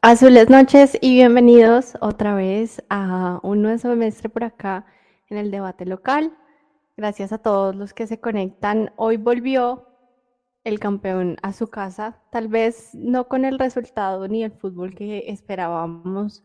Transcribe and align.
Azules 0.00 0.48
noches 0.48 0.96
y 1.00 1.14
bienvenidos 1.14 1.98
otra 2.00 2.36
vez 2.36 2.84
a 2.88 3.40
un 3.42 3.62
nuevo 3.62 3.78
semestre 3.78 4.28
por 4.28 4.44
acá 4.44 4.86
en 5.28 5.38
el 5.38 5.50
debate 5.50 5.86
local. 5.86 6.38
Gracias 6.96 7.32
a 7.32 7.38
todos 7.38 7.74
los 7.74 7.94
que 7.94 8.06
se 8.06 8.20
conectan. 8.20 8.92
Hoy 8.94 9.16
volvió 9.16 9.88
el 10.62 10.78
campeón 10.78 11.36
a 11.42 11.52
su 11.52 11.66
casa, 11.66 12.22
tal 12.30 12.46
vez 12.46 12.94
no 12.94 13.26
con 13.26 13.44
el 13.44 13.58
resultado 13.58 14.28
ni 14.28 14.44
el 14.44 14.52
fútbol 14.52 14.94
que 14.94 15.24
esperábamos, 15.26 16.44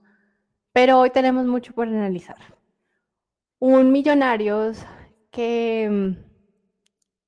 pero 0.71 0.99
hoy 0.99 1.11
tenemos 1.11 1.45
mucho 1.45 1.73
por 1.73 1.87
analizar. 1.87 2.37
Un 3.59 3.91
Millonarios 3.91 4.83
que 5.29 5.87
mm, 5.91 6.17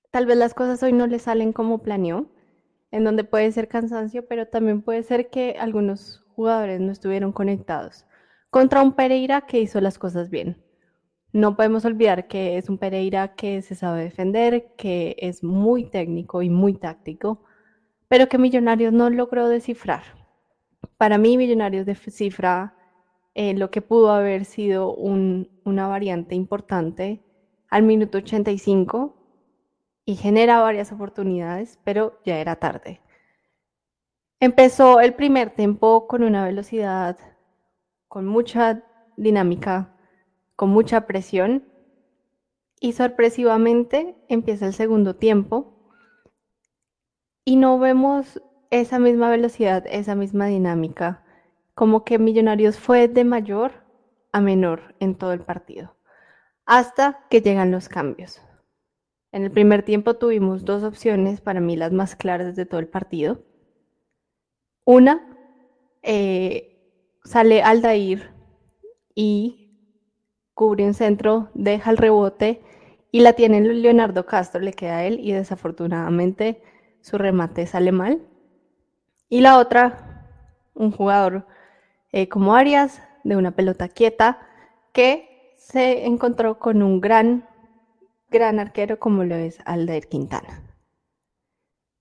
tal 0.09 0.25
vez 0.25 0.37
las 0.37 0.55
cosas 0.55 0.81
hoy 0.81 0.91
no 0.91 1.05
le 1.05 1.19
salen 1.19 1.53
como 1.53 1.83
planeó 1.83 2.34
en 2.95 3.03
donde 3.03 3.25
puede 3.25 3.51
ser 3.51 3.67
cansancio, 3.67 4.25
pero 4.25 4.47
también 4.47 4.81
puede 4.81 5.03
ser 5.03 5.29
que 5.29 5.57
algunos 5.59 6.23
jugadores 6.33 6.79
no 6.79 6.93
estuvieron 6.93 7.33
conectados. 7.33 8.05
Contra 8.49 8.81
un 8.81 8.93
Pereira 8.93 9.41
que 9.41 9.59
hizo 9.59 9.81
las 9.81 9.99
cosas 9.99 10.29
bien. 10.29 10.63
No 11.33 11.57
podemos 11.57 11.83
olvidar 11.83 12.29
que 12.29 12.57
es 12.57 12.69
un 12.69 12.77
Pereira 12.77 13.35
que 13.35 13.61
se 13.61 13.75
sabe 13.75 14.03
defender, 14.03 14.71
que 14.77 15.17
es 15.19 15.43
muy 15.43 15.89
técnico 15.89 16.41
y 16.41 16.49
muy 16.49 16.73
táctico, 16.73 17.43
pero 18.07 18.29
que 18.29 18.37
Millonarios 18.37 18.93
no 18.93 19.09
logró 19.09 19.49
descifrar. 19.49 20.03
Para 20.97 21.17
mí, 21.17 21.35
Millonarios 21.35 21.85
descifra 21.85 22.77
eh, 23.33 23.55
lo 23.55 23.71
que 23.71 23.81
pudo 23.81 24.11
haber 24.13 24.45
sido 24.45 24.95
una 24.95 25.87
variante 25.87 26.33
importante 26.33 27.21
al 27.69 27.83
minuto 27.83 28.19
85 28.19 29.24
y 30.05 30.15
genera 30.15 30.59
varias 30.61 30.91
oportunidades, 30.91 31.79
pero 31.83 32.19
ya 32.23 32.37
era 32.37 32.55
tarde. 32.57 33.01
Empezó 34.39 34.99
el 34.99 35.15
primer 35.15 35.49
tiempo 35.49 36.07
con 36.07 36.23
una 36.23 36.45
velocidad, 36.45 37.17
con 38.07 38.25
mucha 38.27 38.83
dinámica, 39.17 39.95
con 40.55 40.69
mucha 40.69 41.07
presión 41.07 41.67
y 42.79 42.93
sorpresivamente 42.93 44.15
empieza 44.27 44.67
el 44.67 44.73
segundo 44.73 45.15
tiempo 45.15 45.75
y 47.43 47.55
no 47.55 47.79
vemos 47.79 48.41
esa 48.69 48.99
misma 48.99 49.29
velocidad, 49.29 49.85
esa 49.87 50.15
misma 50.15 50.47
dinámica, 50.47 51.23
como 51.73 52.03
que 52.03 52.19
Millonarios 52.19 52.77
fue 52.77 53.07
de 53.07 53.23
mayor 53.23 53.83
a 54.31 54.41
menor 54.41 54.95
en 54.99 55.15
todo 55.15 55.33
el 55.33 55.41
partido, 55.41 55.95
hasta 56.65 57.25
que 57.29 57.41
llegan 57.41 57.71
los 57.71 57.87
cambios. 57.87 58.41
En 59.35 59.43
el 59.43 59.51
primer 59.51 59.83
tiempo 59.83 60.13
tuvimos 60.13 60.63
dos 60.63 60.83
opciones, 60.83 61.41
para 61.41 61.59
mí 61.59 61.75
las 61.75 61.91
más 61.91 62.15
claras 62.15 62.55
de 62.55 62.65
todo 62.65 62.79
el 62.79 62.87
partido. 62.87 63.41
Una, 64.85 65.27
eh, 66.03 66.79
sale 67.25 67.61
Aldair 67.61 68.31
y 69.13 69.73
cubre 70.53 70.85
un 70.85 70.93
centro, 70.93 71.49
deja 71.53 71.91
el 71.91 71.97
rebote 71.97 72.61
y 73.11 73.19
la 73.19 73.33
tiene 73.33 73.59
Leonardo 73.59 74.25
Castro, 74.25 74.61
le 74.61 74.71
queda 74.71 74.99
a 74.99 75.03
él 75.03 75.19
y 75.19 75.33
desafortunadamente 75.33 76.63
su 77.01 77.17
remate 77.17 77.67
sale 77.67 77.91
mal. 77.91 78.21
Y 79.27 79.41
la 79.41 79.57
otra, 79.57 80.29
un 80.75 80.91
jugador 80.91 81.45
eh, 82.13 82.29
como 82.29 82.55
Arias, 82.55 83.01
de 83.25 83.35
una 83.35 83.51
pelota 83.51 83.89
quieta, 83.89 84.39
que 84.93 85.53
se 85.57 86.05
encontró 86.05 86.57
con 86.57 86.81
un 86.81 87.01
gran 87.01 87.49
gran 88.29 88.59
arquero 88.59 88.99
como 88.99 89.23
lo 89.23 89.35
es 89.35 89.59
Aldair 89.65 90.07
Quintana. 90.07 90.63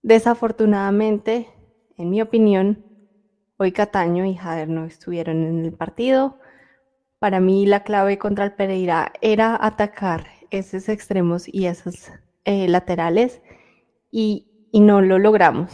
Desafortunadamente, 0.02 1.48
en 1.96 2.10
mi 2.10 2.20
opinión, 2.20 2.84
hoy 3.56 3.72
Cataño 3.72 4.24
y 4.24 4.34
Jader 4.34 4.68
no 4.68 4.84
estuvieron 4.84 5.44
en 5.44 5.64
el 5.64 5.72
partido. 5.72 6.38
Para 7.18 7.40
mí 7.40 7.66
la 7.66 7.84
clave 7.84 8.18
contra 8.18 8.44
el 8.44 8.52
Pereira 8.52 9.12
era 9.20 9.56
atacar 9.58 10.26
esos 10.50 10.88
extremos 10.88 11.48
y 11.48 11.66
esos 11.66 12.10
eh, 12.44 12.68
laterales 12.68 13.40
y, 14.10 14.46
y 14.70 14.80
no 14.80 15.00
lo 15.00 15.18
logramos. 15.18 15.72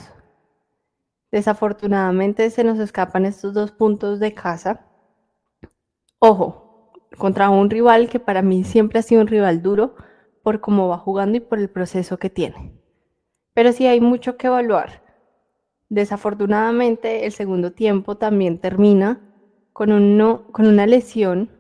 Desafortunadamente 1.32 2.50
se 2.50 2.64
nos 2.64 2.78
escapan 2.78 3.24
estos 3.24 3.54
dos 3.54 3.72
puntos 3.72 4.20
de 4.20 4.34
casa. 4.34 4.86
Ojo, 6.18 6.92
contra 7.18 7.50
un 7.50 7.70
rival 7.70 8.08
que 8.08 8.20
para 8.20 8.42
mí 8.42 8.64
siempre 8.64 8.98
ha 8.98 9.02
sido 9.02 9.22
un 9.22 9.28
rival 9.28 9.62
duro, 9.62 9.94
por 10.42 10.60
cómo 10.60 10.88
va 10.88 10.98
jugando 10.98 11.38
y 11.38 11.40
por 11.40 11.58
el 11.58 11.68
proceso 11.68 12.18
que 12.18 12.30
tiene. 12.30 12.72
Pero 13.54 13.72
sí 13.72 13.86
hay 13.86 14.00
mucho 14.00 14.36
que 14.36 14.46
evaluar. 14.46 15.02
Desafortunadamente, 15.88 17.26
el 17.26 17.32
segundo 17.32 17.72
tiempo 17.72 18.16
también 18.16 18.58
termina 18.58 19.20
con, 19.72 19.90
una 19.92 20.86
lesión 20.86 21.50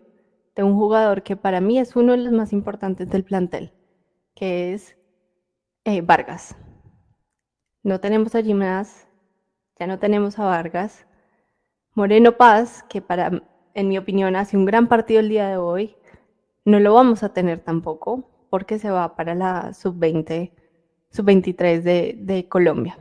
de 0.54 0.62
un 0.62 0.76
jugador 0.76 1.22
que 1.22 1.36
para 1.36 1.60
mí 1.60 1.78
es 1.78 1.96
uno 1.96 2.12
de 2.12 2.18
los 2.18 2.32
más 2.32 2.52
importantes 2.52 3.10
del 3.10 3.24
plantel, 3.24 3.72
que 4.34 4.72
es 4.72 4.96
eh, 5.84 6.00
Vargas. 6.00 6.56
No 7.82 7.98
tenemos 7.98 8.34
a 8.34 8.42
Jiménez, 8.42 9.08
ya 9.78 9.86
no 9.86 9.98
tenemos 9.98 10.38
a 10.38 10.44
Vargas. 10.44 11.06
Moreno 11.94 12.36
Paz, 12.36 12.84
que 12.88 13.00
para, 13.00 13.42
en 13.74 13.88
mi 13.88 13.98
opinión, 13.98 14.36
hace 14.36 14.56
un 14.56 14.64
gran 14.64 14.86
partido 14.86 15.20
el 15.20 15.28
día 15.28 15.48
de 15.48 15.56
hoy, 15.56 15.96
no 16.64 16.78
lo 16.78 16.94
vamos 16.94 17.22
a 17.22 17.32
tener 17.32 17.60
tampoco 17.60 18.28
porque 18.50 18.78
se 18.78 18.90
va 18.90 19.16
para 19.16 19.34
la 19.34 19.72
sub-20, 19.72 20.52
sub-23 21.10 21.82
de, 21.82 22.48
Colombia. 22.48 22.98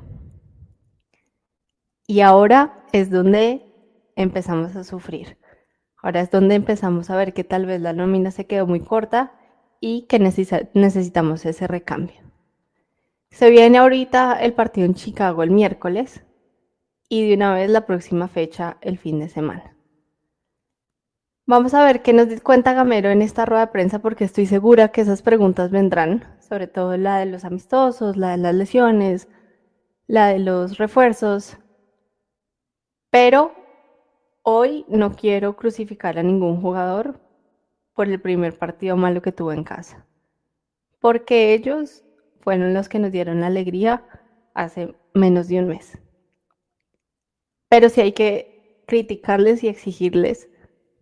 Y 2.08 2.22
ahora 2.22 2.86
es 2.94 3.10
donde 3.10 3.66
empezamos 4.16 4.76
a 4.76 4.84
sufrir. 4.84 5.38
Ahora 6.02 6.22
es 6.22 6.32
donde 6.32 6.56
empezamos 6.56 7.10
a 7.10 7.18
ver 7.18 7.34
que 7.34 7.44
tal 7.44 7.66
vez 7.66 7.82
la 7.82 7.94
nómina 7.94 8.32
se 8.32 8.46
quedó 8.46 8.66
muy 8.68 8.80
corta 8.80 9.34
y 9.82 10.04
que 10.04 10.20
necesitamos 10.20 11.46
ese 11.46 11.68
recambio. 11.68 12.22
Se 13.32 13.50
viene 13.50 13.78
ahorita 13.78 14.40
el 14.42 14.54
partido 14.54 14.86
en 14.86 14.94
Chicago 14.94 15.44
el 15.44 15.52
miércoles 15.52 16.24
y 17.10 17.28
de 17.28 17.36
una 17.36 17.54
vez 17.54 17.70
la 17.70 17.86
próxima 17.86 18.28
fecha 18.28 18.78
el 18.82 18.98
fin 18.98 19.20
de 19.20 19.30
semana. 19.30 19.76
Vamos 21.50 21.74
a 21.74 21.84
ver 21.84 22.04
qué 22.04 22.14
nos 22.14 22.28
cuenta 22.42 22.74
Gamero 22.74 23.10
en 23.10 23.24
esta 23.24 23.44
rueda 23.44 23.66
de 23.66 23.72
prensa 23.72 23.98
porque 23.98 24.24
estoy 24.24 24.46
segura 24.46 24.90
que 24.90 25.02
esas 25.02 25.24
preguntas 25.24 25.72
vendrán, 25.72 26.24
sobre 26.48 26.68
todo 26.68 26.96
la 26.96 27.18
de 27.18 27.26
los 27.26 27.44
amistosos, 27.44 28.18
la 28.18 28.30
de 28.30 28.38
las 28.38 28.54
lesiones, 28.54 29.28
la 30.06 30.28
de 30.28 30.38
los 30.38 30.78
refuerzos. 30.78 31.58
Pero 33.10 33.52
hoy 34.44 34.86
no 34.90 35.16
quiero 35.16 35.56
crucificar 35.56 36.20
a 36.20 36.22
ningún 36.22 36.62
jugador 36.62 37.20
por 37.96 38.08
el 38.10 38.22
primer 38.22 38.56
partido 38.56 38.96
malo 38.96 39.24
que 39.24 39.32
tuvo 39.32 39.52
en 39.52 39.64
casa, 39.64 40.06
porque 41.00 41.56
ellos 41.56 42.04
fueron 42.42 42.76
los 42.76 42.90
que 42.90 43.00
nos 43.00 43.12
dieron 43.12 43.42
la 43.42 43.48
alegría 43.48 44.06
hace 44.54 44.94
menos 45.16 45.48
de 45.48 45.58
un 45.58 45.70
mes. 45.70 45.98
Pero 47.70 47.90
sí 47.90 48.02
hay 48.02 48.12
que 48.12 48.84
criticarles 48.86 49.64
y 49.64 49.68
exigirles 49.68 50.48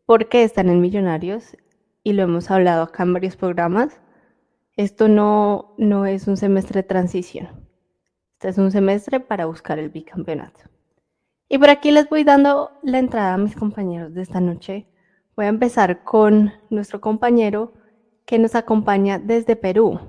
porque 0.07 0.43
están 0.43 0.69
en 0.69 0.79
Millonarios 0.79 1.55
y 2.01 2.13
lo 2.13 2.23
hemos 2.23 2.49
hablado 2.49 2.83
acá 2.83 3.03
en 3.03 3.13
varios 3.13 3.35
programas. 3.35 4.01
Esto 4.77 5.09
no, 5.09 5.75
no 5.77 6.05
es 6.05 6.27
un 6.27 6.37
semestre 6.37 6.81
de 6.81 6.87
transición. 6.87 7.49
Este 8.33 8.49
es 8.49 8.57
un 8.57 8.71
semestre 8.71 9.19
para 9.19 9.45
buscar 9.45 9.79
el 9.79 9.89
bicampeonato. 9.89 10.61
Y 11.49 11.57
por 11.57 11.69
aquí 11.69 11.91
les 11.91 12.09
voy 12.09 12.23
dando 12.23 12.71
la 12.83 12.99
entrada 12.99 13.33
a 13.33 13.37
mis 13.37 13.55
compañeros 13.55 14.13
de 14.13 14.21
esta 14.21 14.39
noche. 14.39 14.87
Voy 15.35 15.45
a 15.45 15.49
empezar 15.49 16.05
con 16.05 16.53
nuestro 16.69 17.01
compañero 17.01 17.73
que 18.25 18.39
nos 18.39 18.55
acompaña 18.55 19.19
desde 19.19 19.57
Perú. 19.57 19.99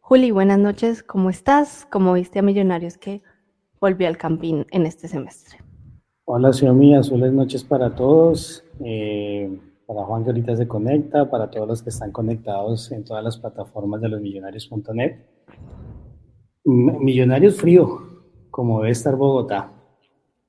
Juli, 0.00 0.32
buenas 0.32 0.58
noches. 0.58 1.04
¿Cómo 1.04 1.30
estás? 1.30 1.86
¿Cómo 1.90 2.14
viste 2.14 2.40
a 2.40 2.42
Millonarios 2.42 2.98
que 2.98 3.22
volvió 3.80 4.08
al 4.08 4.18
campín 4.18 4.66
en 4.72 4.84
este 4.84 5.06
semestre? 5.06 5.58
Hola, 6.24 6.52
señor 6.52 6.74
mía. 6.74 7.00
Buenas 7.08 7.32
noches 7.32 7.62
para 7.62 7.94
todos. 7.94 8.61
Eh, 8.84 9.58
para 9.86 10.04
Juan 10.04 10.24
que 10.24 10.30
ahorita 10.30 10.56
se 10.56 10.68
conecta, 10.68 11.30
para 11.30 11.50
todos 11.50 11.68
los 11.68 11.82
que 11.82 11.90
están 11.90 12.12
conectados 12.12 12.90
en 12.92 13.04
todas 13.04 13.22
las 13.22 13.36
plataformas 13.36 14.00
de 14.00 14.08
los 14.08 14.20
millonarios.net. 14.20 15.16
Millonarios 16.64 17.56
frío, 17.56 18.00
como 18.50 18.80
debe 18.80 18.92
estar 18.92 19.16
Bogotá. 19.16 19.72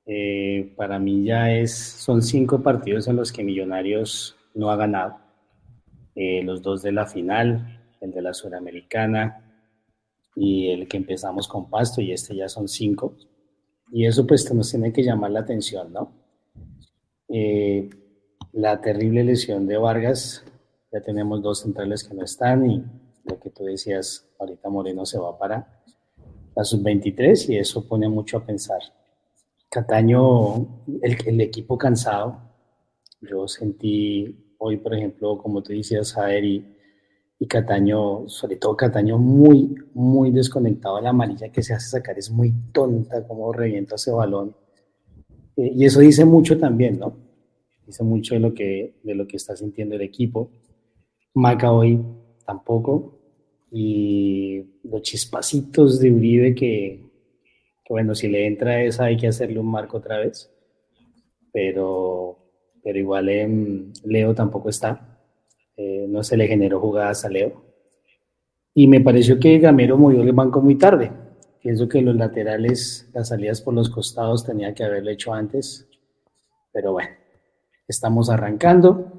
Eh, 0.06 0.74
para 0.76 0.98
mí 0.98 1.24
ya 1.24 1.50
es, 1.52 1.74
son 1.74 2.22
cinco 2.22 2.62
partidos 2.62 3.08
en 3.08 3.16
los 3.16 3.32
que 3.32 3.42
Millonarios 3.42 4.36
no 4.54 4.70
ha 4.70 4.76
ganado. 4.76 5.16
Eh, 6.14 6.42
los 6.44 6.62
dos 6.62 6.82
de 6.82 6.92
la 6.92 7.06
final, 7.06 7.82
el 8.00 8.12
de 8.12 8.22
la 8.22 8.32
Suramericana 8.32 9.40
y 10.36 10.68
el 10.68 10.86
que 10.86 10.96
empezamos 10.96 11.48
con 11.48 11.68
Pasto 11.68 12.00
y 12.00 12.12
este 12.12 12.36
ya 12.36 12.48
son 12.48 12.68
cinco. 12.68 13.16
Y 13.92 14.06
eso 14.06 14.26
pues 14.26 14.52
nos 14.54 14.70
tiene 14.70 14.92
que 14.92 15.02
llamar 15.02 15.30
la 15.30 15.40
atención, 15.40 15.92
¿no? 15.92 16.12
Eh, 17.28 17.88
la 18.54 18.80
terrible 18.80 19.24
lesión 19.24 19.66
de 19.66 19.76
Vargas, 19.76 20.44
ya 20.92 21.00
tenemos 21.00 21.42
dos 21.42 21.60
centrales 21.60 22.04
que 22.04 22.14
no 22.14 22.24
están 22.24 22.70
y 22.70 22.84
lo 23.24 23.40
que 23.40 23.50
tú 23.50 23.64
decías, 23.64 24.28
ahorita 24.38 24.68
Moreno 24.70 25.04
se 25.04 25.18
va 25.18 25.36
para 25.36 25.82
la 26.54 26.62
sub-23 26.64 27.48
y 27.48 27.58
eso 27.58 27.86
pone 27.88 28.08
mucho 28.08 28.38
a 28.38 28.46
pensar. 28.46 28.78
Cataño, 29.68 30.84
el, 31.02 31.16
el 31.26 31.40
equipo 31.40 31.76
cansado. 31.76 32.38
Yo 33.20 33.48
sentí 33.48 34.54
hoy, 34.58 34.76
por 34.76 34.94
ejemplo, 34.94 35.36
como 35.38 35.60
tú 35.60 35.72
decías, 35.72 36.12
Jader 36.12 36.44
y, 36.44 36.76
y 37.40 37.46
Cataño, 37.48 38.28
sobre 38.28 38.54
todo 38.54 38.76
Cataño, 38.76 39.18
muy, 39.18 39.74
muy 39.94 40.30
desconectado. 40.30 41.00
La 41.00 41.10
amarilla 41.10 41.50
que 41.50 41.62
se 41.62 41.74
hace 41.74 41.88
sacar 41.88 42.16
es 42.18 42.30
muy 42.30 42.52
tonta, 42.72 43.26
como 43.26 43.52
revienta 43.52 43.96
ese 43.96 44.12
balón. 44.12 44.54
Eh, 45.56 45.72
y 45.74 45.86
eso 45.86 45.98
dice 45.98 46.24
mucho 46.24 46.56
también, 46.56 47.00
¿no? 47.00 47.33
Dice 47.86 48.02
mucho 48.02 48.34
de 48.34 48.40
lo 48.40 48.54
que, 48.54 48.94
de 49.02 49.14
lo 49.14 49.26
que 49.26 49.36
está 49.36 49.56
sintiendo 49.56 49.94
el 49.94 50.02
equipo. 50.02 50.50
Maca 51.34 51.72
hoy 51.72 52.00
tampoco. 52.46 53.18
Y 53.70 54.64
los 54.84 55.02
chispacitos 55.02 55.98
de 56.00 56.12
Uribe 56.12 56.54
que, 56.54 57.00
que, 57.84 57.92
bueno, 57.92 58.14
si 58.14 58.28
le 58.28 58.46
entra 58.46 58.82
esa 58.82 59.04
hay 59.04 59.16
que 59.16 59.28
hacerle 59.28 59.58
un 59.58 59.70
marco 59.70 59.98
otra 59.98 60.18
vez. 60.18 60.50
Pero, 61.52 62.38
pero 62.82 62.98
igual 62.98 63.28
en 63.28 63.92
Leo 64.04 64.34
tampoco 64.34 64.68
está. 64.68 65.20
Eh, 65.76 66.06
no 66.08 66.22
se 66.22 66.36
le 66.36 66.46
generó 66.46 66.80
jugadas 66.80 67.24
a 67.24 67.28
Leo. 67.28 67.64
Y 68.74 68.88
me 68.88 69.00
pareció 69.00 69.38
que 69.38 69.58
Gamero 69.58 69.96
movió 69.96 70.22
el 70.22 70.32
banco 70.32 70.60
muy 70.60 70.76
tarde. 70.76 71.12
Pienso 71.62 71.88
que 71.88 72.02
los 72.02 72.16
laterales, 72.16 73.08
las 73.14 73.28
salidas 73.28 73.62
por 73.62 73.72
los 73.72 73.88
costados 73.88 74.44
tenía 74.44 74.74
que 74.74 74.84
haberlo 74.84 75.10
hecho 75.10 75.32
antes. 75.32 75.88
Pero 76.72 76.92
bueno, 76.92 77.10
estamos 77.86 78.30
arrancando. 78.30 79.12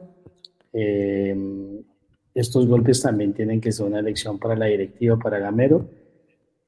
Eh, 0.74 1.84
estos 2.34 2.68
golpes 2.68 3.02
también 3.02 3.34
tienen 3.34 3.62
que 3.62 3.72
ser 3.72 3.86
una 3.86 4.02
lección 4.02 4.38
para 4.38 4.56
la 4.56 4.66
directiva, 4.66 5.18
para 5.18 5.40
Gamero. 5.40 5.88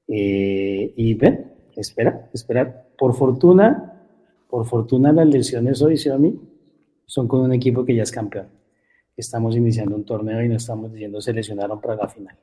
Eh, 0.07 0.93
y 0.95 1.13
ven, 1.13 1.51
espera, 1.75 2.29
espera. 2.33 2.87
Por 2.97 3.13
fortuna, 3.15 4.01
por 4.49 4.65
fortuna 4.65 5.11
las 5.11 5.27
lesiones 5.27 5.81
hoy, 5.81 5.97
Xiaomi, 5.97 6.39
son 7.05 7.27
con 7.27 7.41
un 7.41 7.53
equipo 7.53 7.83
que 7.83 7.95
ya 7.95 8.03
es 8.03 8.11
campeón. 8.11 8.47
Estamos 9.15 9.57
iniciando 9.57 9.95
un 9.95 10.05
torneo 10.05 10.41
y 10.43 10.47
no 10.47 10.55
estamos 10.55 10.93
diciendo 10.93 11.19
se 11.19 11.33
lesionaron 11.33 11.81
para 11.81 11.95
la 11.95 12.07
final. 12.07 12.35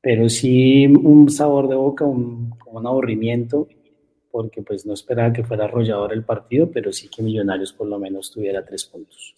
Pero 0.00 0.28
sí 0.28 0.86
un 0.86 1.28
sabor 1.30 1.68
de 1.68 1.74
boca, 1.74 2.04
un, 2.04 2.54
un 2.66 2.86
aburrimiento, 2.86 3.66
porque 4.30 4.62
pues 4.62 4.86
no 4.86 4.94
esperaba 4.94 5.32
que 5.32 5.44
fuera 5.44 5.64
arrollador 5.64 6.12
el 6.12 6.24
partido, 6.24 6.70
pero 6.70 6.92
sí 6.92 7.08
que 7.08 7.22
Millonarios 7.22 7.72
por 7.72 7.86
lo 7.86 7.98
menos 7.98 8.30
tuviera 8.30 8.64
tres 8.64 8.84
puntos. 8.84 9.34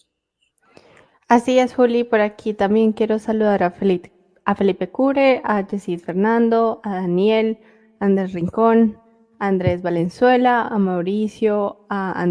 Así 1.30 1.60
es, 1.60 1.74
Juli. 1.74 2.02
Por 2.02 2.20
aquí 2.20 2.54
también 2.54 2.92
quiero 2.92 3.20
saludar 3.20 3.62
a 3.62 3.70
Felipe, 3.70 4.10
a 4.44 4.56
Felipe 4.56 4.88
Cure, 4.88 5.40
a 5.44 5.64
Jessit 5.64 6.00
Fernando, 6.00 6.80
a 6.82 6.96
Daniel, 6.96 7.58
a 8.00 8.06
Andrés 8.06 8.32
Rincón, 8.32 8.98
a 9.38 9.46
Andrés 9.46 9.80
Valenzuela, 9.80 10.62
a 10.62 10.76
Mauricio, 10.78 11.86
a, 11.88 12.26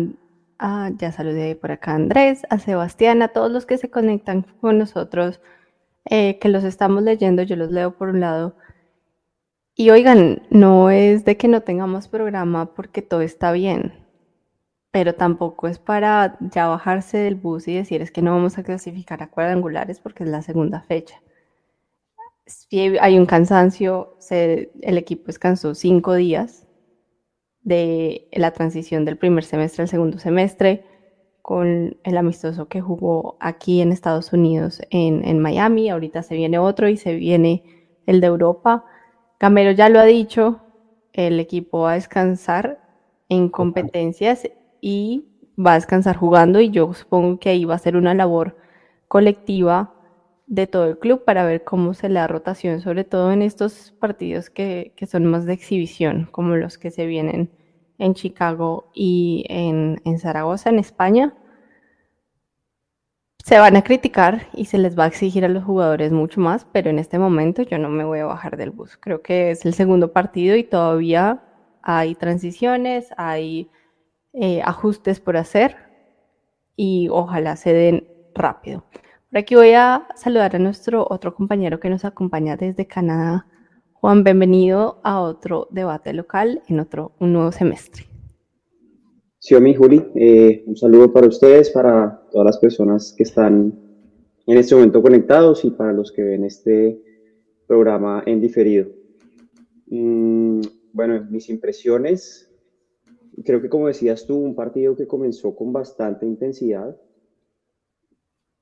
ya 0.98 1.12
saludé 1.14 1.56
por 1.56 1.72
acá 1.72 1.94
a 1.94 1.96
Andrés, 1.96 2.42
a 2.50 2.60
Sebastián, 2.60 3.22
a 3.22 3.30
todos 3.30 3.50
los 3.50 3.66
que 3.66 3.78
se 3.78 3.90
conectan 3.90 4.46
con 4.60 4.78
nosotros, 4.78 5.40
eh, 6.04 6.38
que 6.40 6.50
los 6.50 6.66
estamos 6.66 7.02
leyendo, 7.02 7.44
yo 7.44 7.56
los 7.56 7.72
leo 7.72 7.96
por 7.96 8.10
un 8.10 8.20
lado. 8.20 8.58
Y 9.76 9.90
oigan, 9.92 10.44
no 10.50 10.90
es 10.90 11.26
de 11.26 11.38
que 11.38 11.48
no 11.48 11.62
tengamos 11.62 12.08
programa 12.08 12.74
porque 12.74 13.02
todo 13.02 13.22
está 13.22 13.52
bien, 13.52 13.94
pero 14.92 15.16
tampoco 15.16 15.68
es 15.68 15.80
para 15.80 16.38
ya 16.40 16.68
bajarse 16.68 17.18
del 17.18 17.36
bus 17.36 17.68
y 17.68 17.76
decir 17.76 18.02
es 18.02 18.12
que 18.12 18.22
no 18.22 18.32
vamos 18.32 18.58
a 18.58 18.64
clasificar 18.64 19.24
a 19.24 19.30
cuadrangulares 19.30 20.00
porque 20.00 20.24
es 20.24 20.30
la 20.30 20.42
segunda 20.42 20.82
fecha. 20.82 21.22
Si 22.46 22.98
hay 22.98 23.18
un 23.18 23.26
cansancio, 23.26 24.18
el 24.30 24.98
equipo 24.98 25.28
descansó 25.28 25.76
cinco 25.76 26.16
días, 26.16 26.68
de 27.62 28.28
la 28.34 28.52
transición 28.52 29.06
del 29.06 29.18
primer 29.18 29.44
semestre 29.44 29.84
al 29.84 29.88
segundo 29.88 30.18
semestre, 30.18 30.84
con 31.42 31.98
el 32.04 32.18
amistoso 32.18 32.68
que 32.68 32.82
jugó 32.82 33.38
aquí 33.40 33.82
en 33.82 33.92
Estados 33.92 34.34
Unidos, 34.34 34.82
en, 34.92 35.40
Miami. 35.40 35.90
Ahorita 35.90 36.24
se 36.24 36.36
viene 36.36 36.60
otro 36.60 36.90
y 36.90 36.98
se 36.98 37.16
viene 37.16 37.64
el 38.06 38.22
de 38.22 38.28
Europa. 38.28 38.86
Camero 39.40 39.72
ya 39.72 39.88
lo 39.88 40.02
ha 40.02 40.04
dicho, 40.04 40.60
el 41.14 41.40
equipo 41.40 41.80
va 41.84 41.94
a 41.94 41.96
descansar 41.96 42.82
en 43.30 43.48
competencias 43.48 44.50
y 44.82 45.30
va 45.58 45.72
a 45.72 45.76
descansar 45.76 46.18
jugando 46.18 46.60
y 46.60 46.72
yo 46.72 46.94
supongo 46.94 47.40
que 47.40 47.48
ahí 47.48 47.64
va 47.64 47.76
a 47.76 47.80
ser 47.80 47.96
una 47.96 48.14
labor 48.14 48.58
colectiva 49.08 49.94
de 50.46 50.68
todo 50.68 50.88
el 50.88 51.00
club 51.00 51.24
para 51.24 51.46
ver 51.46 51.64
cómo 51.64 51.94
se 51.94 52.10
le 52.10 52.16
da 52.16 52.28
rotación, 52.28 52.82
sobre 52.82 53.06
todo 53.06 53.32
en 53.32 53.42
estos 53.42 53.94
partidos 53.98 54.50
que, 54.50 54.94
son 55.10 55.26
más 55.26 55.46
de 55.46 55.54
exhibición, 55.54 56.28
como 56.34 56.58
los 56.58 56.78
que 56.78 56.92
se 56.92 57.06
vienen 57.06 57.50
en 57.98 58.16
Chicago 58.16 58.92
y 58.94 59.46
en, 59.48 60.02
en 60.04 60.20
Zaragoza, 60.20 60.70
en 60.70 60.80
España. 60.80 61.34
Se 63.44 63.58
van 63.58 63.76
a 63.78 63.84
criticar 63.84 64.48
y 64.54 64.66
se 64.66 64.78
les 64.78 64.98
va 64.98 65.06
a 65.06 65.08
exigir 65.08 65.44
a 65.44 65.50
los 65.50 65.64
jugadores 65.64 66.12
mucho 66.12 66.40
más, 66.40 66.68
pero 66.72 66.90
en 66.90 67.00
este 67.00 67.18
momento 67.18 67.64
yo 67.64 67.78
no 67.78 67.90
me 67.90 68.04
voy 68.04 68.20
a 68.20 68.26
bajar 68.26 68.58
del 68.58 68.72
bus. 68.72 68.98
Creo 68.98 69.22
que 69.22 69.52
es 69.52 69.66
el 69.66 69.74
segundo 69.74 70.12
partido 70.12 70.56
y 70.56 70.64
todavía 70.64 71.42
hay 71.82 72.16
transiciones, 72.16 73.10
hay 73.18 73.70
eh, 74.34 74.62
ajustes 74.64 75.20
por 75.20 75.38
hacer 75.38 75.76
y 76.76 77.08
ojalá 77.10 77.56
se 77.56 77.74
den 77.74 78.08
rápido. 78.36 78.86
Por 79.30 79.40
aquí 79.40 79.56
voy 79.56 79.72
a 79.72 80.08
saludar 80.16 80.56
a 80.56 80.60
nuestro 80.60 81.08
otro 81.10 81.34
compañero 81.34 81.80
que 81.80 81.90
nos 81.90 82.06
acompaña 82.06 82.58
desde 82.58 82.86
Canadá. 82.86 83.48
Juan, 83.94 84.24
bienvenido 84.24 85.00
a 85.04 85.22
otro 85.22 85.68
debate 85.72 86.14
local 86.14 86.62
en 86.68 86.80
otro 86.80 87.14
un 87.20 87.34
nuevo 87.34 87.52
semestre. 87.52 88.06
Sí, 89.40 89.56
mi 89.56 89.74
Juli, 89.74 90.06
eh, 90.16 90.64
un 90.68 90.76
saludo 90.76 91.12
para 91.12 91.28
ustedes, 91.28 91.70
para 91.70 92.19
todas 92.30 92.46
las 92.46 92.58
personas 92.58 93.14
que 93.16 93.24
están 93.24 93.74
en 94.46 94.58
este 94.58 94.76
momento 94.76 95.02
conectados 95.02 95.64
y 95.66 95.72
para 95.72 95.94
los 95.94 96.12
que 96.12 96.24
ven 96.24 96.44
este 96.44 97.02
programa 97.68 98.24
en 98.26 98.42
diferido. 98.42 98.90
Mm, 99.88 100.62
bueno, 100.94 101.28
mis 101.30 101.50
impresiones, 101.50 102.52
creo 103.44 103.62
que 103.62 103.70
como 103.70 103.88
decías 103.88 104.26
tú, 104.26 104.38
un 104.38 104.56
partido 104.56 104.96
que 104.96 105.08
comenzó 105.08 105.56
con 105.56 105.72
bastante 105.72 106.26
intensidad, 106.26 106.96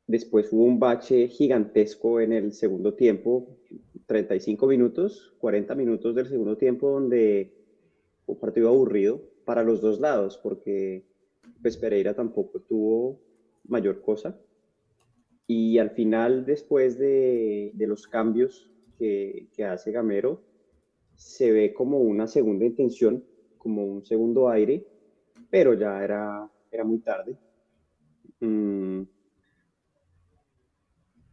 Después 0.08 0.54
hubo 0.54 0.64
un 0.64 0.80
bache 0.80 1.28
gigantesco 1.28 2.22
en 2.22 2.32
el 2.32 2.54
segundo 2.54 2.94
tiempo, 2.94 3.58
35 4.06 4.66
minutos, 4.66 5.36
40 5.40 5.76
minutos 5.76 6.16
del 6.16 6.28
segundo 6.28 6.56
tiempo, 6.56 6.90
donde 6.90 7.54
un 8.26 8.40
partido 8.40 8.70
aburrido 8.70 9.22
para 9.44 9.64
los 9.64 9.82
dos 9.82 10.00
lados, 10.00 10.40
porque 10.42 11.06
pues 11.62 11.76
Pereira 11.76 12.14
tampoco 12.14 12.62
tuvo 12.62 13.20
mayor 13.68 14.02
cosa. 14.02 14.40
Y 15.48 15.78
al 15.78 15.92
final, 15.92 16.46
después 16.46 16.98
de, 17.00 17.72
los 17.78 18.08
cambios 18.08 18.70
que, 18.98 19.48
hace 19.66 19.92
Gamero, 19.92 20.42
se 21.16 21.52
ve 21.52 21.74
como 21.74 22.00
una 22.00 22.28
segunda 22.28 22.66
intención, 22.66 23.24
como 23.58 23.86
un 23.86 24.06
segundo 24.06 24.50
aire, 24.50 24.86
pero 25.50 25.74
ya 25.74 26.04
era, 26.04 26.52
era 26.70 26.84
muy 26.84 27.00
tarde. 27.00 27.38
Mm, 28.42 29.04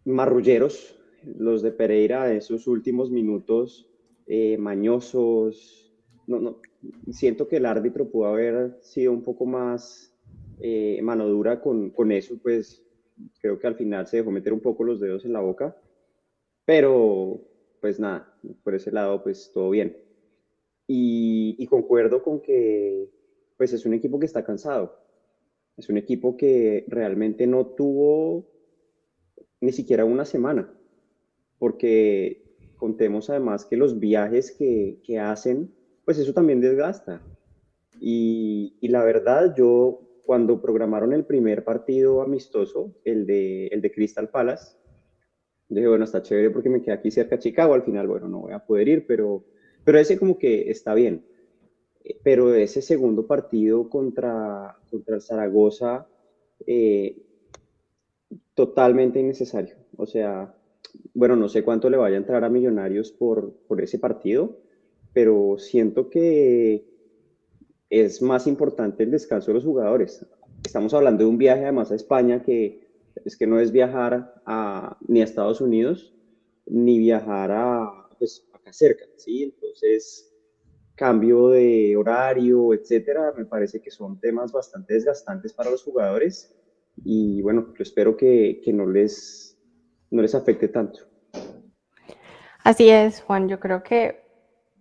marrulleros, 0.04 0.98
los 1.24 1.62
de 1.62 1.72
Pereira, 1.72 2.32
esos 2.32 2.66
últimos 2.66 3.10
minutos 3.10 3.88
eh, 4.26 4.56
mañosos. 4.58 5.92
No, 6.26 6.38
no, 6.38 6.60
siento 7.10 7.48
que 7.48 7.56
el 7.56 7.66
árbitro 7.66 8.08
pudo 8.08 8.26
haber 8.26 8.78
sido 8.80 9.12
un 9.12 9.22
poco 9.22 9.44
más 9.44 10.13
eh, 10.60 11.00
mano 11.02 11.28
dura 11.28 11.60
con, 11.60 11.90
con, 11.90 12.12
eso, 12.12 12.38
pues 12.42 12.82
creo 13.40 13.58
que 13.58 13.66
al 13.66 13.76
final 13.76 14.06
se 14.06 14.18
dejó 14.18 14.30
meter 14.30 14.52
un 14.52 14.60
poco 14.60 14.84
los 14.84 15.00
dedos 15.00 15.24
en 15.24 15.32
la 15.32 15.40
boca, 15.40 15.76
pero 16.64 17.40
pues 17.80 18.00
nada, 18.00 18.34
por 18.62 18.74
ese 18.74 18.90
lado 18.90 19.22
pues 19.22 19.50
todo 19.52 19.70
bien. 19.70 19.96
Y, 20.86 21.56
y 21.58 21.66
concuerdo 21.66 22.22
con 22.22 22.40
que 22.40 23.10
pues 23.56 23.72
es 23.72 23.86
un 23.86 23.94
equipo 23.94 24.18
que 24.18 24.26
está 24.26 24.44
cansado, 24.44 24.98
es 25.76 25.88
un 25.88 25.96
equipo 25.96 26.36
que 26.36 26.84
realmente 26.88 27.46
no 27.46 27.66
tuvo 27.66 28.46
ni 29.60 29.72
siquiera 29.72 30.04
una 30.04 30.24
semana, 30.24 30.72
porque 31.58 32.44
contemos 32.76 33.30
además 33.30 33.64
que 33.64 33.76
los 33.76 33.98
viajes 33.98 34.52
que, 34.52 35.00
que 35.04 35.18
hacen, 35.18 35.74
pues 36.04 36.18
eso 36.18 36.34
también 36.34 36.60
desgasta. 36.60 37.22
Y, 38.00 38.76
y, 38.80 38.88
la 38.88 39.02
verdad, 39.04 39.54
yo 39.56 40.02
cuando 40.24 40.60
programaron 40.60 41.12
el 41.12 41.24
primer 41.24 41.64
partido 41.64 42.22
amistoso, 42.22 42.94
el 43.04 43.26
de, 43.26 43.66
el 43.68 43.80
de 43.80 43.92
Crystal 43.92 44.28
Palace, 44.30 44.76
dije, 45.68 45.88
bueno, 45.88 46.04
está 46.04 46.22
chévere 46.22 46.50
porque 46.50 46.70
me 46.70 46.82
queda 46.82 46.94
aquí 46.94 47.10
cerca 47.10 47.36
de 47.36 47.42
Chicago, 47.42 47.74
al 47.74 47.82
final, 47.82 48.06
bueno, 48.06 48.28
no 48.28 48.40
voy 48.40 48.52
a 48.52 48.64
poder 48.64 48.88
ir, 48.88 49.06
pero, 49.06 49.44
pero 49.84 49.98
ese 49.98 50.18
como 50.18 50.38
que 50.38 50.70
está 50.70 50.94
bien. 50.94 51.24
Pero 52.22 52.54
ese 52.54 52.82
segundo 52.82 53.26
partido 53.26 53.88
contra, 53.88 54.76
contra 54.90 55.16
el 55.16 55.22
Zaragoza, 55.22 56.06
eh, 56.66 57.22
totalmente 58.54 59.20
innecesario. 59.20 59.76
O 59.96 60.06
sea, 60.06 60.54
bueno, 61.14 61.36
no 61.36 61.48
sé 61.48 61.64
cuánto 61.64 61.88
le 61.90 61.96
vaya 61.96 62.16
a 62.16 62.18
entrar 62.18 62.44
a 62.44 62.50
Millonarios 62.50 63.10
por, 63.10 63.54
por 63.66 63.80
ese 63.80 63.98
partido, 63.98 64.58
pero 65.12 65.56
siento 65.58 66.10
que 66.10 66.93
es 68.00 68.20
más 68.20 68.46
importante 68.46 69.04
el 69.04 69.12
descanso 69.12 69.48
de 69.48 69.54
los 69.54 69.64
jugadores. 69.64 70.26
Estamos 70.64 70.92
hablando 70.94 71.22
de 71.22 71.30
un 71.30 71.38
viaje 71.38 71.62
además 71.62 71.92
a 71.92 71.94
España 71.94 72.42
que 72.42 72.88
es 73.24 73.36
que 73.36 73.46
no 73.46 73.60
es 73.60 73.70
viajar 73.70 74.42
a, 74.44 74.98
ni 75.06 75.20
a 75.20 75.24
Estados 75.24 75.60
Unidos 75.60 76.12
ni 76.66 76.98
viajar 76.98 77.52
a, 77.52 78.08
pues, 78.18 78.48
acá 78.52 78.72
cerca, 78.72 79.04
¿sí? 79.16 79.44
Entonces, 79.44 80.34
cambio 80.96 81.50
de 81.50 81.96
horario, 81.96 82.72
etcétera, 82.74 83.32
me 83.36 83.44
parece 83.44 83.80
que 83.80 83.90
son 83.90 84.18
temas 84.18 84.50
bastante 84.50 84.94
desgastantes 84.94 85.52
para 85.52 85.70
los 85.70 85.84
jugadores 85.84 86.56
y 87.04 87.42
bueno, 87.42 87.74
yo 87.76 87.82
espero 87.82 88.16
que, 88.16 88.60
que 88.64 88.72
no, 88.72 88.86
les, 88.86 89.58
no 90.10 90.22
les 90.22 90.34
afecte 90.34 90.68
tanto. 90.68 91.00
Así 92.64 92.88
es, 92.88 93.20
Juan, 93.20 93.48
yo 93.48 93.60
creo 93.60 93.82
que 93.82 94.24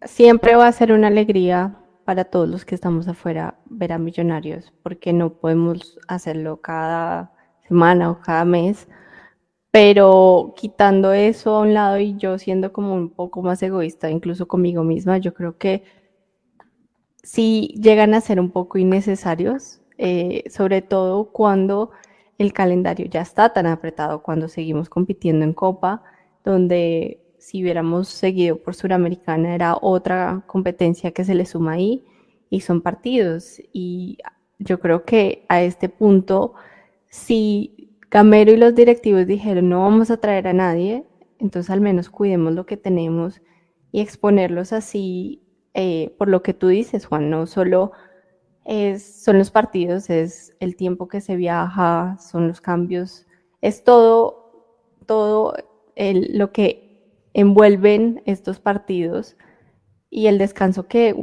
siempre 0.05 0.55
va 0.55 0.67
a 0.67 0.71
ser 0.71 0.93
una 0.93 1.07
alegría 1.07 1.82
para 2.05 2.25
todos 2.25 2.49
los 2.49 2.65
que 2.65 2.75
estamos 2.75 3.07
afuera 3.07 3.59
ver 3.65 3.93
a 3.93 3.97
Millonarios, 3.97 4.73
porque 4.83 5.13
no 5.13 5.33
podemos 5.33 5.99
hacerlo 6.07 6.61
cada 6.61 7.33
semana 7.67 8.11
o 8.11 8.19
cada 8.19 8.45
mes, 8.45 8.87
pero 9.71 10.53
quitando 10.55 11.13
eso 11.13 11.55
a 11.55 11.61
un 11.61 11.73
lado 11.73 11.97
y 11.99 12.15
yo 12.17 12.37
siendo 12.37 12.73
como 12.73 12.93
un 12.93 13.09
poco 13.09 13.41
más 13.41 13.63
egoísta, 13.63 14.09
incluso 14.09 14.47
conmigo 14.47 14.83
misma, 14.83 15.17
yo 15.17 15.33
creo 15.33 15.57
que 15.57 15.83
sí 17.23 17.73
llegan 17.81 18.13
a 18.13 18.21
ser 18.21 18.39
un 18.39 18.51
poco 18.51 18.77
innecesarios, 18.77 19.81
eh, 19.97 20.43
sobre 20.49 20.81
todo 20.81 21.31
cuando 21.31 21.91
el 22.37 22.53
calendario 22.53 23.07
ya 23.07 23.21
está 23.21 23.53
tan 23.53 23.65
apretado, 23.65 24.21
cuando 24.21 24.47
seguimos 24.47 24.89
compitiendo 24.89 25.45
en 25.45 25.53
Copa, 25.53 26.03
donde 26.43 27.22
si 27.43 27.61
hubiéramos 27.61 28.07
seguido 28.07 28.55
por 28.55 28.73
Suramericana 28.73 29.53
era 29.53 29.77
otra 29.81 30.45
competencia 30.47 31.11
que 31.11 31.25
se 31.25 31.35
le 31.35 31.45
suma 31.45 31.73
ahí 31.73 32.05
y 32.49 32.61
son 32.61 32.81
partidos. 32.81 33.61
Y 33.73 34.17
yo 34.59 34.79
creo 34.79 35.03
que 35.03 35.45
a 35.49 35.61
este 35.61 35.89
punto, 35.89 36.53
si 37.09 37.97
Camero 38.07 38.53
y 38.53 38.55
los 38.55 38.73
directivos 38.75 39.27
dijeron 39.27 39.67
no 39.67 39.81
vamos 39.81 40.09
a 40.09 40.21
traer 40.21 40.47
a 40.47 40.53
nadie, 40.53 41.03
entonces 41.37 41.69
al 41.69 41.81
menos 41.81 42.09
cuidemos 42.09 42.53
lo 42.53 42.65
que 42.65 42.77
tenemos 42.77 43.41
y 43.91 43.99
exponerlos 43.99 44.71
así 44.71 45.43
eh, 45.73 46.15
por 46.17 46.29
lo 46.29 46.43
que 46.43 46.53
tú 46.53 46.69
dices, 46.69 47.05
Juan, 47.05 47.29
no 47.29 47.45
solo 47.45 47.91
es, 48.63 49.21
son 49.21 49.37
los 49.37 49.51
partidos, 49.51 50.09
es 50.09 50.55
el 50.61 50.77
tiempo 50.77 51.09
que 51.09 51.19
se 51.19 51.35
viaja, 51.35 52.15
son 52.19 52.47
los 52.47 52.61
cambios, 52.61 53.27
es 53.59 53.83
todo, 53.83 54.79
todo 55.05 55.55
el, 55.95 56.37
lo 56.37 56.53
que 56.53 56.82
envuelven 57.33 58.21
estos 58.25 58.59
partidos 58.59 59.37
y 60.09 60.27
el 60.27 60.37
descanso 60.37 60.87
que, 60.87 61.15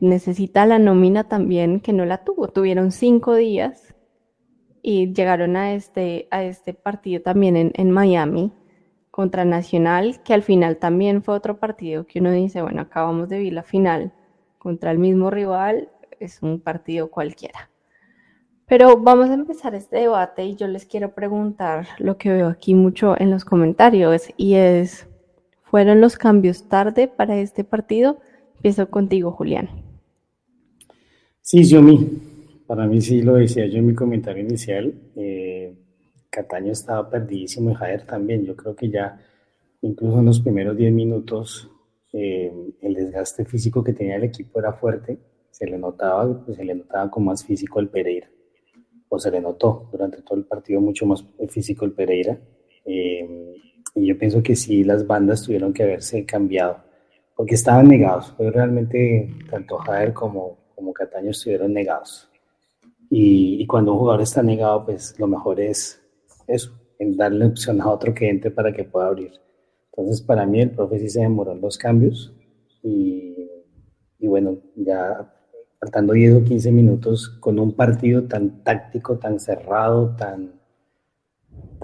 necesita 0.00 0.64
la 0.64 0.78
nómina 0.78 1.24
también, 1.24 1.80
que 1.80 1.92
no 1.92 2.06
la 2.06 2.24
tuvo. 2.24 2.48
Tuvieron 2.48 2.90
cinco 2.90 3.34
días 3.34 3.94
y 4.82 5.12
llegaron 5.12 5.56
a 5.56 5.74
este, 5.74 6.26
a 6.30 6.42
este 6.42 6.72
partido 6.72 7.20
también 7.20 7.56
en, 7.56 7.72
en 7.74 7.90
Miami 7.90 8.50
contra 9.10 9.44
Nacional, 9.44 10.22
que 10.24 10.32
al 10.32 10.42
final 10.42 10.78
también 10.78 11.22
fue 11.22 11.34
otro 11.34 11.58
partido 11.58 12.06
que 12.06 12.20
uno 12.20 12.32
dice, 12.32 12.62
bueno, 12.62 12.80
acabamos 12.80 13.28
de 13.28 13.38
ver 13.38 13.52
la 13.52 13.62
final 13.62 14.12
contra 14.58 14.90
el 14.90 14.98
mismo 14.98 15.30
rival, 15.30 15.90
es 16.18 16.42
un 16.42 16.60
partido 16.60 17.10
cualquiera. 17.10 17.70
Pero 18.66 18.96
vamos 18.96 19.28
a 19.28 19.34
empezar 19.34 19.74
este 19.74 19.98
debate 19.98 20.44
y 20.44 20.56
yo 20.56 20.66
les 20.66 20.86
quiero 20.86 21.14
preguntar 21.14 21.86
lo 21.98 22.16
que 22.16 22.30
veo 22.30 22.48
aquí 22.48 22.74
mucho 22.74 23.14
en 23.20 23.30
los 23.30 23.44
comentarios 23.44 24.30
y 24.38 24.54
es, 24.54 25.06
¿Fueron 25.74 26.00
los 26.00 26.16
cambios 26.16 26.68
tarde 26.68 27.08
para 27.08 27.36
este 27.40 27.64
partido? 27.64 28.20
Empiezo 28.58 28.88
contigo, 28.90 29.32
Julián. 29.32 29.70
Sí, 31.40 31.64
Yomi. 31.64 32.62
Para 32.64 32.86
mí 32.86 33.00
sí 33.00 33.22
lo 33.22 33.34
decía 33.34 33.66
yo 33.66 33.78
en 33.78 33.86
mi 33.86 33.92
comentario 33.92 34.44
inicial. 34.44 34.94
Eh, 35.16 35.74
Cataño 36.30 36.70
estaba 36.70 37.10
perdidísimo 37.10 37.72
y 37.72 37.74
Jader 37.74 38.06
también. 38.06 38.44
Yo 38.44 38.54
creo 38.54 38.76
que 38.76 38.88
ya, 38.88 39.18
incluso 39.80 40.20
en 40.20 40.26
los 40.26 40.38
primeros 40.38 40.76
10 40.76 40.92
minutos, 40.92 41.68
eh, 42.12 42.52
el 42.80 42.94
desgaste 42.94 43.44
físico 43.44 43.82
que 43.82 43.94
tenía 43.94 44.14
el 44.14 44.22
equipo 44.22 44.60
era 44.60 44.74
fuerte. 44.74 45.18
Se 45.50 45.66
le 45.66 45.76
notaba, 45.76 46.44
pues, 46.44 46.56
se 46.56 46.64
le 46.64 46.76
notaba 46.76 47.10
con 47.10 47.24
más 47.24 47.44
físico 47.44 47.80
el 47.80 47.88
Pereira. 47.88 48.30
O 49.08 49.18
se 49.18 49.28
le 49.28 49.40
notó 49.40 49.88
durante 49.90 50.22
todo 50.22 50.38
el 50.38 50.44
partido 50.44 50.80
mucho 50.80 51.04
más 51.04 51.24
físico 51.48 51.84
el 51.84 51.90
Pereira. 51.90 52.38
Eh, 52.84 53.56
y 53.94 54.06
yo 54.06 54.18
pienso 54.18 54.42
que 54.42 54.56
sí, 54.56 54.82
las 54.82 55.06
bandas 55.06 55.44
tuvieron 55.44 55.72
que 55.72 55.84
haberse 55.84 56.24
cambiado, 56.24 56.78
porque 57.36 57.54
estaban 57.54 57.88
negados. 57.88 58.34
Pero 58.36 58.50
realmente 58.50 59.32
tanto 59.50 59.78
Javier 59.78 60.12
como, 60.12 60.58
como 60.74 60.92
Cataño 60.92 61.30
estuvieron 61.30 61.72
negados. 61.72 62.28
Y, 63.08 63.64
cuando 63.66 63.92
un 63.92 63.98
jugador 63.98 64.22
está 64.22 64.42
negado, 64.42 64.84
pues 64.86 65.18
lo 65.18 65.28
mejor 65.28 65.60
es 65.60 66.02
eso, 66.48 66.72
en 66.98 67.16
darle 67.16 67.46
opción 67.46 67.80
a 67.80 67.88
otro 67.88 68.12
que 68.12 68.28
entre 68.28 68.50
para 68.50 68.72
que 68.72 68.84
pueda 68.84 69.06
abrir. 69.06 69.32
Entonces, 69.92 70.20
para 70.20 70.44
mí, 70.46 70.60
el 70.60 70.70
profe 70.72 70.98
sí 70.98 71.08
se 71.08 71.20
demoró 71.20 71.52
en 71.52 71.60
los 71.60 71.78
cambios. 71.78 72.34
Y, 72.82 73.48
y 74.18 74.26
bueno, 74.26 74.58
ya 74.74 75.32
faltando 75.78 76.14
10 76.14 76.42
o 76.42 76.44
15 76.44 76.72
minutos 76.72 77.28
con 77.40 77.60
un 77.60 77.72
partido 77.72 78.24
tan 78.24 78.64
táctico, 78.64 79.18
tan 79.18 79.38
cerrado, 79.38 80.16
tan 80.16 80.63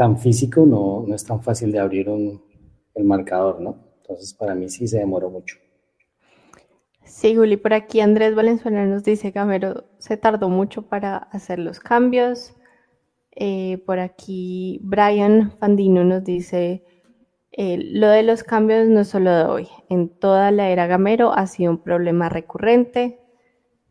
tan 0.01 0.17
físico, 0.17 0.65
no, 0.65 1.05
no 1.07 1.15
es 1.15 1.27
tan 1.27 1.43
fácil 1.43 1.73
de 1.73 1.79
abrir 1.79 2.09
un, 2.09 2.43
el 2.95 3.05
marcador, 3.05 3.61
¿no? 3.61 3.77
Entonces, 3.99 4.33
para 4.33 4.55
mí 4.55 4.71
sí 4.71 4.89
se 4.89 4.97
demoró 4.97 5.29
mucho. 5.29 5.59
Sí, 7.05 7.37
Juli, 7.37 7.59
por 7.59 7.75
aquí 7.75 8.01
Andrés 8.01 8.35
Valenzuela 8.35 8.87
nos 8.87 9.05
dice, 9.05 9.31
Gamero 9.31 9.85
se 9.99 10.17
tardó 10.17 10.49
mucho 10.49 10.89
para 10.89 11.19
hacer 11.19 11.59
los 11.59 11.81
cambios. 11.81 12.55
Eh, 13.33 13.83
por 13.85 13.99
aquí 13.99 14.81
Brian 14.83 15.53
Fandino 15.59 16.03
nos 16.03 16.25
dice, 16.25 16.83
eh, 17.53 17.77
lo 17.93 18.09
de 18.09 18.23
los 18.23 18.43
cambios 18.43 18.89
no 18.89 19.01
es 19.01 19.09
solo 19.09 19.31
de 19.31 19.45
hoy, 19.45 19.69
en 19.91 20.09
toda 20.09 20.51
la 20.51 20.71
era 20.71 20.87
Gamero 20.87 21.35
ha 21.35 21.47
sido 21.47 21.73
un 21.73 21.83
problema 21.83 22.31
recurrente. 22.31 23.21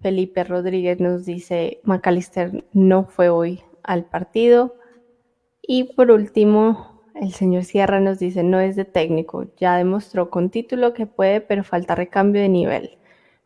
Felipe 0.01 0.43
Rodríguez 0.43 0.99
nos 0.99 1.23
dice, 1.23 1.81
McAllister 1.83 2.65
no 2.73 3.05
fue 3.05 3.29
hoy 3.29 3.61
al 3.83 4.05
partido. 4.05 4.78
Y 5.71 5.83
por 5.83 6.09
último, 6.09 7.03
el 7.13 7.31
señor 7.31 7.63
Sierra 7.63 7.99
nos 7.99 8.17
dice, 8.17 8.41
no 8.41 8.59
es 8.59 8.75
de 8.75 8.85
técnico, 8.85 9.45
ya 9.57 9.75
demostró 9.75 10.31
con 10.31 10.49
título 10.49 10.95
que 10.95 11.05
puede, 11.05 11.41
pero 11.41 11.63
falta 11.63 11.93
recambio 11.93 12.41
de 12.41 12.49
nivel, 12.49 12.97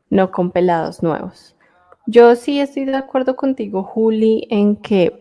no 0.09 0.31
con 0.31 0.51
pelados 0.51 1.03
nuevos. 1.03 1.57
Yo 2.05 2.33
sí 2.37 2.61
estoy 2.61 2.85
de 2.85 2.95
acuerdo 2.95 3.35
contigo, 3.35 3.83
Juli, 3.83 4.47
en 4.49 4.77
que 4.77 5.19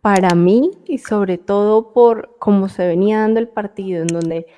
para 0.00 0.34
mí, 0.34 0.72
y 0.84 0.98
sobre 0.98 1.38
todo 1.38 1.92
por 1.92 2.36
cómo 2.40 2.68
se 2.68 2.88
venía 2.88 3.20
dando 3.20 3.38
el 3.38 3.46
partido, 3.46 4.02
en 4.02 4.08
donde 4.08 4.48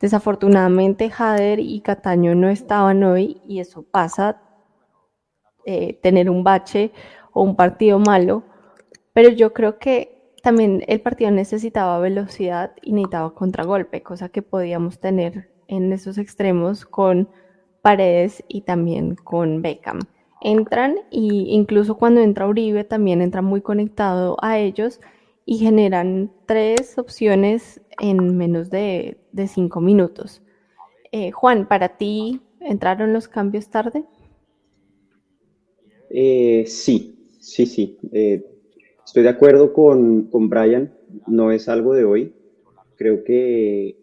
desafortunadamente 0.00 1.10
Jader 1.10 1.60
y 1.60 1.82
Cataño 1.82 2.34
no 2.34 2.48
estaban 2.48 3.04
hoy, 3.04 3.42
y 3.46 3.60
eso 3.60 3.82
pasa, 3.82 4.40
eh, 5.66 5.98
tener 6.02 6.30
un 6.30 6.44
bache 6.44 6.92
o 7.34 7.42
un 7.42 7.56
partido 7.56 7.98
malo, 7.98 8.42
pero 9.12 9.28
yo 9.28 9.52
creo 9.52 9.78
que 9.78 10.19
también 10.42 10.84
el 10.86 11.00
partido 11.00 11.30
necesitaba 11.30 11.98
velocidad 11.98 12.72
y 12.82 12.92
necesitaba 12.92 13.34
contragolpe, 13.34 14.02
cosa 14.02 14.28
que 14.28 14.42
podíamos 14.42 14.98
tener 14.98 15.50
en 15.68 15.92
esos 15.92 16.18
extremos 16.18 16.84
con 16.84 17.28
Paredes 17.82 18.44
y 18.48 18.62
también 18.62 19.14
con 19.14 19.62
Beckham. 19.62 20.00
Entran 20.40 20.96
y 21.10 21.46
incluso 21.50 21.96
cuando 21.96 22.20
entra 22.20 22.46
Uribe 22.46 22.84
también 22.84 23.20
entra 23.22 23.42
muy 23.42 23.60
conectado 23.60 24.36
a 24.40 24.58
ellos 24.58 25.00
y 25.44 25.58
generan 25.58 26.30
tres 26.46 26.98
opciones 26.98 27.80
en 27.98 28.36
menos 28.36 28.70
de, 28.70 29.18
cinco 29.48 29.80
minutos. 29.80 30.42
Eh, 31.12 31.30
Juan, 31.30 31.68
¿para 31.68 31.96
ti 31.96 32.40
entraron 32.60 33.12
los 33.12 33.28
cambios 33.28 33.68
tarde? 33.68 34.04
Eh, 36.10 36.64
sí, 36.66 37.36
sí, 37.40 37.66
sí. 37.66 37.98
Eh, 38.12 38.44
Estoy 39.04 39.22
de 39.22 39.28
acuerdo 39.30 39.72
con, 39.72 40.24
con 40.24 40.48
Brian, 40.48 40.94
no 41.26 41.50
es 41.50 41.68
algo 41.68 41.94
de 41.94 42.04
hoy. 42.04 42.34
Creo 42.96 43.24
que 43.24 43.96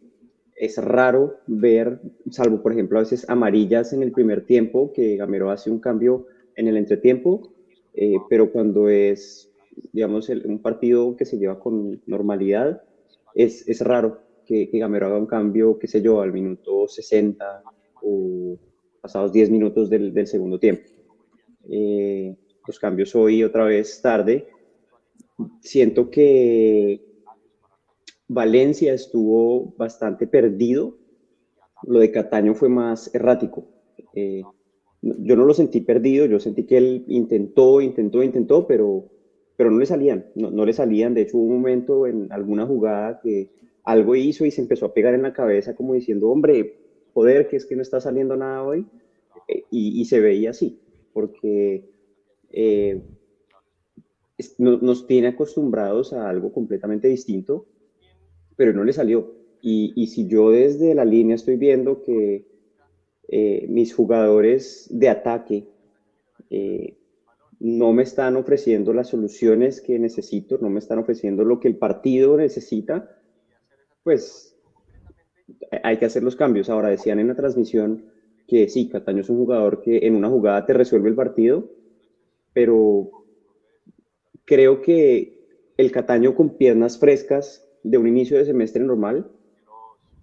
es 0.56 0.78
raro 0.78 1.38
ver, 1.46 2.02
salvo 2.32 2.62
por 2.62 2.74
ejemplo 2.74 2.98
a 2.98 3.04
veces 3.04 3.30
amarillas 3.30 3.94
en 3.94 4.02
el 4.02 4.12
primer 4.12 4.46
tiempo, 4.46 4.92
que 4.92 5.16
Gamero 5.16 5.52
hace 5.52 5.70
un 5.70 5.80
cambio 5.80 6.26
en 6.56 6.68
el 6.68 6.78
entretiempo, 6.78 7.54
eh, 7.94 8.16
pero 8.30 8.52
cuando 8.52 8.90
es, 8.90 9.52
digamos, 9.94 10.30
un 10.30 10.60
partido 10.60 11.16
que 11.16 11.26
se 11.26 11.38
lleva 11.38 11.60
con 11.60 12.02
normalidad, 12.08 12.82
es, 13.36 13.68
es 13.68 13.82
raro 13.82 14.20
que, 14.46 14.68
Gamero 14.74 15.06
haga 15.06 15.18
un 15.18 15.28
cambio, 15.28 15.78
qué 15.78 15.88
sé 15.88 16.02
yo, 16.02 16.22
al 16.22 16.34
minuto 16.34 16.88
60 16.88 17.64
o 18.02 18.58
pasados 19.00 19.32
10 19.32 19.52
minutos 19.52 19.90
del, 19.90 20.12
del 20.12 20.26
segundo 20.26 20.60
tiempo. 20.60 20.90
Eh, 21.70 22.36
los 22.66 22.80
cambios 22.80 23.16
hoy 23.16 23.44
otra 23.44 23.66
vez 23.66 24.02
tarde 24.02 24.48
siento 25.62 26.10
que 26.10 27.02
Valencia 28.28 28.94
estuvo 28.94 29.74
bastante 29.78 30.28
perdido. 30.28 30.98
Lo 31.84 32.00
de 32.00 32.12
Cataño 32.12 32.56
fue 32.56 32.70
más 32.70 33.14
errático. 33.14 33.68
Eh, 34.14 34.44
yo 35.02 35.36
no 35.36 35.46
lo 35.46 35.54
sentí 35.54 35.82
perdido, 35.82 36.26
yo 36.26 36.40
sentí 36.40 36.66
que 36.66 36.78
él 36.78 37.06
intentó, 37.08 37.82
intentó, 37.82 38.24
intentó, 38.24 38.68
pero, 38.68 39.06
pero 39.56 39.72
no 39.72 39.78
le 39.78 39.86
salían, 39.86 40.26
no, 40.36 40.50
no 40.50 40.66
le 40.66 40.74
salían. 40.74 41.14
De 41.14 41.22
hecho, 41.22 41.38
hubo 41.38 41.46
un 41.46 41.62
momento 41.62 42.08
en 42.08 42.32
alguna 42.32 42.66
jugada 42.66 43.20
que 43.22 43.50
algo 43.84 44.16
hizo 44.16 44.46
y 44.46 44.52
se 44.52 44.62
empezó 44.62 44.88
a 44.88 44.94
pegar 44.94 45.14
en 45.14 45.22
la 45.22 45.34
cabeza 45.34 45.76
como 45.76 45.94
diciendo, 45.94 46.30
hombre, 46.30 46.80
joder, 47.14 47.48
que 47.48 47.58
es 47.58 47.66
que 47.66 47.76
no 47.76 47.82
está 47.82 48.02
saliendo 48.02 48.36
nada 48.36 48.64
hoy. 48.64 48.86
Eh, 49.48 49.64
y, 49.72 50.02
y 50.02 50.06
se 50.06 50.20
veía 50.20 50.50
así, 50.50 50.80
porque 51.14 51.86
eh, 52.52 53.02
nos 54.58 55.08
tiene 55.08 55.30
acostumbrados 55.30 56.14
a 56.14 56.30
algo 56.30 56.52
completamente 56.52 57.08
distinto, 57.08 57.66
pero 58.56 58.74
no 58.74 58.84
le 58.84 58.94
salió. 58.94 59.36
Y, 59.62 60.08
si 60.08 60.28
yo 60.28 60.52
desde 60.52 60.96
la 60.96 61.04
línea 61.04 61.36
estoy 61.36 61.58
viendo 61.58 62.02
que 62.02 62.46
eh, 63.28 63.66
mis 63.68 63.94
jugadores 63.94 64.88
de 64.90 65.10
ataque 65.10 65.68
eh, 66.50 66.98
no 67.60 67.92
me 67.92 68.04
están 68.04 68.36
ofreciendo 68.38 68.94
las 68.94 69.10
soluciones 69.10 69.82
que 69.82 70.00
necesito, 70.00 70.58
no 70.62 70.70
me 70.70 70.80
están 70.80 71.00
ofreciendo 71.00 71.44
lo 71.44 71.60
que 71.60 71.68
el 71.68 71.76
partido 71.76 72.38
necesita, 72.38 73.18
pues 74.04 74.56
hay 75.84 75.98
que 75.98 76.06
hacer 76.06 76.24
los 76.24 76.36
cambios. 76.36 76.70
Ahora 76.70 76.90
decían 76.90 77.20
en 77.20 77.28
la 77.28 77.36
transmisión 77.36 78.06
que 78.48 78.70
sí, 78.70 78.88
Cataño 78.88 79.22
es 79.22 79.30
un 79.30 79.38
jugador 79.38 79.82
que 79.82 80.06
en 80.06 80.16
una 80.16 80.30
jugada 80.30 80.66
te 80.66 80.74
resuelve 80.74 81.10
el 81.10 81.16
partido, 81.16 81.70
pero 82.54 83.12
creo 84.48 84.82
que 84.82 85.38
el 85.78 85.92
Cataño 85.92 86.34
con 86.34 86.58
piernas 86.58 86.98
frescas 86.98 87.70
de 87.84 88.00
un 88.00 88.08
inicio 88.08 88.38
de 88.38 88.46
semestre 88.46 88.84
normal 88.84 89.30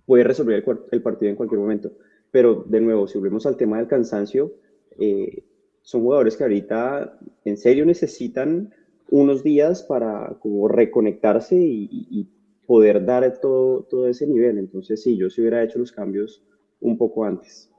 puede 0.07 0.25
resolver 0.25 0.65
el, 0.91 1.03
partido 1.03 1.31
en 1.31 1.37
cualquier 1.37 1.61
momento. 1.61 1.93
Pero 2.33 2.65
de 2.67 2.81
nuevo, 2.81 3.07
si 3.07 3.19
volvemos 3.19 3.47
al 3.47 3.57
tema 3.57 3.77
del 3.77 3.87
cansancio, 3.87 4.53
eh, 4.99 5.45
son 5.83 6.03
jugadores 6.03 6.37
que 6.37 6.43
ahorita 6.43 7.19
en 7.45 7.57
serio 7.57 7.87
necesitan 7.87 8.75
unos 9.11 9.45
días 9.45 9.83
para 9.83 10.37
como 10.41 10.67
reconectarse 10.67 11.57
y, 11.57 12.31
poder 12.67 13.05
dar 13.05 13.41
todo, 13.43 13.83
todo 13.83 14.09
ese 14.09 14.27
nivel. 14.27 14.57
Entonces, 14.57 15.03
sí, 15.03 15.19
yo 15.19 15.29
sí 15.29 15.43
hubiera 15.43 15.63
hecho 15.63 15.79
los 15.79 15.93
cambios 15.93 16.43
un 16.81 16.97
poco 16.97 17.25
antes. 17.25 17.71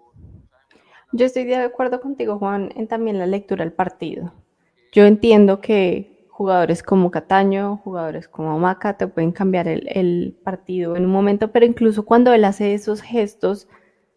Yo 1.11 1.25
estoy 1.25 1.45
de 1.45 1.55
acuerdo 1.55 1.99
contigo, 1.99 2.37
Juan, 2.37 2.69
en 2.75 2.87
también 2.87 3.17
la 3.17 3.25
lectura 3.25 3.65
del 3.65 3.73
partido. 3.73 4.31
Yo 4.91 5.05
entiendo 5.05 5.59
que 5.59 6.14
jugadores 6.35 6.83
como 6.83 7.11
Cataño, 7.11 7.77
jugadores 7.77 8.27
como 8.27 8.59
Maca 8.59 8.97
te 8.97 9.07
pueden 9.07 9.31
cambiar 9.31 9.69
el, 9.69 9.87
el 9.87 10.37
partido 10.43 10.97
en 10.97 11.05
un 11.05 11.11
momento, 11.11 11.49
pero 11.53 11.65
incluso 11.65 12.03
cuando 12.03 12.33
él 12.33 12.43
hace 12.43 12.73
esos 12.73 13.01
gestos, 13.01 13.69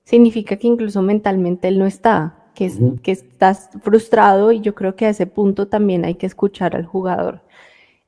significa 0.03 0.57
que 0.57 0.67
incluso 0.67 1.01
mentalmente 1.01 1.69
él 1.69 1.79
no 1.79 1.87
está, 1.87 2.51
que, 2.57 2.73
que 3.05 3.13
estás 3.13 3.71
frustrado 3.83 4.51
y 4.51 4.61
yo 4.61 4.75
creo 4.75 4.97
que 4.97 5.07
a 5.07 5.11
ese 5.11 5.27
punto 5.27 5.69
también 5.69 6.05
hay 6.05 6.17
que 6.17 6.27
escuchar 6.27 6.75
al 6.75 6.87
jugador. 6.87 7.43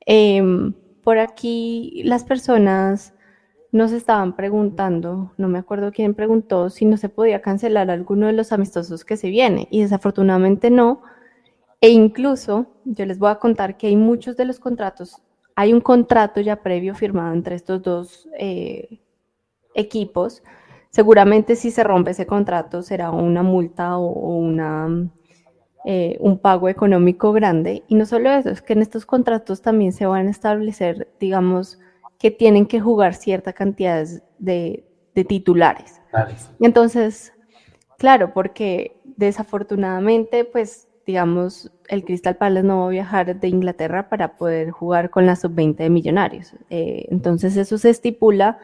Em, 0.05 0.73
por 1.05 1.17
aquí 1.17 2.01
las 2.03 2.25
personas 2.25 3.13
nos 3.71 3.93
estaban 3.93 4.35
preguntando, 4.35 5.31
no 5.37 5.47
me 5.47 5.59
acuerdo 5.59 5.93
quién 5.93 6.15
preguntó, 6.15 6.69
si 6.69 6.83
no 6.83 6.97
se 6.97 7.07
podía 7.07 7.41
cancelar 7.41 7.89
alguno 7.89 8.27
de 8.27 8.33
los 8.33 8.51
amistosos 8.51 9.05
que 9.05 9.15
se 9.15 9.29
viene 9.29 9.69
y 9.71 9.83
desafortunadamente 9.83 10.69
no. 10.69 11.01
E 11.81 11.89
incluso 11.89 12.67
yo 12.85 13.05
les 13.05 13.19
voy 13.19 13.31
a 13.31 13.39
contar 13.39 13.75
que 13.75 13.87
hay 13.87 13.95
muchos 13.95 14.37
de 14.37 14.45
los 14.45 14.59
contratos, 14.59 15.21
hay 15.55 15.73
un 15.73 15.81
contrato 15.81 16.39
ya 16.39 16.61
previo 16.61 16.95
firmado 16.95 17.33
entre 17.33 17.55
estos 17.55 17.81
dos 17.81 18.29
eh, 18.39 19.01
equipos 19.75 20.41
Seguramente 20.91 21.55
si 21.55 21.71
se 21.71 21.85
rompe 21.85 22.11
ese 22.11 22.27
contrato 22.27 22.81
será 22.81 23.11
una 23.11 23.43
multa 23.43 23.97
o, 23.97 24.09
una, 24.09 25.09
eh, 25.85 26.17
un 26.19 26.37
pago 26.37 26.67
económico 26.67 27.31
grande. 27.31 27.83
Y 27.87 27.95
no 27.95 28.05
solo 28.05 28.29
eso, 28.29 28.49
es 28.49 28.61
que 28.61 28.73
en 28.73 28.81
estos 28.81 29.05
contratos 29.05 29.61
también 29.61 29.93
se 29.93 30.05
van 30.05 30.27
a 30.27 30.31
establecer, 30.31 31.07
digamos, 31.17 31.79
que 32.19 32.29
tienen 32.29 32.65
que 32.65 32.81
jugar 32.81 33.13
cierta 33.13 33.53
cantidad 33.53 34.05
de, 34.37 34.85
titulares. 35.29 36.01
Entonces, 36.59 37.31
claro, 37.97 38.33
porque 38.33 38.99
desafortunadamente, 39.15 40.43
pues, 40.43 40.89
digamos, 41.05 41.71
el 41.87 42.03
Crystal 42.03 42.37
Palace 42.37 42.65
no 42.65 42.81
va 42.81 42.87
a 42.87 42.89
viajar 42.89 43.39
de 43.39 43.47
Inglaterra 43.47 44.09
para 44.09 44.35
poder 44.35 44.71
jugar 44.71 45.09
con 45.09 45.25
la 45.25 45.35
sub-20 45.35 45.75
de 45.75 45.89
millonarios. 45.89 46.53
Eh, 46.69 47.07
entonces, 47.09 47.57
eso 47.57 47.77
se 47.77 47.89
estipula 47.89 48.59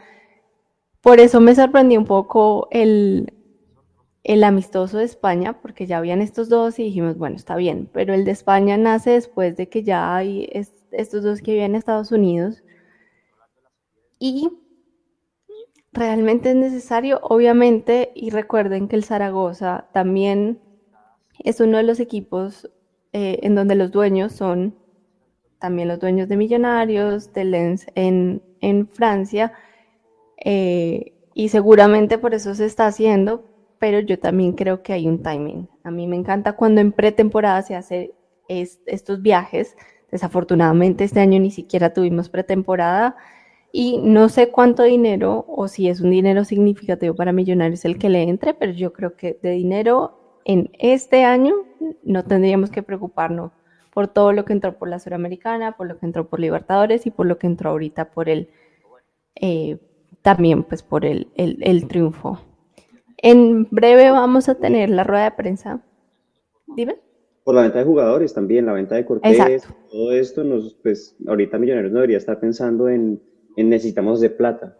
por 1.07 1.21
eso 1.21 1.39
me 1.39 1.55
sorprendió 1.55 1.99
un 1.99 2.05
poco 2.05 2.67
el, 2.69 3.33
el 4.25 4.43
amistoso 4.43 4.97
de 4.97 5.05
España, 5.05 5.61
porque 5.61 5.85
ya 5.85 5.99
habían 5.99 6.21
estos 6.21 6.49
dos 6.49 6.79
y 6.79 6.83
dijimos, 6.83 7.17
bueno, 7.17 7.37
está 7.37 7.55
bien, 7.55 7.89
pero 7.93 8.13
el 8.13 8.25
de 8.25 8.31
España 8.31 8.75
nace 8.75 9.11
después 9.11 9.55
de 9.55 9.69
que 9.69 9.83
ya 9.83 10.13
hay 10.13 10.49
estos 10.91 11.23
dos 11.23 11.41
que 11.41 11.51
vivían 11.51 11.71
en 11.71 11.75
Estados 11.77 12.11
Unidos. 12.11 12.61
Y 14.19 14.49
realmente 15.93 16.49
es 16.49 16.57
necesario, 16.57 17.19
obviamente, 17.23 18.11
y 18.13 18.31
recuerden 18.31 18.89
que 18.89 18.97
el 18.97 19.05
Zaragoza 19.05 19.87
también 19.93 20.59
es 21.43 21.59
uno 21.59 21.77
de 21.77 21.83
los 21.83 21.99
equipos 21.99 22.69
eh, 23.13 23.39
en 23.43 23.55
donde 23.55 23.75
los 23.75 23.91
dueños 23.91 24.33
son 24.33 24.75
también 25.59 25.87
los 25.87 25.99
dueños 25.99 26.27
de 26.29 26.37
Millonarios, 26.37 27.33
de 27.33 27.45
Lens 27.45 27.87
en, 27.95 28.41
Francia, 28.93 29.53
eh, 30.43 31.13
y 31.33 31.49
seguramente 31.49 32.17
por 32.17 32.33
eso 32.33 32.53
se 32.53 32.65
está 32.65 32.87
haciendo, 32.87 33.45
pero 33.79 33.99
yo 33.99 34.19
también 34.19 34.53
creo 34.53 34.83
que 34.83 34.93
hay 34.93 35.07
un 35.07 35.23
timing. 35.23 35.67
A 35.83 35.91
mí 35.91 36.07
me 36.07 36.15
encanta 36.15 36.53
cuando 36.53 36.81
en 36.81 36.91
pretemporada 36.91 37.61
se 37.61 37.75
hace 37.75 38.13
estos 38.47 39.21
viajes. 39.21 39.75
Desafortunadamente 40.11 41.03
este 41.03 41.19
año 41.19 41.39
ni 41.39 41.51
siquiera 41.51 41.93
tuvimos 41.93 42.29
pretemporada 42.29 43.15
y 43.71 43.97
no 43.97 44.29
sé 44.29 44.49
cuánto 44.49 44.83
dinero 44.83 45.45
o 45.47 45.67
si 45.67 45.89
es 45.89 46.01
un 46.01 46.11
dinero 46.11 46.45
significativo 46.45 47.13
para 47.15 47.33
Millonarios 47.33 47.83
el 47.85 47.97
que 47.97 48.09
le 48.09 48.23
entre, 48.23 48.53
pero 48.53 48.71
yo 48.71 48.93
creo 48.93 49.15
que 49.15 49.37
de 49.41 49.51
dinero 49.51 50.26
en 50.47 50.69
este 50.79 51.25
año 51.25 51.53
no 52.03 52.23
tendríamos 52.23 52.71
que 52.71 52.81
preocuparnos 52.81 53.51
por 53.93 54.07
todo 54.07 54.31
lo 54.31 54.45
que 54.45 54.53
entró 54.53 54.77
por 54.77 54.87
la 54.87 54.97
Suramericana, 54.97 55.75
por 55.75 55.87
lo 55.87 55.99
que 55.99 56.05
entró 56.05 56.29
por 56.29 56.39
Libertadores 56.39 57.05
y 57.05 57.11
por 57.11 57.25
lo 57.25 57.37
que 57.37 57.47
entró 57.47 57.71
ahorita 57.71 58.11
por 58.11 58.29
el 58.29 58.47
eh, 59.35 59.77
también 60.21 60.63
pues 60.63 60.83
por 60.83 61.03
el, 61.03 61.27
el, 61.35 61.87
triunfo. 61.89 62.39
En 63.17 63.67
breve 63.71 64.09
vamos 64.09 64.47
a 64.47 64.55
tener 64.55 64.89
la 64.89 65.03
rueda 65.03 65.25
de 65.25 65.31
prensa. 65.31 65.81
Dime. 66.65 66.95
Por 67.43 67.55
la 67.55 67.63
venta 67.63 67.79
de 67.79 67.85
jugadores 67.85 68.33
también, 68.33 68.65
la 68.65 68.73
venta 68.73 68.95
de 68.95 69.05
Cortés, 69.05 69.67
todo 69.91 70.13
esto, 70.13 70.45
nos, 70.45 70.75
pues 70.75 71.17
ahorita 71.27 71.57
Millonarios 71.57 71.91
no 71.91 71.99
debería 71.99 72.17
estar 72.17 72.39
pensando 72.39 72.87
en, 72.87 73.21
en 73.57 73.69
necesitamos 73.69 74.21
de 74.21 74.29
plata. 74.29 74.77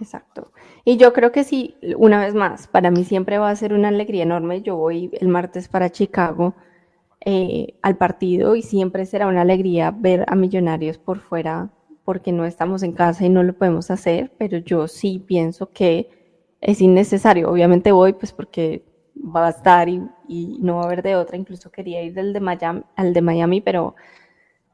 Exacto. 0.00 0.52
Y 0.84 0.96
yo 0.96 1.12
creo 1.12 1.32
que 1.32 1.44
sí, 1.44 1.76
una 1.96 2.20
vez 2.20 2.34
más, 2.34 2.68
para 2.68 2.90
mí 2.90 3.04
siempre 3.04 3.38
va 3.38 3.50
a 3.50 3.56
ser 3.56 3.72
una 3.72 3.88
alegría 3.88 4.22
enorme. 4.22 4.62
Yo 4.62 4.76
voy 4.76 5.10
el 5.20 5.28
martes 5.28 5.68
para 5.68 5.90
Chicago 5.90 6.54
eh, 7.24 7.74
al 7.82 7.96
partido 7.96 8.54
y 8.54 8.62
siempre 8.62 9.04
será 9.06 9.26
una 9.26 9.42
alegría 9.42 9.90
ver 9.90 10.24
a 10.28 10.36
Millonarios 10.36 10.98
por 10.98 11.18
fuera 11.18 11.70
porque 12.04 12.32
no 12.32 12.44
estamos 12.44 12.82
en 12.82 12.92
casa 12.92 13.26
y 13.26 13.28
no 13.28 13.42
lo 13.42 13.52
podemos 13.52 13.90
hacer, 13.90 14.32
pero 14.38 14.58
yo 14.58 14.88
sí 14.88 15.18
pienso 15.18 15.70
que 15.72 16.08
es 16.60 16.80
innecesario. 16.80 17.50
Obviamente 17.50 17.92
voy 17.92 18.14
pues 18.14 18.32
porque 18.32 18.84
va 19.14 19.46
a 19.48 19.50
estar 19.50 19.88
y, 19.88 20.00
no 20.60 20.76
va 20.76 20.82
a 20.82 20.86
haber 20.86 21.02
de 21.02 21.16
otra. 21.16 21.36
Incluso 21.36 21.70
quería 21.70 22.02
ir 22.02 22.14
del 22.14 22.32
de 22.32 22.40
Miami, 22.40 22.82
al 22.96 23.12
de 23.12 23.20
Miami, 23.20 23.60
pero 23.60 23.94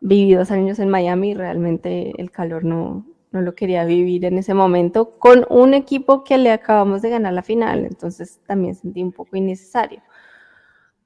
viví 0.01 0.35
dos 0.35 0.51
años 0.51 0.79
en 0.79 0.91
Miami 0.91 1.31
y 1.31 1.35
realmente 1.35 2.13
el 2.19 2.31
calor 2.31 2.65
no, 2.65 3.07
no 3.35 3.43
lo 3.43 3.55
quería 3.55 3.85
vivir 3.85 4.25
en 4.25 4.39
ese 4.39 4.55
momento 4.55 5.19
con 5.19 5.47
un 5.51 5.75
equipo 5.75 6.25
que 6.25 6.39
le 6.39 6.53
acabamos 6.53 7.03
de 7.03 7.11
ganar 7.11 7.35
la 7.35 7.43
final, 7.43 7.85
entonces 7.85 8.41
también 8.47 8.75
sentí 8.75 9.03
un 9.03 9.13
poco 9.13 9.37
innecesario. 9.37 10.01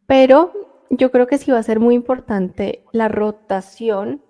Pero 0.06 0.52
yo 0.90 1.10
creo 1.10 1.26
que 1.26 1.38
sí 1.38 1.50
va 1.50 1.58
a 1.58 1.62
ser 1.62 1.80
muy 1.80 1.94
importante 1.94 2.84
la 2.92 3.08
rotación 3.08 4.22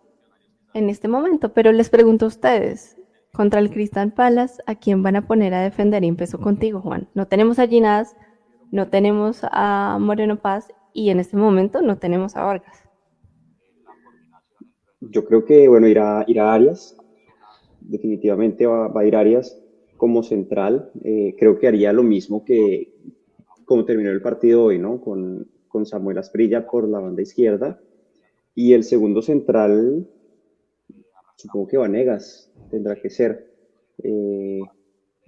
en 0.75 0.89
este 0.89 1.09
momento, 1.09 1.53
pero 1.53 1.73
les 1.73 1.91
pregunto 1.91 2.25
a 2.25 2.29
ustedes, 2.29 2.97
contra 3.33 3.61
el 3.61 3.71
Crystal 3.71 4.13
Palace, 4.13 4.63
¿a 4.67 4.75
quién 4.75 5.03
van 5.03 5.17
a 5.17 5.27
poner 5.27 5.55
a 5.55 5.61
defender? 5.61 6.05
Y 6.05 6.09
empezó 6.09 6.41
contigo, 6.41 6.81
Juan. 6.81 7.09
No 7.15 7.27
tenemos 7.27 7.59
a 7.59 7.67
Ginás, 7.67 8.17
no 8.71 8.89
tenemos 8.89 9.41
a 9.43 9.99
Moreno 10.01 10.37
Paz 10.37 10.69
y 10.93 11.11
en 11.11 11.21
este 11.21 11.37
momento 11.37 11.83
no 11.83 11.99
tenemos 11.99 12.37
a 12.37 12.45
Vargas. 12.45 12.83
Yo 15.01 15.25
creo 15.25 15.45
que, 15.45 15.69
bueno, 15.69 15.87
irá, 15.87 16.25
irá 16.27 16.53
Arias. 16.53 16.97
Definitivamente 17.89 18.67
va, 18.67 18.93
a 18.95 19.05
ir 19.05 19.17
Arias 19.17 19.59
como 19.97 20.23
central. 20.23 20.91
Eh, 21.03 21.35
creo 21.39 21.59
que 21.59 21.67
haría 21.67 21.93
lo 21.93 22.03
mismo 22.03 22.45
que 22.45 22.95
como 23.65 23.85
terminó 23.85 24.11
el 24.11 24.23
partido 24.23 24.65
hoy, 24.65 24.79
¿no? 24.79 25.01
Con, 25.01 25.49
con 25.69 25.87
Samuel 25.87 26.19
Asprilla 26.19 26.67
por 26.67 26.89
la 26.89 27.01
banda 27.01 27.23
izquierda. 27.23 27.81
Y 28.55 28.75
el 28.75 28.85
segundo 28.85 29.23
central, 29.23 30.07
supongo 31.37 31.67
que 31.69 31.77
Vanegas 31.79 32.53
tendrá 32.71 32.95
que 32.95 33.11
ser. 33.11 33.51
Eh, 34.03 34.61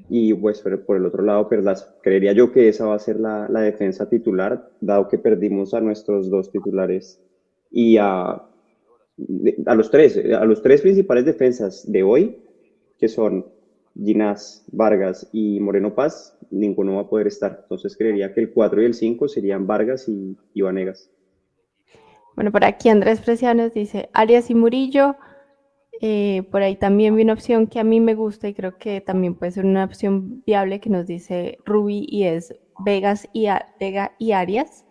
y 0.09 0.35
pues 0.35 0.62
por 0.62 0.96
el 0.96 1.07
otro 1.07 1.23
lado 1.23 1.49
Perlas. 1.49 1.88
Creería 2.03 2.33
yo 2.33 2.53
que 2.53 2.68
esa 2.68 2.87
va 2.87 2.94
a 2.94 2.99
ser 2.99 3.20
la, 3.20 3.49
la, 3.49 3.61
defensa 3.61 4.09
titular, 4.09 4.70
dado 4.81 5.09
que 5.09 5.18
perdimos 5.18 5.75
a 5.75 5.81
nuestros 5.81 6.31
dos 6.31 6.51
titulares 6.51 7.20
y 7.70 7.96
a, 7.99 8.42
a, 9.66 9.75
los 9.75 9.90
tres, 9.90 10.16
a 10.16 10.44
los 10.44 10.62
tres 10.62 10.81
principales 10.83 11.25
defensas 11.25 11.90
de 11.90 12.03
hoy, 12.03 12.42
que 13.01 13.09
son 13.09 13.47
Ginás, 13.97 14.65
Vargas 14.71 15.29
y 15.33 15.59
Moreno 15.61 15.95
Paz, 15.95 16.39
ninguno 16.51 16.97
va 16.97 17.03
a 17.03 17.09
poder 17.09 17.27
estar. 17.27 17.61
Entonces 17.63 17.97
creería 17.97 18.33
que 18.33 18.41
el 18.41 18.53
4 18.53 18.83
y 18.83 18.85
el 18.85 18.95
5 18.95 19.29
serían 19.29 19.67
Vargas 19.67 20.09
y, 20.09 20.37
y 20.55 20.63
Vanegas. 20.63 21.11
Bueno, 22.37 22.53
por 22.53 22.65
aquí 22.65 22.89
Andrés 22.89 23.21
Precianos 23.21 23.75
dice 23.75 24.09
Arias 24.13 24.51
y 24.51 24.55
Murillo. 24.55 25.17
Eh, 26.03 26.45
por 26.51 26.63
ahí 26.63 26.77
también 26.77 27.15
vi 27.15 27.23
una 27.23 27.35
opción 27.35 27.67
que 27.67 27.79
a 27.79 27.85
mí 27.85 28.01
me 28.01 28.15
gusta 28.15 28.49
y 28.49 28.55
creo 28.55 28.79
que 28.79 29.03
también 29.03 29.35
puede 29.35 29.53
ser 29.53 29.67
una 29.67 29.85
opción 29.85 30.43
viable 30.47 30.81
que 30.81 30.89
nos 30.89 31.07
dice 31.07 31.59
Ruby 31.67 32.07
y 32.09 32.25
es 32.25 32.55
Vegas 32.79 33.29
y 33.35 33.49
Vega 33.79 34.13
y 34.19 34.33
Arias. 34.33 34.87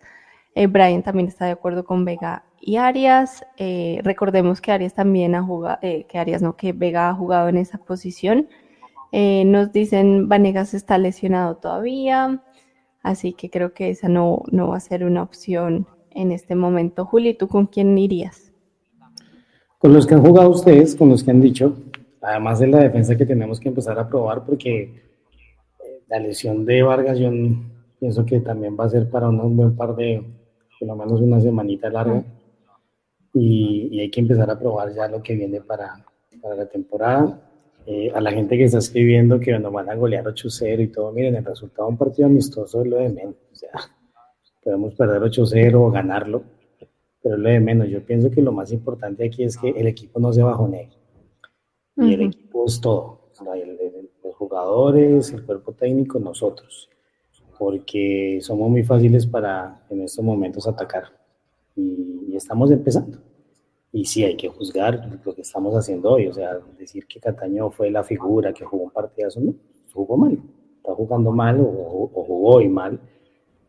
Eh, 0.54 0.68
Brian 0.68 1.02
también 1.04 1.28
está 1.28 1.46
de 1.46 1.52
acuerdo 1.52 1.84
con 1.86 2.06
Vega 2.06 2.44
y 2.62 2.78
Arias. 2.78 3.46
Eh, 3.58 4.00
recordemos 4.04 4.62
que 4.62 4.72
Arias 4.72 4.94
también 4.94 5.36
ha 5.36 5.44
jugado, 5.44 5.80
que 5.82 6.18
Arias 6.18 6.42
no, 6.42 6.56
que 6.56 6.74
Vega 6.74 7.10
ha 7.10 7.14
jugado 7.14 7.50
en 7.50 7.58
esa 7.58 7.78
posición. 7.78 8.48
nos 9.12 9.72
dicen 9.72 10.28
Vanegas 10.30 10.74
está 10.74 10.98
lesionado 10.98 11.58
todavía, 11.58 12.44
así 13.02 13.34
que 13.34 13.50
creo 13.50 13.74
que 13.74 13.90
esa 13.90 14.10
no, 14.10 14.44
no 14.52 14.70
va 14.70 14.78
a 14.78 14.80
ser 14.80 15.04
una 15.04 15.24
opción 15.24 15.88
en 16.12 16.32
este 16.32 16.56
momento. 16.56 17.06
Juli, 17.06 17.34
¿tú 17.34 17.48
con 17.48 17.68
quién 17.68 17.98
irías? 17.98 18.52
Con 19.78 19.94
los 19.94 20.06
que 20.06 20.16
han 20.16 20.22
jugado 20.22 20.50
ustedes, 20.50 20.96
con 20.96 21.10
los 21.10 21.24
que 21.24 21.32
han 21.32 21.42
dicho, 21.42 21.76
además 22.22 22.60
de 22.60 22.68
la 22.68 22.80
defensa 22.80 23.16
que 23.16 23.26
tenemos 23.26 23.60
que 23.60 23.70
empezar 23.70 23.98
a 23.98 24.08
probar, 24.08 24.46
porque 24.46 24.82
eh, 24.82 26.04
la 26.08 26.20
lesión 26.20 26.66
de 26.66 26.84
Vargas 26.84 27.18
yo 27.18 27.32
pienso 28.00 28.26
que 28.26 28.40
también 28.42 28.76
va 28.78 28.86
a 28.86 28.90
ser 28.90 29.10
para 29.10 29.30
un 29.30 29.56
buen 29.56 29.76
par 29.76 29.96
de, 29.96 30.24
por 30.80 30.88
lo 30.88 30.96
menos 30.96 31.22
una 31.22 31.40
semanita 31.40 31.90
larga, 31.90 32.24
y, 33.34 34.00
hay 34.00 34.10
que 34.10 34.22
empezar 34.22 34.50
a 34.50 34.58
probar 34.58 34.94
ya 34.94 35.08
lo 35.08 35.22
que 35.22 35.36
viene 35.36 35.62
para, 35.62 36.06
para 36.42 36.56
la 36.56 36.66
temporada. 36.66 37.46
Eh, 37.86 38.12
a 38.14 38.22
la 38.22 38.32
gente 38.32 38.58
que 38.58 38.66
está 38.66 38.78
escribiendo 38.78 39.40
que 39.40 39.58
nos 39.58 39.72
van 39.72 39.90
a 39.90 39.96
golear 39.96 40.26
8-0 40.26 40.84
y 40.84 40.88
todo, 40.90 41.12
miren, 41.12 41.36
el 41.36 41.46
resultado 41.46 41.88
de 41.88 41.94
un 41.94 41.98
partido 41.98 42.28
amistoso 42.28 42.82
es 42.82 42.88
lo 42.88 42.98
de 42.98 43.10
menos. 43.10 43.36
O 43.52 43.56
sea, 43.56 43.72
podemos 44.64 44.94
perder 44.94 45.22
8-0 45.22 45.74
o 45.76 45.90
ganarlo, 45.90 46.44
pero 47.22 47.38
lo 47.38 47.50
de 47.50 47.60
menos. 47.60 47.90
Yo 47.90 48.06
pienso 48.06 48.30
que 48.30 48.42
lo 48.42 48.52
más 48.52 48.72
importante 48.72 49.26
aquí 49.26 49.44
es 49.44 49.58
que 49.58 49.70
el 49.70 49.88
equipo 49.88 50.20
no 50.20 50.32
se 50.32 50.44
bajone. 50.44 50.90
Y 51.98 52.14
el 52.14 52.22
equipo 52.22 52.66
es 52.66 52.80
todo. 52.80 53.32
los 54.24 54.36
jugadores, 54.36 55.32
el 55.32 55.44
cuerpo 55.46 55.74
técnico, 55.74 56.20
nosotros. 56.20 56.90
Porque 57.58 58.40
somos 58.42 58.70
muy 58.70 58.84
fáciles 58.84 59.26
para 59.26 59.84
en 59.90 60.02
estos 60.02 60.24
momentos 60.24 60.68
atacar. 60.68 61.19
Y, 61.80 62.36
estamos 62.36 62.72
empezando. 62.72 63.18
Y 63.92 64.06
sí, 64.06 64.24
hay 64.24 64.38
que 64.38 64.48
juzgar 64.48 65.20
lo 65.26 65.34
que 65.36 65.42
estamos 65.42 65.76
haciendo 65.76 66.12
hoy. 66.12 66.28
O 66.28 66.34
sea, 66.34 66.60
decir 66.78 67.06
que 67.08 67.20
Cataño 67.20 67.72
fue 67.72 67.92
la 67.92 68.04
figura 68.04 68.54
que 68.54 68.64
jugó 68.64 68.84
un 68.86 68.92
partidazo, 68.92 69.40
no, 69.42 69.56
jugó 69.94 70.16
mal. 70.18 70.40
Está 70.78 70.94
jugando 70.94 71.32
mal 71.32 71.60
o, 71.60 72.10
o 72.14 72.24
jugó 72.24 72.56
hoy 72.56 72.70
mal 72.70 73.00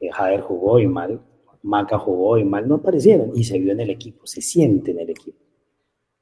Jader 0.09 0.41
jugó 0.41 0.79
y 0.79 0.87
mal, 0.87 1.21
Maca 1.63 1.99
jugó 1.99 2.39
y 2.39 2.45
mal, 2.45 2.67
no 2.67 2.77
aparecieron 2.77 3.33
y 3.35 3.45
se 3.45 3.59
vio 3.59 3.73
en 3.73 3.81
el 3.81 3.91
equipo, 3.91 4.27
se 4.27 4.41
siente 4.41 4.93
en 4.93 5.01
el 5.01 5.11
equipo. 5.11 5.39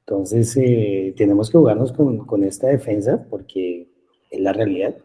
Entonces, 0.01 0.57
eh, 0.57 1.13
tenemos 1.15 1.49
que 1.49 1.57
jugarnos 1.57 1.93
con, 1.93 2.43
esta 2.43 2.67
defensa 2.67 3.25
porque 3.29 3.87
es 4.29 4.39
la 4.39 4.51
realidad 4.51 4.97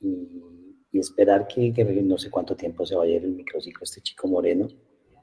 y, 0.00 0.46
esperar 0.92 1.46
que, 1.46 1.72
no 2.02 2.18
sé 2.18 2.30
cuánto 2.30 2.56
tiempo 2.56 2.84
se 2.84 2.96
vaya 2.96 3.16
el 3.16 3.32
microciclo 3.32 3.84
este 3.84 4.00
chico 4.00 4.28
Moreno, 4.28 4.68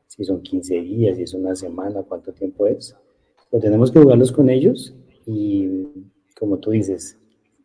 si 0.08 0.24
son 0.24 0.42
15 0.42 0.82
días, 0.82 1.18
si 1.18 1.24
es 1.24 1.34
una 1.34 1.56
semana, 1.56 2.04
cuánto 2.04 2.34
tiempo 2.34 2.66
es. 2.68 2.96
Pero 3.52 3.62
tenemos 3.62 3.92
que 3.92 4.00
jugarlos 4.00 4.32
con 4.32 4.50
ellos 4.50 4.96
y, 5.26 5.88
como 6.40 6.58
tú 6.58 6.72
dices, 6.72 7.18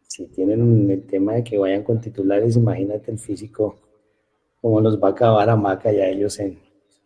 si 0.02 0.26
tienen 0.26 0.90
el 0.90 1.06
tema 1.06 1.34
de 1.34 1.44
que 1.44 1.58
vayan 1.58 1.82
con 1.82 2.00
titulares, 2.00 2.56
imagínate 2.56 3.10
el 3.10 3.18
físico 3.18 3.76
cómo 4.60 4.80
los 4.80 5.02
va 5.02 5.08
a 5.08 5.10
acabar 5.10 5.50
a 5.50 5.56
Maca 5.56 5.92
y 5.92 6.00
ellos 6.00 6.38
en, 6.38 6.58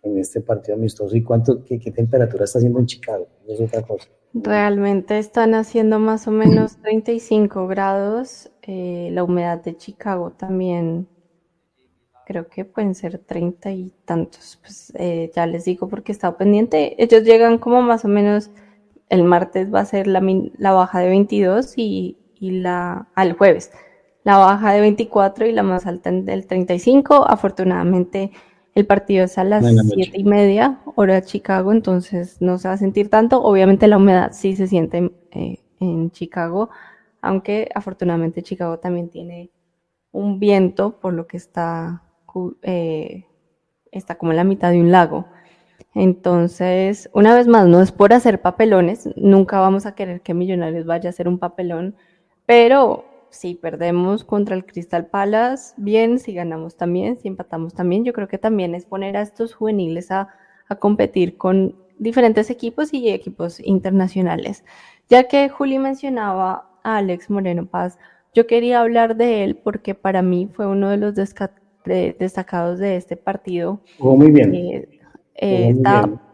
en 0.03 0.19
este 0.19 0.41
partido 0.41 0.77
amistoso 0.77 1.17
y 1.17 1.23
cuánto, 1.23 1.65
qué, 1.65 1.79
qué, 1.79 1.91
temperatura 1.91 2.45
está 2.45 2.59
haciendo 2.59 2.79
en 2.79 2.87
Chicago. 2.87 3.27
Es 3.49 3.61
otra 3.61 3.83
cosa. 3.83 4.09
Realmente 4.35 5.19
están 5.19 5.55
haciendo 5.55 5.99
más 5.99 6.29
o 6.29 6.31
menos 6.31 6.77
35 6.83 7.67
grados. 7.67 8.51
Eh, 8.63 9.09
la 9.13 9.25
humedad 9.25 9.63
de 9.63 9.77
Chicago 9.77 10.33
también 10.33 11.09
creo 12.27 12.49
que 12.49 12.67
pueden 12.67 12.95
ser 12.95 13.19
30 13.19 13.71
y 13.71 13.95
tantos. 14.05 14.59
Pues 14.61 14.93
eh, 14.97 15.31
ya 15.35 15.47
les 15.47 15.65
digo 15.65 15.89
porque 15.89 16.13
he 16.13 16.15
estado 16.15 16.37
pendiente. 16.37 17.03
Ellos 17.03 17.23
llegan 17.25 17.57
como 17.57 17.81
más 17.81 18.05
o 18.05 18.09
menos 18.09 18.51
el 19.09 19.25
martes 19.25 19.73
va 19.73 19.81
a 19.81 19.87
ser 19.87 20.07
la, 20.07 20.21
la 20.59 20.73
baja 20.73 21.01
de 21.01 21.09
22 21.09 21.79
y, 21.79 22.19
y 22.39 22.51
la 22.51 23.09
al 23.15 23.33
jueves 23.33 23.71
la 24.27 24.39
baja 24.39 24.73
de 24.73 24.81
24 24.81 25.47
y 25.47 25.53
la 25.53 25.63
más 25.63 25.87
alta 25.87 26.11
del 26.11 26.49
35. 26.49 27.29
Afortunadamente 27.29 28.33
el 28.75 28.85
partido 28.85 29.25
es 29.25 29.39
a 29.39 29.45
las 29.45 29.65
7 29.65 30.19
y 30.19 30.25
media, 30.25 30.81
hora 30.97 31.15
de 31.15 31.23
Chicago, 31.23 31.71
entonces 31.71 32.43
no 32.43 32.59
se 32.59 32.67
va 32.67 32.75
a 32.75 32.77
sentir 32.77 33.09
tanto. 33.09 33.41
Obviamente 33.41 33.87
la 33.87 33.99
humedad 33.99 34.33
sí 34.33 34.57
se 34.57 34.67
siente 34.67 35.13
eh, 35.31 35.61
en 35.79 36.11
Chicago, 36.11 36.71
aunque 37.23 37.69
afortunadamente 37.73 38.43
Chicago 38.43 38.81
también 38.81 39.11
tiene 39.11 39.53
un 40.11 40.41
viento, 40.41 40.99
por 40.99 41.15
lo 41.15 41.29
que 41.29 41.37
está, 41.37 42.03
eh, 42.63 43.27
está 43.93 44.17
como 44.17 44.33
la 44.33 44.45
mitad 44.45 44.71
de 44.71 44.81
un 44.81 44.93
lago. 44.93 45.27
Entonces, 45.95 47.09
una 47.15 47.35
vez 47.35 47.47
más, 47.47 47.67
no 47.67 47.81
es 47.81 47.93
por 47.93 48.13
hacer 48.13 48.43
papelones, 48.43 49.09
nunca 49.17 49.61
vamos 49.61 49.87
a 49.87 49.95
querer 49.95 50.21
que 50.21 50.35
Millonarios 50.35 50.87
vaya 50.87 51.09
a 51.09 51.11
hacer 51.11 51.29
un 51.29 51.39
papelón, 51.39 51.97
pero 52.45 53.05
si 53.31 53.55
perdemos 53.55 54.25
contra 54.25 54.57
el 54.57 54.65
Crystal 54.65 55.07
Palace, 55.07 55.75
bien, 55.77 56.19
si 56.19 56.33
ganamos 56.33 56.77
también, 56.77 57.19
si 57.19 57.29
empatamos 57.29 57.75
también, 57.75 58.05
yo 58.05 58.13
creo 58.13 58.29
que 58.29 58.39
también 58.39 58.75
es 58.75 58.87
poner 58.87 59.17
a 59.17 59.23
estos 59.23 59.55
juveniles 59.55 60.11
a, 60.11 60.29
competir 60.81 61.37
con 61.37 61.77
diferentes 61.99 62.51
equipos 62.51 62.93
y 62.93 63.09
equipos 63.11 63.61
internacionales. 63.61 64.65
Ya 65.09 65.29
que 65.29 65.49
Juli 65.49 65.79
mencionaba 65.79 66.69
a 66.83 66.97
Alex 66.97 67.31
Moreno 67.31 67.67
Paz, 67.67 67.99
yo 68.35 68.49
quería 68.49 68.81
hablar 68.81 69.17
de 69.17 69.45
él 69.45 69.57
porque 69.57 69.95
para 69.95 70.23
mí 70.23 70.51
fue 70.53 70.67
uno 70.67 70.91
de 70.91 70.97
los 70.97 71.15
destacados 71.87 72.79
de 72.79 72.97
este 72.97 73.17
partido. 73.17 73.81
muy 73.99 74.31
bien. 74.31 74.55
Eh, 74.55 74.89
eh, 75.35 75.75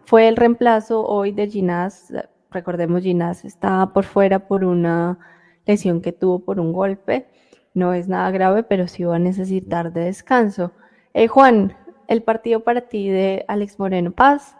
fue 0.04 0.28
el 0.28 0.36
reemplazo 0.36 1.06
hoy 1.06 1.32
de 1.32 1.48
Ginás. 1.48 2.12
Recordemos, 2.50 3.02
Ginás 3.02 3.44
estaba 3.44 3.92
por 3.92 4.04
fuera 4.04 4.46
por 4.46 4.64
una 4.64 5.18
lesión 5.66 6.00
que 6.00 6.12
tuvo 6.12 6.40
por 6.40 6.60
un 6.60 6.72
golpe. 6.72 7.26
No 7.74 7.94
es 7.94 8.08
nada 8.08 8.30
grave, 8.30 8.62
pero 8.62 8.88
sí 8.88 9.04
va 9.04 9.16
a 9.16 9.18
necesitar 9.18 9.92
de 9.92 10.04
descanso. 10.04 10.72
Eh, 11.14 11.28
Juan, 11.28 11.74
el 12.08 12.22
partido 12.22 12.60
para 12.60 12.82
ti 12.82 13.08
de 13.08 13.44
Alex 13.48 13.78
Moreno 13.78 14.12
Paz, 14.12 14.56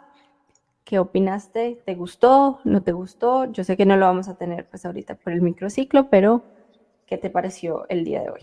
¿qué 0.83 0.99
opinaste? 0.99 1.79
¿Te 1.85 1.95
gustó? 1.95 2.59
¿No 2.63 2.81
te 2.81 2.91
gustó? 2.91 3.51
Yo 3.51 3.63
sé 3.63 3.77
que 3.77 3.85
no 3.85 3.97
lo 3.97 4.05
vamos 4.05 4.27
a 4.27 4.35
tener 4.35 4.65
pues 4.69 4.85
ahorita 4.85 5.15
por 5.15 5.33
el 5.33 5.41
microciclo, 5.41 6.09
pero 6.09 6.43
¿qué 7.05 7.17
te 7.17 7.29
pareció 7.29 7.85
el 7.89 8.05
día 8.05 8.21
de 8.23 8.29
hoy? 8.31 8.41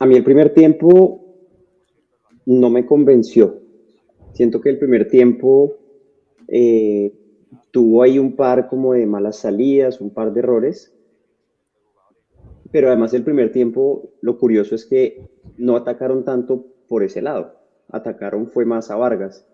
A 0.00 0.06
mí 0.06 0.14
el 0.14 0.22
primer 0.22 0.54
tiempo 0.54 1.24
no 2.46 2.70
me 2.70 2.86
convenció. 2.86 3.60
Siento 4.32 4.60
que 4.60 4.70
el 4.70 4.78
primer 4.78 5.08
tiempo 5.08 5.74
eh, 6.46 7.12
tuvo 7.72 8.02
ahí 8.02 8.18
un 8.18 8.36
par 8.36 8.68
como 8.68 8.92
de 8.92 9.06
malas 9.06 9.38
salidas, 9.38 10.00
un 10.00 10.10
par 10.10 10.32
de 10.32 10.40
errores, 10.40 10.94
pero 12.70 12.88
además 12.88 13.12
el 13.14 13.24
primer 13.24 13.50
tiempo, 13.50 14.12
lo 14.20 14.38
curioso 14.38 14.76
es 14.76 14.86
que 14.86 15.28
no 15.56 15.74
atacaron 15.74 16.24
tanto 16.24 16.66
por 16.86 17.02
ese 17.02 17.20
lado, 17.20 17.54
atacaron 17.88 18.48
fue 18.48 18.64
más 18.64 18.90
a 18.92 18.96
Vargas. 18.96 19.46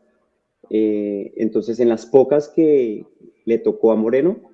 Eh, 0.68 1.32
entonces 1.36 1.80
en 1.80 1.88
las 1.88 2.04
pocas 2.04 2.48
que 2.48 3.06
le 3.46 3.58
tocó 3.58 3.92
a 3.92 3.96
Moreno, 3.96 4.50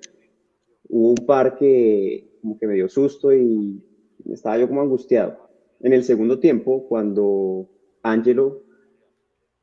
hubo 0.87 1.09
un 1.09 1.25
par 1.25 1.57
que 1.57 2.37
como 2.41 2.57
que 2.57 2.67
me 2.67 2.75
dio 2.75 2.87
susto 2.87 3.33
y 3.33 3.83
estaba 4.29 4.57
yo 4.57 4.69
como 4.69 4.81
angustiado. 4.81 5.50
En 5.83 5.93
el 5.93 6.03
segundo 6.03 6.39
tiempo, 6.39 6.87
cuando 6.87 7.69
Angelo 8.03 8.63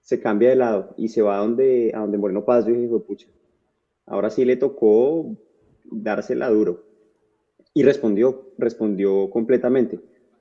se 0.00 0.20
cambia 0.20 0.50
de 0.50 0.56
lado 0.56 0.94
y 0.96 1.08
se 1.08 1.22
va 1.22 1.36
a 1.36 1.40
donde, 1.40 1.92
a 1.94 2.00
donde 2.00 2.18
Moreno 2.18 2.44
Paz, 2.44 2.66
yo 2.66 2.72
dije, 2.72 2.88
pucha, 2.98 3.28
Ahora 4.08 4.30
sí 4.30 4.44
le 4.44 4.56
tocó 4.56 5.36
dársela 5.84 6.48
duro. 6.48 6.84
Y 7.74 7.82
respondió, 7.82 8.52
respondió 8.56 9.28
completamente. 9.30 10.00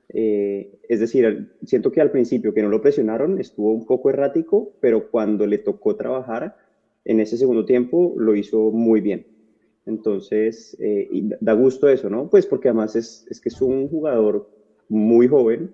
Eh, 0.10 0.80
es 0.88 1.02
decir, 1.02 1.52
siento 1.66 1.92
que 1.92 2.00
al 2.00 2.12
principio 2.12 2.54
que 2.54 2.64
no 2.64 2.70
lo 2.70 2.82
presionaron 2.82 3.40
estuvo 3.40 3.74
un 3.74 3.86
poco 3.86 4.10
errático, 4.10 4.72
pero 4.80 5.12
cuando 5.12 5.46
le 5.46 5.58
tocó 5.58 5.98
trabajar 5.98 6.56
en 7.04 7.20
ese 7.20 7.38
segundo 7.38 7.66
tiempo 7.66 8.16
lo 8.18 8.36
hizo 8.36 8.72
muy 8.72 9.02
bien. 9.02 9.28
Entonces, 9.86 10.78
eh, 10.80 11.10
da 11.42 11.54
gusto 11.54 11.90
eso, 11.90 12.10
¿no? 12.10 12.30
Pues 12.30 12.46
porque 12.46 12.70
además 12.70 12.96
es, 12.96 13.26
es 13.30 13.42
que 13.42 13.50
es 13.50 13.62
un 13.62 13.90
jugador 13.90 14.50
muy 14.90 15.28
joven, 15.28 15.74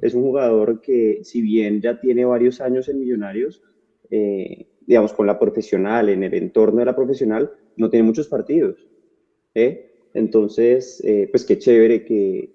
es 0.00 0.14
un 0.14 0.22
jugador 0.22 0.80
que 0.80 1.20
si 1.22 1.40
bien 1.42 1.80
ya 1.80 2.00
tiene 2.00 2.24
varios 2.24 2.60
años 2.60 2.88
en 2.88 2.98
Millonarios, 2.98 3.62
eh, 4.10 4.66
digamos, 4.86 5.12
con 5.12 5.26
la 5.26 5.38
profesional, 5.38 6.08
en 6.08 6.22
el 6.22 6.34
entorno 6.34 6.80
de 6.80 6.86
la 6.86 6.96
profesional, 6.96 7.50
no 7.76 7.88
tiene 7.88 8.06
muchos 8.06 8.28
partidos. 8.28 8.86
¿eh? 9.54 9.92
Entonces, 10.12 11.00
eh, 11.04 11.28
pues 11.30 11.44
qué 11.44 11.58
chévere 11.58 12.04
que, 12.04 12.52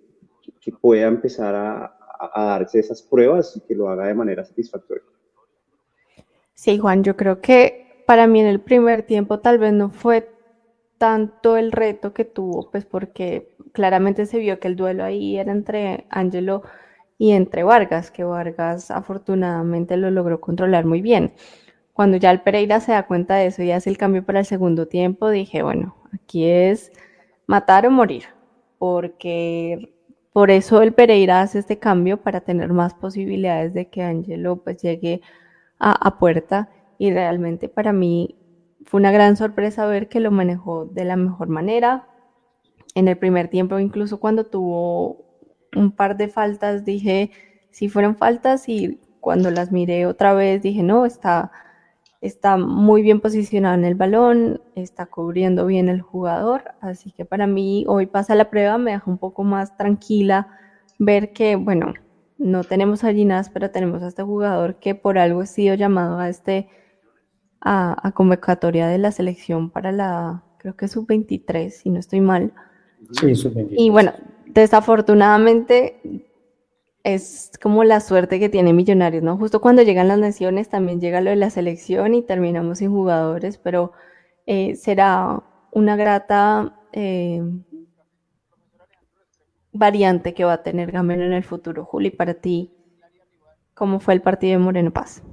que 0.59 0.71
pueda 0.71 1.07
empezar 1.07 1.55
a, 1.55 1.97
a, 2.19 2.45
darse 2.45 2.79
esas 2.79 3.01
pruebas 3.01 3.55
y 3.55 3.61
que 3.61 3.75
lo 3.75 3.89
haga 3.89 4.07
de 4.07 4.13
manera 4.13 4.43
satisfactoria. 4.43 5.03
Sí, 6.53 6.77
Juan, 6.77 7.03
yo 7.03 7.15
creo 7.15 7.39
que 7.39 8.03
para 8.05 8.27
mí 8.27 8.39
en 8.39 8.47
el 8.47 8.59
primer 8.59 9.03
tiempo 9.03 9.39
tal 9.39 9.57
vez 9.57 9.73
no 9.73 9.89
fue 9.89 10.29
tanto 10.97 11.57
el 11.57 11.71
reto 11.71 12.13
que 12.13 12.25
tuvo, 12.25 12.69
pues 12.71 12.85
porque 12.85 13.55
claramente 13.73 14.25
se 14.25 14.39
vio 14.39 14.59
que 14.59 14.67
el 14.67 14.75
duelo 14.75 15.03
ahí 15.03 15.37
era 15.37 15.51
entre 15.51 16.05
Angelo 16.09 16.63
y 17.17 17.31
entre 17.31 17.63
Vargas, 17.63 18.11
que 18.11 18.23
Vargas 18.23 18.91
afortunadamente 18.91 19.97
lo 19.97 20.11
logró 20.11 20.39
controlar 20.41 20.85
muy 20.85 21.01
bien. 21.01 21.33
Cuando 21.93 22.17
ya 22.17 22.31
el 22.31 22.41
Pereira 22.41 22.79
se 22.79 22.91
da 22.91 23.07
cuenta 23.07 23.35
de 23.35 23.47
eso 23.47 23.63
y 23.63 23.71
hace 23.71 23.89
el 23.89 23.97
cambio 23.97 24.23
para 24.25 24.39
el 24.39 24.45
segundo 24.45 24.87
tiempo, 24.87 25.29
dije, 25.29 25.63
bueno, 25.63 25.95
aquí 26.13 26.45
es 26.45 26.91
matar 27.47 27.87
o 27.87 27.91
morir, 27.91 28.25
porque 28.77 29.93
por 30.33 30.51
eso 30.51 30.81
el 30.81 30.93
Pereira 30.93 31.41
hace 31.41 31.59
este 31.59 31.79
cambio 31.79 32.21
para 32.21 32.41
tener 32.41 32.71
más 32.73 32.93
posibilidades 32.93 33.73
de 33.73 33.89
que 33.89 34.03
Angelo 34.03 34.57
pues 34.57 34.81
llegue 34.81 35.21
a, 35.79 35.91
a 35.91 36.19
puerta 36.19 36.69
y 36.99 37.11
realmente 37.11 37.69
para 37.69 37.93
mí 37.93 38.35
fue 38.87 39.01
una 39.01 39.11
gran 39.11 39.35
sorpresa 39.35 39.85
ver 39.85 40.07
que 40.07 40.21
lo 40.21 40.31
manejó 40.31 40.85
de 40.85 41.03
la 41.03 41.17
mejor 41.17 41.49
manera. 41.49 42.07
En 42.95 43.09
el 43.09 43.17
primer 43.17 43.49
tiempo, 43.49 43.77
incluso 43.79 44.19
cuando 44.19 44.45
tuvo 44.45 45.25
un 45.75 45.91
par 45.91 46.15
de 46.15 46.29
faltas, 46.29 46.85
dije, 46.85 47.31
si 47.69 47.89
fueron 47.89 48.15
faltas 48.15 48.69
y 48.69 49.01
cuando 49.19 49.51
las 49.51 49.73
miré 49.73 50.05
otra 50.05 50.33
vez, 50.33 50.61
dije, 50.61 50.83
no, 50.83 51.05
está, 51.05 51.51
está 52.21 52.55
muy 52.55 53.01
bien 53.01 53.19
posicionado 53.19 53.75
en 53.75 53.83
el 53.83 53.95
balón, 53.95 54.61
está 54.73 55.05
cubriendo 55.05 55.65
bien 55.65 55.89
el 55.89 56.01
jugador, 56.01 56.63
así 56.79 57.11
que 57.11 57.25
para 57.25 57.45
mí 57.45 57.83
hoy 57.89 58.05
pasa 58.05 58.35
la 58.35 58.49
prueba, 58.49 58.77
me 58.77 58.91
deja 58.91 59.11
un 59.11 59.17
poco 59.17 59.43
más 59.43 59.75
tranquila 59.75 60.47
ver 60.97 61.33
que, 61.33 61.57
bueno, 61.57 61.93
no 62.37 62.63
tenemos 62.63 63.03
a 63.03 63.11
Ginás, 63.11 63.49
pero 63.49 63.69
tenemos 63.69 64.01
a 64.01 64.07
este 64.07 64.23
jugador 64.23 64.75
que 64.75 64.95
por 64.95 65.17
algo 65.17 65.41
ha 65.41 65.45
sido 65.45 65.75
llamado 65.75 66.19
a 66.19 66.29
este 66.29 66.69
a, 67.61 68.07
a 68.07 68.11
convocatoria 68.11 68.87
de 68.87 68.97
la 68.97 69.11
selección 69.11 69.69
para 69.69 69.91
la, 69.91 70.43
creo 70.57 70.75
que 70.75 70.87
sub-23, 70.87 71.69
si 71.69 71.89
no 71.89 71.99
estoy 71.99 72.21
mal. 72.21 72.53
Sí, 73.11 73.35
sub-23. 73.35 73.75
Y 73.77 73.89
bueno, 73.89 74.13
desafortunadamente 74.47 76.23
es 77.03 77.51
como 77.61 77.85
la 77.85 78.01
suerte 78.01 78.39
que 78.39 78.49
tiene 78.49 78.73
Millonarios, 78.73 79.23
¿no? 79.23 79.37
Justo 79.37 79.61
cuando 79.61 79.81
llegan 79.81 80.09
las 80.09 80.19
naciones 80.19 80.67
también 80.67 80.99
llega 80.99 81.21
lo 81.21 81.29
de 81.29 81.37
la 81.37 81.49
selección 81.49 82.13
y 82.13 82.21
terminamos 82.21 82.79
sin 82.79 82.91
jugadores, 82.91 83.57
pero 83.57 83.93
eh, 84.45 84.75
será 84.75 85.41
una 85.71 85.95
grata 85.95 86.81
eh, 86.91 87.41
variante 89.71 90.33
que 90.33 90.43
va 90.43 90.53
a 90.53 90.63
tener 90.63 90.91
Gamero 90.91 91.23
en 91.23 91.33
el 91.33 91.43
futuro. 91.43 91.85
Juli, 91.85 92.09
para 92.09 92.33
ti, 92.33 92.73
¿cómo 93.73 94.01
fue 94.01 94.13
el 94.13 94.21
partido 94.21 94.59
de 94.59 94.65
Moreno 94.65 94.91
Paz? 94.91 95.23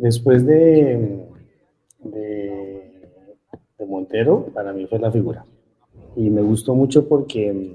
Después 0.00 0.46
de, 0.46 1.26
de, 1.98 3.08
de 3.78 3.86
Montero, 3.86 4.46
para 4.54 4.72
mí 4.72 4.86
fue 4.86 4.98
la 4.98 5.10
figura 5.10 5.44
y 6.14 6.30
me 6.30 6.42
gustó 6.42 6.74
mucho 6.74 7.08
porque 7.08 7.72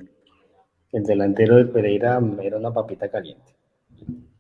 el 0.92 1.04
delantero 1.04 1.56
del 1.58 1.70
Pereira 1.70 2.22
era 2.42 2.58
una 2.58 2.74
papita 2.74 3.10
caliente. 3.10 3.54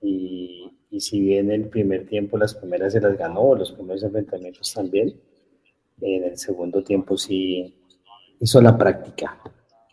Y, 0.01 0.71
y, 0.89 0.99
si 0.99 1.19
bien 1.19 1.51
el 1.51 1.67
primer 1.69 2.05
tiempo 2.05 2.37
las 2.37 2.53
primeras 2.53 2.93
se 2.93 3.01
las 3.01 3.17
ganó, 3.17 3.55
los 3.55 3.71
primeros 3.71 4.03
enfrentamientos 4.03 4.73
también, 4.73 5.13
en 6.01 6.23
el 6.23 6.37
segundo 6.37 6.83
tiempo 6.83 7.17
sí 7.17 7.73
hizo 8.39 8.61
la 8.61 8.77
práctica. 8.77 9.39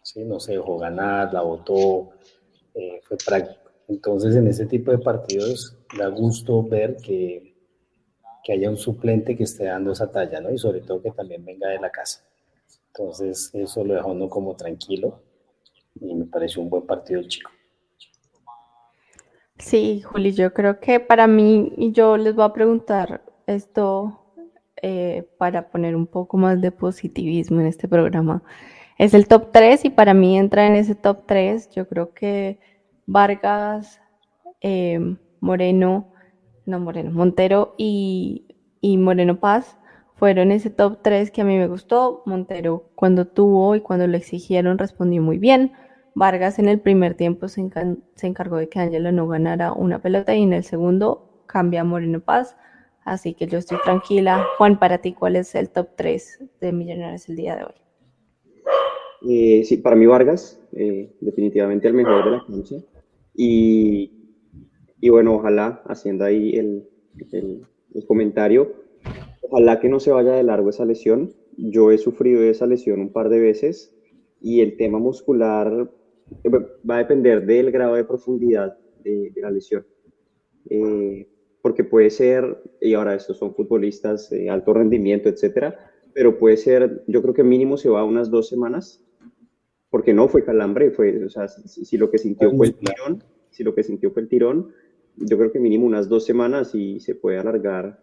¿sí? 0.03 0.25
No 0.25 0.41
se 0.41 0.53
dejó 0.53 0.79
ganar, 0.79 1.33
la 1.33 1.43
votó, 1.43 2.11
eh, 2.75 3.01
fue 3.05 3.17
práctico. 3.17 3.71
Entonces 3.89 4.37
en 4.37 4.47
ese 4.47 4.67
tipo 4.67 4.91
de 4.91 4.99
partidos 4.99 5.77
da 5.99 6.09
gusto 6.09 6.63
ver 6.63 6.97
que, 6.97 7.50
que 8.45 8.53
haya 8.53 8.71
un 8.71 8.77
suplente 8.77 9.37
que 9.37 9.45
esté 9.45 9.65
dando 9.65 9.93
esa 9.93 10.11
talla, 10.11 10.41
¿no? 10.41 10.51
Y 10.51 10.59
sobre 10.59 10.81
todo 10.81 11.03
que 11.03 11.11
también 11.11 11.45
venga 11.45 11.69
de 11.69 11.79
la 11.79 11.91
casa. 11.91 12.25
Entonces, 12.89 13.51
eso 13.55 13.85
lo 13.85 13.95
dejó 13.95 14.11
uno 14.11 14.29
como 14.29 14.57
tranquilo 14.57 15.21
y 16.01 16.15
me 16.15 16.27
pareció 16.27 16.63
un 16.63 16.71
buen 16.71 16.87
partido 16.87 17.21
el 17.21 17.29
chico. 17.29 17.51
Sí, 19.59 20.01
Juli, 20.01 20.33
yo 20.33 20.55
creo 20.55 20.81
que 20.81 21.01
para 21.01 21.27
mí, 21.27 21.73
y 21.77 21.93
yo 21.93 22.17
les 22.17 22.35
voy 22.35 22.47
a 22.47 22.53
preguntar 22.53 23.23
esto 23.47 24.21
eh, 24.81 25.29
para 25.37 25.69
poner 25.71 25.95
un 25.95 26.07
poco 26.07 26.39
más 26.39 26.61
de 26.61 26.73
positivismo 26.73 27.61
en 27.61 27.67
este 27.67 27.87
programa. 27.87 28.43
Es 28.97 29.13
el 29.15 29.29
top 29.29 29.51
3 29.53 29.85
y 29.85 29.91
para 29.91 30.15
mí 30.15 30.39
entra 30.39 30.67
en 30.67 30.75
ese 30.77 30.95
top 30.95 31.25
3. 31.27 31.71
Yo 31.71 31.87
creo 31.87 32.15
que 32.15 32.59
Vargas, 33.07 34.01
eh, 34.63 34.99
Moreno, 35.41 36.10
no 36.71 36.81
Moreno, 36.81 37.11
Montero 37.11 37.75
y, 37.77 38.47
y 38.81 38.97
Moreno 38.97 39.39
Paz 39.39 39.77
fueron 40.21 40.53
ese 40.53 40.69
top 40.69 40.99
3 41.03 41.31
que 41.31 41.41
a 41.41 41.45
mí 41.45 41.57
me 41.57 41.67
gustó. 41.67 42.23
Montero 42.27 42.91
cuando 42.95 43.27
tuvo 43.27 43.75
y 43.75 43.81
cuando 43.81 44.07
lo 44.07 44.19
exigieron 44.19 44.77
respondió 44.77 45.23
muy 45.23 45.39
bien. 45.39 45.73
Vargas 46.15 46.59
en 46.59 46.69
el 46.69 46.79
primer 46.79 47.15
tiempo 47.15 47.49
se, 47.49 47.63
encargó 48.23 48.57
de 48.57 48.69
que 48.69 48.81
Ángelo 48.81 49.13
no 49.13 49.27
ganara 49.27 49.73
una 49.73 50.03
pelota 50.03 50.35
y 50.35 50.43
en 50.43 50.53
el 50.53 50.63
segundo 50.63 51.45
cambia 51.47 51.81
a 51.81 51.85
Moreno 51.85 52.21
Paz. 52.21 52.55
Así 53.03 53.33
que 53.33 53.47
yo 53.47 53.57
estoy 53.57 53.79
tranquila. 53.83 54.45
Juan, 54.59 54.79
para 54.79 54.99
ti, 54.99 55.15
¿cuál 55.15 55.37
es 55.37 55.55
el 55.55 55.71
top 55.71 55.89
3 55.97 56.45
de 56.61 56.73
Millonarios 56.73 57.27
el 57.31 57.37
día 57.37 57.57
de 57.57 57.65
hoy? 57.65 57.75
Eh, 59.27 59.65
sí, 59.65 59.79
para 59.79 59.97
mí 59.97 60.05
Vargas, 60.05 60.61
eh, 60.73 61.15
definitivamente 61.23 61.89
el 61.89 61.95
mejor 61.95 62.27
de 62.27 62.31
la 62.31 62.45
cancha. 62.47 62.77
Y, 63.35 64.20
y 65.01 65.09
bueno, 65.09 65.35
ojalá, 65.35 65.83
haciendo 65.87 66.25
ahí 66.25 66.57
el, 66.57 66.89
el, 67.33 67.67
el 67.95 68.07
comentario, 68.07 68.75
Ojalá 69.51 69.81
que 69.81 69.89
no 69.89 69.99
se 69.99 70.13
vaya 70.13 70.33
de 70.33 70.45
largo 70.45 70.71
esa 70.71 70.85
lesión. 70.85 71.35
Yo 71.57 71.91
he 71.91 71.99
sufrido 71.99 72.43
esa 72.43 72.67
lesión 72.67 73.01
un 73.01 73.13
par 73.13 73.29
de 73.29 73.41
veces 73.41 73.93
y 74.41 74.61
el 74.61 74.77
tema 74.77 74.99
muscular 74.99 75.91
eh, 76.45 76.51
va 76.89 76.95
a 76.95 76.99
depender 76.99 77.45
del 77.45 77.73
grado 77.73 77.97
de 77.97 78.05
profundidad 78.05 78.79
de, 79.03 79.31
de 79.31 79.41
la 79.41 79.51
lesión. 79.51 79.85
Eh, 80.69 81.29
porque 81.63 81.83
puede 81.85 82.11
ser, 82.11 82.63
y 82.81 82.95
ahora 82.95 83.15
estos 83.15 83.39
son 83.39 83.55
futbolistas 83.55 84.31
de 84.31 84.49
alto 84.49 84.73
rendimiento, 84.73 85.29
etcétera, 85.29 85.91
pero 86.15 86.39
puede 86.39 86.57
ser, 86.57 87.03
yo 87.07 87.21
creo 87.21 87.35
que 87.35 87.43
mínimo 87.43 87.77
se 87.77 87.91
va 87.91 88.05
unas 88.05 88.31
dos 88.31 88.49
semanas, 88.49 89.05
porque 89.91 90.15
no 90.15 90.29
fue 90.29 90.45
calambre, 90.45 90.91
fue, 90.91 91.23
o 91.25 91.29
sea, 91.29 91.49
si, 91.49 91.85
si 91.85 91.99
lo 91.99 92.11
que 92.11 92.19
sintió 92.19 92.51
fue 92.53 92.69
el 92.69 92.75
tirón, 92.77 93.25
si 93.51 93.63
lo 93.63 93.75
que 93.75 93.83
sintió 93.83 94.11
fue 94.11 94.23
el 94.23 94.29
tirón, 94.29 94.73
yo 95.21 95.39
creo 95.39 95.53
que 95.53 95.61
mínimo 95.61 95.87
unas 95.87 96.09
dos 96.09 96.25
semanas 96.25 96.75
y 96.75 97.01
se 97.01 97.15
puede 97.15 97.39
alargar 97.39 98.01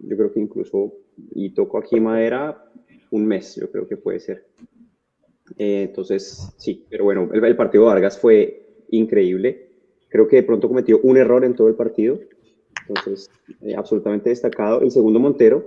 yo 0.00 0.16
creo 0.16 0.32
que 0.32 0.40
incluso, 0.40 0.94
y 1.34 1.50
toco 1.50 1.78
aquí 1.78 2.00
madera, 2.00 2.64
un 3.10 3.26
mes, 3.26 3.56
yo 3.56 3.70
creo 3.70 3.88
que 3.88 3.96
puede 3.96 4.20
ser. 4.20 4.46
Eh, 5.56 5.84
entonces, 5.88 6.52
sí, 6.56 6.86
pero 6.88 7.04
bueno, 7.04 7.30
el, 7.32 7.44
el, 7.44 7.56
partido 7.56 7.84
de 7.84 7.90
Vargas 7.90 8.18
fue 8.18 8.66
increíble. 8.90 9.70
Creo 10.08 10.28
que 10.28 10.36
de 10.36 10.42
pronto 10.42 10.68
cometió 10.68 11.00
un 11.02 11.16
error 11.16 11.44
en 11.44 11.54
todo 11.54 11.68
el 11.68 11.74
partido. 11.74 12.20
Entonces, 12.86 13.30
eh, 13.62 13.74
absolutamente 13.74 14.30
destacado. 14.30 14.80
El 14.80 14.90
segundo 14.90 15.18
Montero, 15.18 15.66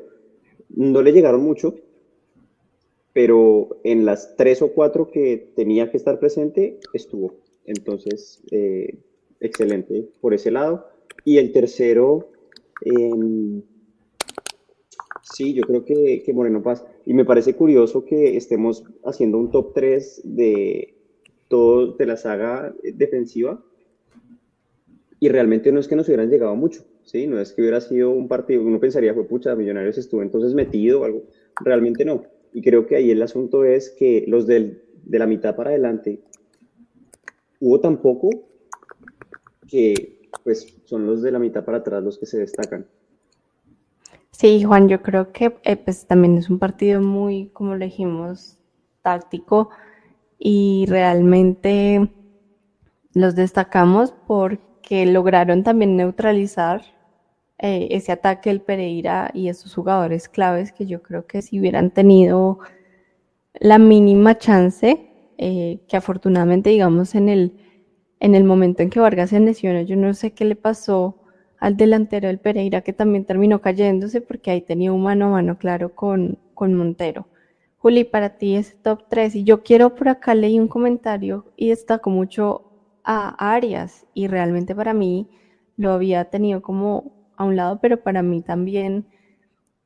no 0.70 1.02
le 1.02 1.12
llegaron 1.12 1.42
mucho, 1.42 1.76
pero 3.14 3.82
en 3.84 4.06
las 4.06 4.36
tres 4.38 4.62
o 4.62 4.72
cuatro 4.72 5.10
que 5.12 5.52
tenía 5.56 5.92
que 5.92 5.98
estar 5.98 6.20
presente, 6.20 6.80
estuvo. 6.94 7.36
Entonces, 7.66 8.42
eh, 8.52 8.98
excelente 9.42 10.08
por 10.22 10.34
ese 10.34 10.52
lado. 10.52 10.88
Y 11.26 11.38
el 11.38 11.52
tercero, 11.52 12.30
eh, 12.86 13.62
Sí, 15.24 15.54
yo 15.54 15.64
creo 15.64 15.86
que, 15.86 16.24
que, 16.26 16.34
Moreno 16.34 16.62
Paz. 16.62 16.84
Y 17.06 17.14
me 17.14 17.26
parece 17.26 17.56
curioso 17.56 18.06
que 18.06 18.36
estemos 18.36 18.84
haciendo 19.06 19.38
un 19.38 19.52
top 19.52 19.74
3 19.74 20.22
de 20.24 20.96
todo 21.48 21.94
de 21.94 22.06
la 22.06 22.18
saga 22.18 22.74
defensiva. 22.84 23.64
Y 25.20 25.30
realmente 25.30 25.72
no 25.72 25.80
es 25.80 25.88
que 25.88 25.96
nos 25.96 26.08
hubieran 26.08 26.30
llegado 26.30 26.56
mucho, 26.56 26.84
¿sí? 27.04 27.28
No 27.28 27.40
es 27.40 27.54
que 27.54 27.62
hubiera 27.62 27.80
sido 27.80 28.10
un 28.10 28.28
partido, 28.28 28.64
uno 28.64 28.80
pensaría, 28.80 29.14
fue 29.14 29.28
pucha, 29.28 29.56
Millonarios 29.56 29.98
estuvo 29.98 30.24
entonces 30.24 30.56
metido 30.56 31.02
o 31.02 31.06
algo. 31.06 31.24
Realmente 31.64 32.04
no. 32.04 32.24
Y 32.54 32.62
creo 32.62 32.88
que 32.88 32.96
ahí 32.96 33.12
el 33.12 33.22
asunto 33.22 33.64
es 33.64 33.92
que 33.92 34.26
los 34.28 34.48
del, 34.48 34.82
de 35.04 35.20
la 35.20 35.28
mitad 35.28 35.56
para 35.56 35.70
adelante 35.70 36.20
hubo 37.60 37.80
tan 37.80 38.02
poco 38.02 38.41
que 39.72 40.30
pues 40.44 40.76
son 40.86 41.08
los 41.08 41.22
de 41.22 41.32
la 41.32 41.40
mitad 41.40 41.64
para 41.64 41.78
atrás 41.78 42.04
los 42.04 42.18
que 42.20 42.26
se 42.26 42.38
destacan. 42.38 42.86
Sí, 44.32 44.64
Juan, 44.64 44.90
yo 44.90 45.02
creo 45.02 45.32
que 45.32 45.58
eh, 45.64 45.78
pues 45.78 46.06
también 46.06 46.38
es 46.38 46.50
un 46.50 46.60
partido 46.60 47.02
muy, 47.02 47.50
como 47.54 47.76
le 47.76 47.86
dijimos, 47.86 48.58
táctico 49.02 49.70
y 50.38 50.86
realmente 50.88 52.12
los 53.14 53.36
destacamos 53.36 54.14
porque 54.28 55.06
lograron 55.06 55.64
también 55.64 55.96
neutralizar 55.96 56.82
eh, 57.60 57.90
ese 57.92 58.12
ataque 58.12 58.50
del 58.50 58.62
Pereira 58.62 59.32
y 59.34 59.48
esos 59.48 59.74
jugadores 59.76 60.28
claves 60.28 60.72
que 60.72 60.86
yo 60.86 61.02
creo 61.02 61.28
que 61.28 61.42
si 61.42 61.60
hubieran 61.60 61.92
tenido 61.92 62.60
la 63.60 63.78
mínima 63.78 64.38
chance, 64.38 65.08
eh, 65.38 65.80
que 65.88 65.98
afortunadamente 65.98 66.72
digamos 66.72 67.16
en 67.16 67.30
el, 67.30 67.54
en 68.22 68.36
el 68.36 68.44
momento 68.44 68.84
en 68.84 68.92
que 68.92 69.00
Vargas 69.00 69.32
se 69.32 69.40
lesionó, 69.40 69.82
yo 69.82 69.96
no 69.96 70.14
sé 70.14 70.32
qué 70.32 70.46
le 70.46 70.56
pasó 70.56 71.18
al 71.58 71.76
delantero 71.76 72.28
del 72.28 72.38
Pereira 72.40 72.82
que 72.82 72.94
también 72.94 73.26
terminó 73.26 73.62
cayéndose 73.62 74.22
porque 74.22 74.52
ahí 74.52 74.62
tenía 74.62 74.94
un 74.94 75.02
mano 75.02 75.26
a 75.26 75.30
mano 75.32 75.58
claro 75.58 75.96
con, 75.96 76.38
con 76.54 76.76
Montero. 76.76 77.28
Juli, 77.80 78.04
para 78.04 78.38
ti 78.38 78.56
es 78.56 78.78
top 78.84 79.06
3 79.10 79.36
y 79.38 79.44
yo 79.44 79.64
quiero 79.64 79.96
por 79.96 80.08
acá 80.08 80.36
leí 80.36 80.60
un 80.60 80.68
comentario 80.68 81.52
y 81.58 81.70
destaco 81.70 82.12
mucho 82.12 82.72
a 83.04 83.54
Arias 83.56 84.06
y 84.14 84.28
realmente 84.28 84.76
para 84.76 84.94
mí 84.94 85.28
lo 85.76 85.92
había 85.92 86.26
tenido 86.26 86.62
como 86.62 87.12
a 87.38 87.44
un 87.44 87.56
lado, 87.56 87.80
pero 87.82 88.04
para 88.04 88.22
mí 88.22 88.44
también 88.44 89.08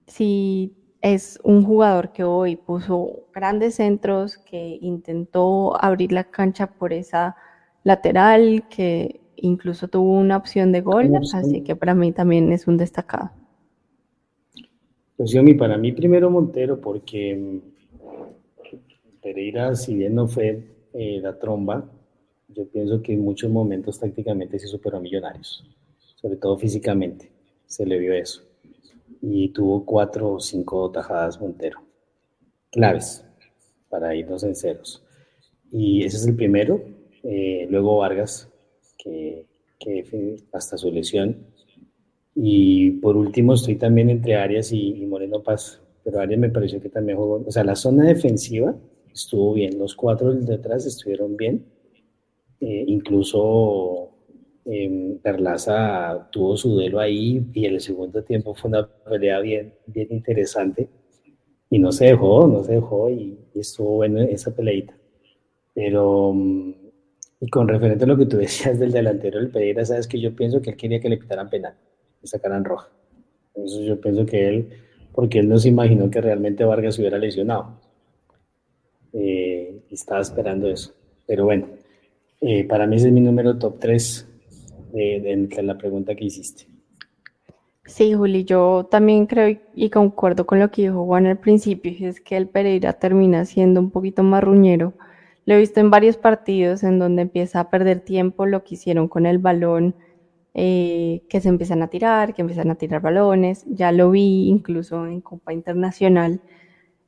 si 0.07 0.75
es 0.99 1.39
un 1.41 1.63
jugador 1.63 2.11
que 2.11 2.25
hoy 2.25 2.57
puso 2.57 3.27
grandes 3.33 3.75
centros, 3.75 4.37
que 4.37 4.77
intentó 4.81 5.81
abrir 5.81 6.11
la 6.11 6.25
cancha 6.25 6.67
por 6.67 6.91
esa 6.91 7.37
lateral, 7.85 8.65
que 8.67 9.21
incluso 9.37 9.87
tuvo 9.87 10.19
una 10.19 10.35
opción 10.35 10.73
de 10.73 10.81
gol, 10.81 11.11
así 11.33 11.61
que 11.61 11.75
para 11.77 11.95
mí 11.95 12.11
también 12.11 12.51
es 12.51 12.67
un 12.67 12.75
destacado. 12.77 13.31
Pues 15.15 15.31
yo, 15.31 15.41
mi, 15.43 15.53
para 15.53 15.77
mí 15.77 15.93
primero 15.93 16.29
Montero, 16.29 16.81
porque 16.81 17.35
mm, 17.35 17.59
Pereira, 19.21 19.75
si 19.75 19.95
bien 19.95 20.15
no 20.15 20.27
fue 20.27 20.61
eh, 20.93 21.19
la 21.21 21.37
tromba, 21.39 21.89
yo 22.49 22.67
pienso 22.67 23.01
que 23.01 23.13
en 23.13 23.21
muchos 23.21 23.51
momentos 23.51 23.99
tácticamente 23.99 24.57
se 24.59 24.67
superó 24.67 24.97
a 24.97 25.01
Millonarios, 25.01 25.63
sobre 26.15 26.37
todo 26.37 26.57
físicamente, 26.57 27.31
se 27.67 27.85
le 27.85 27.99
vio 27.99 28.13
eso. 28.13 28.41
Y 29.21 29.49
tuvo 29.49 29.85
cuatro 29.85 30.33
o 30.33 30.39
cinco 30.39 30.89
tajadas 30.91 31.39
Montero, 31.39 31.81
claves, 32.71 33.23
para 33.89 34.15
irnos 34.15 34.43
en 34.43 34.55
ceros. 34.55 35.05
Y 35.71 36.03
ese 36.03 36.17
es 36.17 36.27
el 36.27 36.35
primero. 36.35 36.81
Eh, 37.27 37.65
luego 37.71 37.97
Vargas, 37.97 38.51
que, 38.97 39.45
hasta 40.51 40.77
su 40.77 40.91
lesión. 40.91 41.37
Y 42.35 42.91
por 42.91 43.17
último 43.17 43.53
estoy 43.53 43.75
también 43.75 44.09
entre 44.09 44.35
Arias 44.35 44.71
y, 44.71 45.05
Moreno 45.05 45.41
Paz, 45.41 45.81
pero 46.03 46.19
Arias 46.19 46.39
me 46.39 46.49
pareció 46.49 46.81
que 46.81 46.89
también 46.89 47.17
jugó, 47.17 47.43
o 47.45 47.51
sea, 47.51 47.63
la 47.63 47.75
zona 47.75 48.05
defensiva 48.05 48.75
estuvo 49.13 49.53
bien, 49.53 49.77
los 49.79 49.95
cuatro 49.95 50.33
detrás 50.33 50.85
estuvieron 50.85 51.37
bien, 51.37 51.65
eh, 52.59 52.83
incluso 52.87 54.11
eh, 54.65 55.17
Perlaza 55.23 56.29
tuvo 56.31 56.57
su 56.57 56.71
duelo 56.71 56.99
ahí 56.99 57.45
y 57.53 57.65
el 57.65 57.79
segundo 57.79 58.23
tiempo 58.23 58.53
fue 58.53 58.69
una 58.69 58.87
pelea 58.87 59.39
bien, 59.39 59.73
bien 59.87 60.07
interesante 60.11 60.89
y 61.69 61.79
no 61.79 61.91
se 61.91 62.05
dejó, 62.05 62.47
no 62.47 62.63
se 62.63 62.73
dejó 62.73 63.09
y, 63.09 63.39
y 63.53 63.59
estuvo 63.59 63.95
bueno 63.97 64.21
esa 64.21 64.53
peleita. 64.53 64.97
Pero 65.73 66.33
mm, 66.33 66.84
y 67.39 67.47
con 67.47 67.67
referente 67.67 68.05
a 68.05 68.07
lo 68.07 68.17
que 68.17 68.25
tú 68.25 68.37
decías 68.37 68.79
del 68.79 68.91
delantero 68.91 69.39
del 69.39 69.49
Pereira, 69.49 69.85
sabes 69.85 70.07
que 70.07 70.19
yo 70.19 70.35
pienso 70.35 70.61
que 70.61 70.71
él 70.71 70.77
quería 70.77 70.99
que 70.99 71.09
le 71.09 71.17
pitaran 71.17 71.49
penal, 71.49 71.73
le 72.21 72.27
sacaran 72.27 72.63
roja. 72.63 72.89
Eso 73.55 73.81
yo 73.81 73.99
pienso 73.99 74.25
que 74.25 74.47
él, 74.47 74.69
porque 75.13 75.39
él 75.39 75.49
no 75.49 75.57
se 75.57 75.69
imaginó 75.69 76.09
que 76.09 76.21
realmente 76.21 76.65
Vargas 76.65 76.95
se 76.95 77.01
hubiera 77.01 77.17
lesionado. 77.17 77.79
Eh, 79.13 79.81
estaba 79.91 80.21
esperando 80.21 80.69
eso. 80.69 80.93
Pero 81.25 81.45
bueno, 81.45 81.67
eh, 82.41 82.65
para 82.65 82.85
mí 82.85 82.97
ese 82.97 83.07
es 83.07 83.13
mi 83.13 83.21
número 83.21 83.57
top 83.57 83.79
3 83.79 84.27
de, 84.93 85.47
de, 85.49 85.63
la 85.63 85.77
pregunta 85.77 86.15
que 86.15 86.25
hiciste. 86.25 86.67
Sí, 87.85 88.13
Juli, 88.13 88.43
yo 88.45 88.87
también 88.89 89.25
creo 89.25 89.57
y 89.73 89.89
concuerdo 89.89 90.45
con 90.45 90.59
lo 90.59 90.69
que 90.71 90.83
dijo 90.83 91.05
Juan 91.05 91.27
al 91.27 91.37
principio, 91.37 91.91
es 92.09 92.19
que 92.19 92.35
el 92.35 92.47
Pereira 92.47 92.93
termina 92.93 93.45
siendo 93.45 93.79
un 93.79 93.91
poquito 93.91 94.23
marruñero 94.23 94.93
lo 95.45 95.53
he 95.53 95.59
visto 95.59 95.79
en 95.79 95.91
varios 95.91 96.17
partidos 96.17 96.83
en 96.83 96.99
donde 96.99 97.21
empieza 97.23 97.59
a 97.59 97.69
perder 97.69 97.99
tiempo 97.99 98.45
lo 98.45 98.63
que 98.63 98.75
hicieron 98.75 99.07
con 99.07 99.25
el 99.27 99.37
balón, 99.37 99.95
eh, 100.55 101.23
que 101.29 101.41
se 101.41 101.49
empiezan 101.49 101.83
a 101.83 101.89
tirar, 101.89 102.33
que 102.33 102.41
empiezan 102.41 102.71
a 102.71 102.75
tirar 102.75 103.01
balones. 103.01 103.63
Ya 103.67 103.91
lo 103.91 104.11
vi 104.11 104.47
incluso 104.49 105.05
en 105.05 105.21
Copa 105.21 105.53
Internacional 105.53 106.41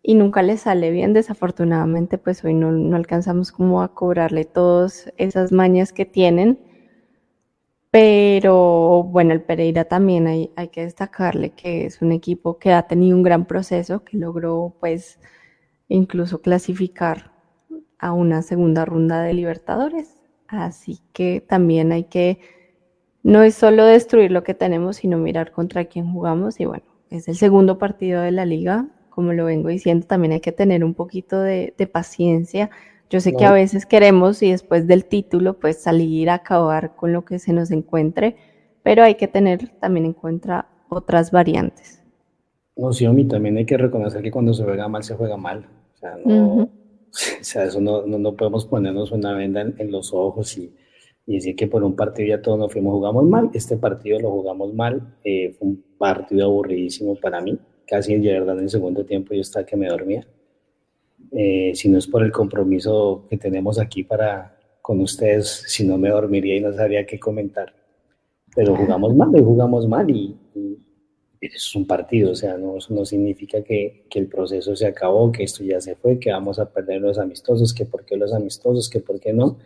y 0.04 0.16
nunca 0.16 0.44
le 0.44 0.58
sale 0.58 0.92
bien. 0.92 1.14
Desafortunadamente, 1.14 2.18
pues 2.20 2.44
hoy 2.44 2.54
no, 2.54 2.72
no 2.72 2.96
alcanzamos 2.96 3.52
como 3.52 3.82
a 3.82 3.94
cobrarle 3.96 4.46
todas 4.46 5.12
esas 5.18 5.52
mañas 5.52 5.92
que 5.94 6.06
tienen. 6.06 6.60
Pero 7.90 9.04
bueno, 9.04 9.34
el 9.34 9.42
Pereira 9.42 9.86
también 9.86 10.28
hay, 10.28 10.52
hay 10.56 10.68
que 10.68 10.82
destacarle 10.84 11.52
que 11.52 11.86
es 11.86 12.02
un 12.02 12.12
equipo 12.12 12.60
que 12.60 12.72
ha 12.74 12.84
tenido 12.84 13.18
un 13.18 13.24
gran 13.24 13.46
proceso, 13.48 14.04
que 14.04 14.18
logró 14.18 14.76
pues 14.80 15.20
incluso 15.88 16.42
clasificar 16.42 17.37
a 18.00 18.14
una 18.14 18.42
segunda 18.42 18.86
ronda 18.86 19.22
de 19.22 19.34
Libertadores. 19.34 20.16
Así 20.48 21.00
que 21.14 21.42
también 21.42 21.92
hay 21.92 22.06
que, 22.06 22.40
no 23.24 23.44
es 23.44 23.56
solo 23.56 23.86
destruir 23.86 24.32
lo 24.32 24.44
que 24.44 24.54
tenemos, 24.54 24.98
sino 24.98 25.18
mirar 25.18 25.52
contra 25.52 25.86
quién 25.86 26.12
jugamos. 26.12 26.60
Y 26.60 26.66
bueno, 26.66 26.86
es 27.10 27.28
el 27.28 27.36
segundo 27.36 27.78
partido 27.78 28.22
de 28.22 28.32
la 28.32 28.46
liga, 28.46 28.88
como 29.10 29.34
lo 29.34 29.46
vengo 29.46 29.70
diciendo, 29.70 30.06
también 30.06 30.34
hay 30.34 30.42
que 30.42 30.52
tener 30.52 30.84
un 30.84 30.94
poquito 30.94 31.42
de, 31.42 31.74
paciencia. 31.92 32.70
Yo 33.10 33.20
sé 33.20 33.34
que 33.34 33.46
a 33.46 33.52
veces 33.52 33.86
queremos 33.86 34.44
y 34.44 34.52
después 34.52 34.86
del 34.86 35.06
título 35.06 35.58
pues 35.58 35.82
salir 35.82 36.30
a 36.30 36.36
acabar 36.36 36.96
con 36.96 37.14
lo 37.14 37.24
que 37.24 37.40
se 37.40 37.54
nos 37.54 37.72
encuentre, 37.72 38.36
pero 38.84 39.04
hay 39.04 39.16
que 39.16 39.28
tener 39.28 39.70
también 39.80 40.06
en 40.06 40.14
cuenta 40.14 40.68
otras 40.90 41.32
variantes. 41.32 42.04
No, 42.76 42.94
sí, 42.94 43.08
mí 43.08 43.26
también 43.26 43.58
hay 43.58 43.66
que 43.66 43.78
reconocer 43.78 44.22
que 44.22 44.30
cuando 44.30 44.54
se 44.54 44.64
juega 44.64 44.88
mal, 44.88 45.04
se 45.04 45.16
juega 45.16 45.36
mal. 45.36 45.66
O 45.96 45.98
sea, 45.98 46.18
no, 46.24 46.70
o 47.42 47.44
sea, 47.44 47.66
eso 47.66 47.82
no, 47.82 48.06
no, 48.06 48.36
podemos 48.36 48.66
ponernos 48.66 49.12
una 49.12 49.34
venda 49.34 49.62
en, 49.62 49.92
los 49.92 50.14
ojos 50.14 50.58
y, 50.58 50.74
y, 51.26 51.36
decir 51.36 51.56
que 51.56 51.68
por 51.68 51.84
un 51.84 51.96
partido 51.96 52.30
ya 52.30 52.42
todos 52.42 52.60
nos 52.60 52.72
fuimos, 52.72 52.94
jugamos 52.94 53.26
mal. 53.26 53.50
Este 53.54 53.78
partido 53.78 54.20
lo 54.20 54.32
jugamos 54.32 54.74
mal. 54.74 55.18
Eh, 55.24 55.56
fue 55.58 55.70
un 55.70 55.84
partido 55.98 56.46
aburridísimo 56.46 57.16
para 57.16 57.42
mí. 57.42 57.58
Casi 57.88 58.18
de 58.18 58.34
verdad 58.34 58.58
en 58.58 58.64
el 58.64 58.70
segundo 58.70 59.06
tiempo 59.06 59.34
yo 59.34 59.42
estaba 59.42 59.66
que 59.66 59.78
me 59.78 59.88
dormía. 59.88 60.28
Eh, 61.32 61.72
si 61.76 61.90
no 61.90 61.98
es 61.98 62.08
por 62.08 62.24
el 62.24 62.32
compromiso 62.32 63.26
que 63.30 63.38
tenemos 63.38 63.80
aquí 63.80 64.04
para 64.04 64.58
con 64.82 65.02
ustedes, 65.02 65.64
si 65.68 65.86
no 65.86 65.98
me 65.98 66.10
dormiría 66.10 66.56
y 66.56 66.62
no 66.62 66.72
sabría 66.74 67.06
qué 67.06 67.20
comentar. 67.20 67.74
Pero 68.56 68.76
jugamos 68.76 69.14
mal, 69.16 69.30
jugamos 69.44 69.88
mal 69.88 70.10
y 70.10 70.36
es 71.42 71.76
un 71.76 71.86
partido, 71.86 72.32
o 72.32 72.36
sea, 72.36 72.58
no, 72.58 72.76
no 72.90 73.06
significa 73.06 73.62
que, 73.64 74.06
que, 74.10 74.20
el 74.20 74.28
proceso 74.28 74.76
se 74.76 74.88
acabó, 74.88 75.32
que 75.32 75.44
esto 75.44 75.64
ya 75.64 75.80
se 75.80 75.96
fue, 75.96 76.20
que 76.20 76.32
vamos 76.32 76.60
a 76.60 76.72
perder 76.72 77.02
los 77.02 77.20
amistosos, 77.20 77.74
que 77.74 77.86
por 77.86 78.06
qué 78.06 78.18
los 78.18 78.34
amistosos, 78.34 78.90
que 78.90 79.00
por 79.00 79.20
qué 79.20 79.34
no. 79.34 79.58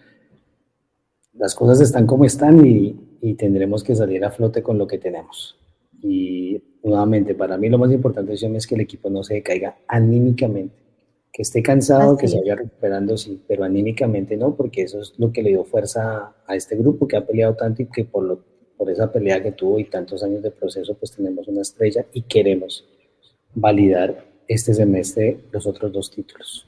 Las 1.33 1.55
cosas 1.55 1.81
están 1.81 2.05
como 2.05 2.25
están 2.25 2.65
y, 2.65 2.95
y 3.21 3.35
tendremos 3.35 3.83
que 3.83 3.95
salir 3.95 4.23
a 4.25 4.31
flote 4.31 4.61
con 4.61 4.77
lo 4.77 4.87
que 4.87 4.97
tenemos. 4.97 5.57
Y 6.01 6.61
nuevamente, 6.83 7.35
para 7.35 7.57
mí 7.57 7.69
lo 7.69 7.77
más 7.77 7.91
importante 7.91 8.33
es 8.33 8.67
que 8.67 8.75
el 8.75 8.81
equipo 8.81 9.09
no 9.09 9.23
se 9.23 9.41
caiga 9.41 9.77
anímicamente, 9.87 10.75
que 11.31 11.43
esté 11.43 11.61
cansado, 11.61 12.17
que 12.17 12.27
se 12.27 12.39
vaya 12.39 12.55
recuperando, 12.55 13.15
sí, 13.17 13.41
pero 13.47 13.63
anímicamente 13.63 14.35
no, 14.35 14.55
porque 14.55 14.83
eso 14.83 14.99
es 14.99 15.13
lo 15.17 15.31
que 15.31 15.43
le 15.43 15.51
dio 15.51 15.63
fuerza 15.63 16.35
a 16.45 16.55
este 16.55 16.75
grupo 16.75 17.07
que 17.07 17.17
ha 17.17 17.25
peleado 17.25 17.55
tanto 17.55 17.83
y 17.83 17.85
que 17.85 18.03
por 18.03 18.23
lo 18.23 18.43
por 18.81 18.89
esa 18.89 19.11
pelea 19.11 19.43
que 19.43 19.51
tuvo 19.51 19.77
y 19.77 19.83
tantos 19.83 20.23
años 20.23 20.41
de 20.41 20.49
proceso, 20.49 20.95
pues 20.95 21.11
tenemos 21.11 21.47
una 21.47 21.61
estrella 21.61 22.03
y 22.13 22.23
queremos 22.23 22.83
validar 23.53 24.25
este 24.47 24.73
semestre 24.73 25.37
los 25.51 25.67
otros 25.67 25.93
dos 25.93 26.09
títulos. 26.09 26.67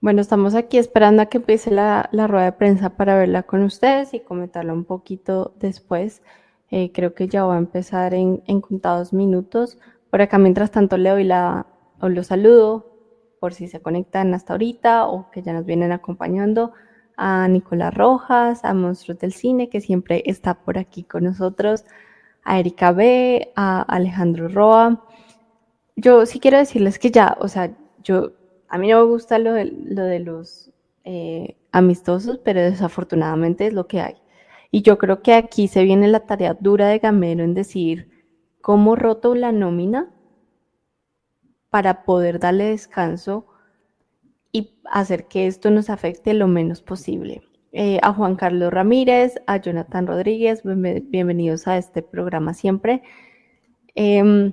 Bueno, 0.00 0.20
estamos 0.20 0.54
aquí 0.54 0.78
esperando 0.78 1.20
a 1.22 1.26
que 1.26 1.38
empiece 1.38 1.72
la, 1.72 2.08
rueda 2.12 2.44
de 2.44 2.52
prensa 2.52 2.90
para 2.90 3.18
verla 3.18 3.42
con 3.42 3.64
ustedes 3.64 4.14
y 4.14 4.20
comentarla 4.20 4.72
un 4.72 4.84
poquito 4.84 5.52
después. 5.58 6.22
Eh, 6.70 6.92
creo 6.94 7.12
que 7.12 7.26
ya 7.26 7.42
va 7.42 7.56
a 7.56 7.58
empezar 7.58 8.14
en, 8.14 8.38
contados 8.60 9.12
minutos. 9.12 9.78
Por 10.10 10.22
acá, 10.22 10.38
mientras 10.38 10.70
tanto, 10.70 10.96
le 10.96 11.10
doy 11.10 11.24
la, 11.24 11.66
o 12.00 12.08
los 12.08 12.28
saludo 12.28 12.86
por 13.40 13.52
si 13.52 13.66
se 13.66 13.80
conectan 13.80 14.32
hasta 14.32 14.52
ahorita 14.52 15.08
o 15.08 15.28
que 15.32 15.42
ya 15.42 15.52
nos 15.52 15.66
vienen 15.66 15.90
acompañando 15.90 16.70
a 17.22 17.46
Nicolás 17.48 17.92
Rojas, 17.92 18.64
a 18.64 18.72
Monstruos 18.72 19.18
del 19.18 19.34
Cine, 19.34 19.68
que 19.68 19.82
siempre 19.82 20.22
está 20.24 20.54
por 20.54 20.78
aquí 20.78 21.04
con 21.04 21.24
nosotros, 21.24 21.84
a 22.44 22.58
Erika 22.58 22.92
B, 22.92 23.52
a 23.56 23.82
Alejandro 23.82 24.48
Roa. 24.48 25.04
Yo 25.96 26.24
sí 26.24 26.40
quiero 26.40 26.56
decirles 26.56 26.98
que 26.98 27.10
ya, 27.10 27.36
o 27.38 27.48
sea, 27.48 27.76
yo, 28.02 28.32
a 28.68 28.78
mí 28.78 28.88
no 28.88 29.00
me 29.00 29.10
gusta 29.10 29.38
lo 29.38 29.52
de, 29.52 29.66
lo 29.66 30.04
de 30.04 30.20
los 30.20 30.70
eh, 31.04 31.58
amistosos, 31.72 32.38
pero 32.38 32.62
desafortunadamente 32.62 33.66
es 33.66 33.74
lo 33.74 33.86
que 33.86 34.00
hay. 34.00 34.14
Y 34.70 34.80
yo 34.80 34.96
creo 34.96 35.20
que 35.20 35.34
aquí 35.34 35.68
se 35.68 35.84
viene 35.84 36.08
la 36.08 36.20
tarea 36.20 36.56
dura 36.58 36.88
de 36.88 37.00
Gamero 37.00 37.44
en 37.44 37.52
decir, 37.52 38.08
cómo 38.62 38.96
roto 38.96 39.34
la 39.34 39.52
nómina 39.52 40.10
para 41.68 42.02
poder 42.04 42.40
darle 42.40 42.70
descanso 42.70 43.46
y 44.52 44.76
hacer 44.90 45.26
que 45.26 45.46
esto 45.46 45.70
nos 45.70 45.90
afecte 45.90 46.34
lo 46.34 46.48
menos 46.48 46.82
posible. 46.82 47.42
Eh, 47.72 48.00
a 48.02 48.12
Juan 48.12 48.34
Carlos 48.34 48.72
Ramírez, 48.72 49.34
a 49.46 49.58
Jonathan 49.58 50.06
Rodríguez, 50.06 50.62
bienvenidos 50.64 51.68
a 51.68 51.78
este 51.78 52.02
programa 52.02 52.52
siempre. 52.52 53.02
Em, 53.94 54.52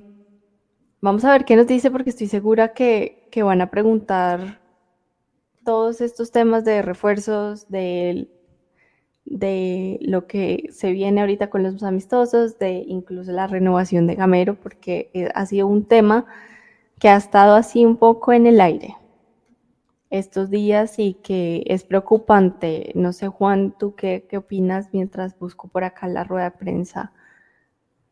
vamos 1.01 1.25
a 1.25 1.31
ver 1.31 1.45
qué 1.45 1.55
nos 1.55 1.65
dice 1.65 1.89
porque 1.89 2.11
estoy 2.11 2.27
segura 2.27 2.73
que, 2.73 3.27
que 3.31 3.41
van 3.41 3.61
a 3.61 3.71
preguntar 3.71 4.61
todos 5.65 5.99
estos 6.01 6.31
temas 6.31 6.63
de 6.63 6.83
refuerzos, 6.83 7.67
de, 7.69 8.29
de 9.25 9.97
lo 10.01 10.27
que 10.27 10.69
se 10.71 10.91
viene 10.91 11.21
ahorita 11.21 11.49
con 11.49 11.63
los 11.63 11.81
amistosos, 11.81 12.59
de 12.59 12.83
incluso 12.87 13.31
la 13.31 13.47
renovación 13.47 14.05
de 14.05 14.15
Gamero, 14.15 14.55
porque 14.55 15.09
eh, 15.13 15.29
ha 15.33 15.45
sido 15.47 15.65
un 15.67 15.85
tema 15.85 16.27
que 16.99 17.09
ha 17.09 17.17
estado 17.17 17.55
así 17.55 17.83
un 17.83 17.97
poco 17.97 18.31
en 18.31 18.45
el 18.45 18.61
aire 18.61 18.95
estos 20.09 20.49
días 20.49 20.99
y 20.99 21.15
que 21.15 21.63
es 21.67 21.83
preocupante. 21.83 22.91
No 22.95 23.13
sé, 23.13 23.27
Juan, 23.27 23.75
¿tú 23.77 23.95
qué, 23.95 24.25
qué 24.29 24.37
opinas 24.37 24.89
mientras 24.93 25.37
busco 25.37 25.67
por 25.67 25.83
acá 25.83 26.07
la 26.07 26.23
rueda 26.23 26.51
de 26.51 26.57
prensa? 26.57 27.11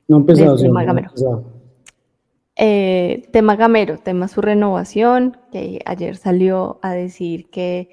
No 0.08 0.18
empezado, 0.18 0.58
tema 0.58 0.84
Gamero. 0.84 1.12
Eh, 2.58 3.28
tema 3.32 3.56
Gamero, 3.56 3.98
tema 3.98 4.28
su 4.28 4.42
renovación, 4.42 5.38
que 5.52 5.82
ayer 5.86 6.16
salió 6.16 6.80
a 6.82 6.94
decir 6.94 7.50
que 7.50 7.90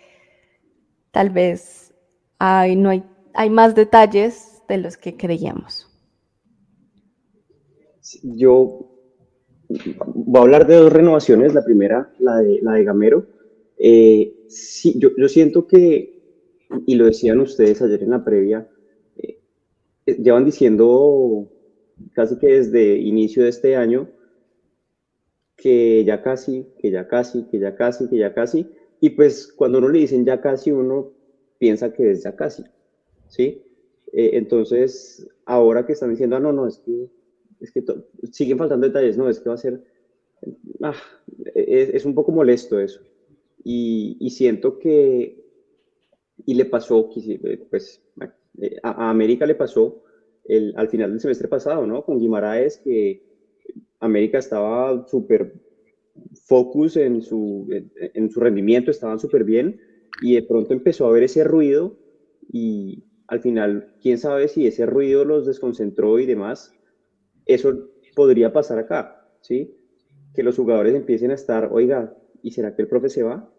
tal 1.10 1.30
vez 1.30 1.94
hay, 2.38 2.76
no 2.76 2.90
hay, 2.90 3.04
hay 3.34 3.50
más 3.50 3.74
detalles 3.74 4.62
de 4.68 4.78
los 4.78 4.96
que 4.96 5.16
creíamos. 5.16 5.88
Yo 8.22 8.88
voy 10.14 10.38
a 10.38 10.42
hablar 10.42 10.66
de 10.66 10.76
dos 10.76 10.92
renovaciones. 10.92 11.54
La 11.54 11.64
primera, 11.64 12.10
la 12.18 12.36
de, 12.36 12.60
la 12.62 12.72
de 12.72 12.84
Gamero 12.84 13.26
eh, 13.84 14.44
sí, 14.46 14.94
yo, 14.96 15.08
yo, 15.16 15.28
siento 15.28 15.66
que, 15.66 16.22
y 16.86 16.94
lo 16.94 17.06
decían 17.06 17.40
ustedes 17.40 17.82
ayer 17.82 18.04
en 18.04 18.10
la 18.10 18.24
previa, 18.24 18.70
eh, 19.16 19.40
eh, 20.06 20.22
llevan 20.22 20.44
diciendo 20.44 21.50
casi 22.12 22.38
que 22.38 22.46
desde 22.46 22.96
inicio 22.98 23.42
de 23.42 23.48
este 23.48 23.74
año 23.74 24.08
que 25.56 26.04
ya 26.04 26.22
casi, 26.22 26.68
que 26.78 26.92
ya 26.92 27.08
casi, 27.08 27.42
que 27.48 27.58
ya 27.58 27.74
casi, 27.74 28.08
que 28.08 28.18
ya 28.18 28.32
casi, 28.32 28.70
y 29.00 29.10
pues 29.10 29.52
cuando 29.52 29.78
uno 29.78 29.88
le 29.88 29.98
dicen 29.98 30.24
ya 30.24 30.40
casi, 30.40 30.70
uno 30.70 31.10
piensa 31.58 31.92
que 31.92 32.12
es 32.12 32.22
ya 32.22 32.36
casi, 32.36 32.62
¿sí? 33.26 33.64
entonces, 34.12 35.26
ahora 35.44 35.84
que 35.84 35.94
están 35.94 36.10
diciendo, 36.10 36.36
ah, 36.36 36.40
no, 36.40 36.52
no, 36.52 36.68
es 36.68 36.78
que, 36.78 37.10
es 37.58 37.72
que 37.72 37.82
siguen 38.30 38.58
faltando 38.58 38.86
detalles, 38.86 39.16
no, 39.18 39.28
es 39.28 39.40
que 39.40 39.48
va 39.48 39.56
a 39.56 39.58
ser, 39.58 39.82
ah, 40.82 40.94
es, 41.56 41.88
es 41.88 42.04
un 42.04 42.14
poco 42.14 42.30
molesto 42.30 42.78
eso 42.78 43.00
y, 43.64 44.30
siento 44.30 44.78
que, 44.78 45.44
y 46.44 46.54
le 46.54 46.64
pasó, 46.64 47.10
pues 47.70 48.02
a, 48.82 49.10
América 49.10 49.46
le 49.46 49.54
pasó 49.54 50.02
el, 50.44 50.74
al 50.76 50.88
final 50.88 51.10
del 51.10 51.20
semestre 51.20 51.48
pasado, 51.48 51.86
¿no? 51.86 52.04
Con 52.04 52.18
Guimaraes, 52.18 52.78
que 52.78 53.22
América 54.00 54.38
estaba 54.38 55.06
súper 55.06 55.54
focus 56.46 56.96
en 56.96 57.22
su, 57.22 57.68
en, 57.70 58.30
su 58.30 58.40
rendimiento, 58.40 58.90
estaban 58.90 59.18
súper 59.18 59.44
bien, 59.44 59.80
y 60.20 60.34
de 60.34 60.42
pronto 60.42 60.72
empezó 60.72 61.06
a 61.06 61.10
haber 61.10 61.22
ese 61.22 61.44
ruido 61.44 61.98
y 62.50 63.04
al 63.28 63.40
final, 63.40 63.94
quién 64.02 64.18
sabe 64.18 64.48
si 64.48 64.66
ese 64.66 64.84
ruido 64.84 65.24
los 65.24 65.46
desconcentró 65.46 66.18
y 66.18 66.26
demás. 66.26 66.74
Eso 67.46 67.88
podría 68.14 68.52
pasar 68.52 68.78
acá, 68.78 69.26
¿sí? 69.40 69.74
Que 70.34 70.42
los 70.42 70.56
jugadores 70.56 70.94
empiecen 70.94 71.30
a 71.30 71.34
estar, 71.34 71.70
oiga, 71.72 72.14
¿y 72.42 72.50
será 72.50 72.74
que 72.74 72.82
el 72.82 72.88
profe 72.88 73.08
se 73.08 73.22
va? 73.22 73.51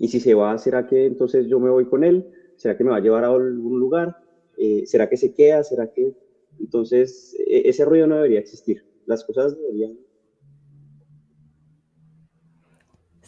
Y 0.00 0.08
si 0.08 0.18
se 0.18 0.32
va, 0.32 0.56
¿será 0.56 0.86
que 0.86 1.04
entonces 1.04 1.46
yo 1.46 1.60
me 1.60 1.68
voy 1.68 1.84
con 1.84 2.02
él? 2.02 2.26
¿Será 2.56 2.74
que 2.74 2.82
me 2.82 2.90
va 2.90 2.96
a 2.96 3.00
llevar 3.00 3.22
a 3.22 3.28
algún 3.28 3.78
lugar? 3.78 4.16
Eh, 4.56 4.84
¿Será 4.86 5.08
que 5.08 5.18
se 5.18 5.34
queda? 5.34 5.62
¿Será 5.62 5.92
que...? 5.92 6.14
Entonces, 6.58 7.36
e, 7.46 7.68
ese 7.68 7.84
ruido 7.84 8.06
no 8.06 8.16
debería 8.16 8.40
existir. 8.40 8.82
Las 9.04 9.22
cosas 9.24 9.54
deberían... 9.58 9.98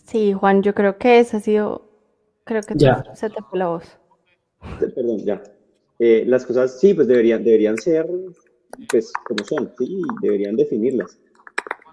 Sí, 0.06 0.32
Juan, 0.32 0.62
yo 0.62 0.74
creo 0.74 0.96
que 0.96 1.18
ese 1.20 1.36
ha 1.36 1.40
sido... 1.40 1.90
Creo 2.44 2.62
que 2.62 2.74
ya. 2.76 3.04
se 3.14 3.28
te 3.28 3.42
fue 3.42 3.58
la 3.58 3.68
voz. 3.68 3.84
Perdón, 4.94 5.18
ya. 5.18 5.42
Eh, 5.98 6.24
las 6.26 6.46
cosas, 6.46 6.80
sí, 6.80 6.94
pues 6.94 7.06
deberían, 7.06 7.44
deberían 7.44 7.76
ser, 7.76 8.08
pues, 8.90 9.12
como 9.26 9.44
son, 9.44 9.70
sí, 9.76 10.00
deberían 10.22 10.56
definirlas. 10.56 11.20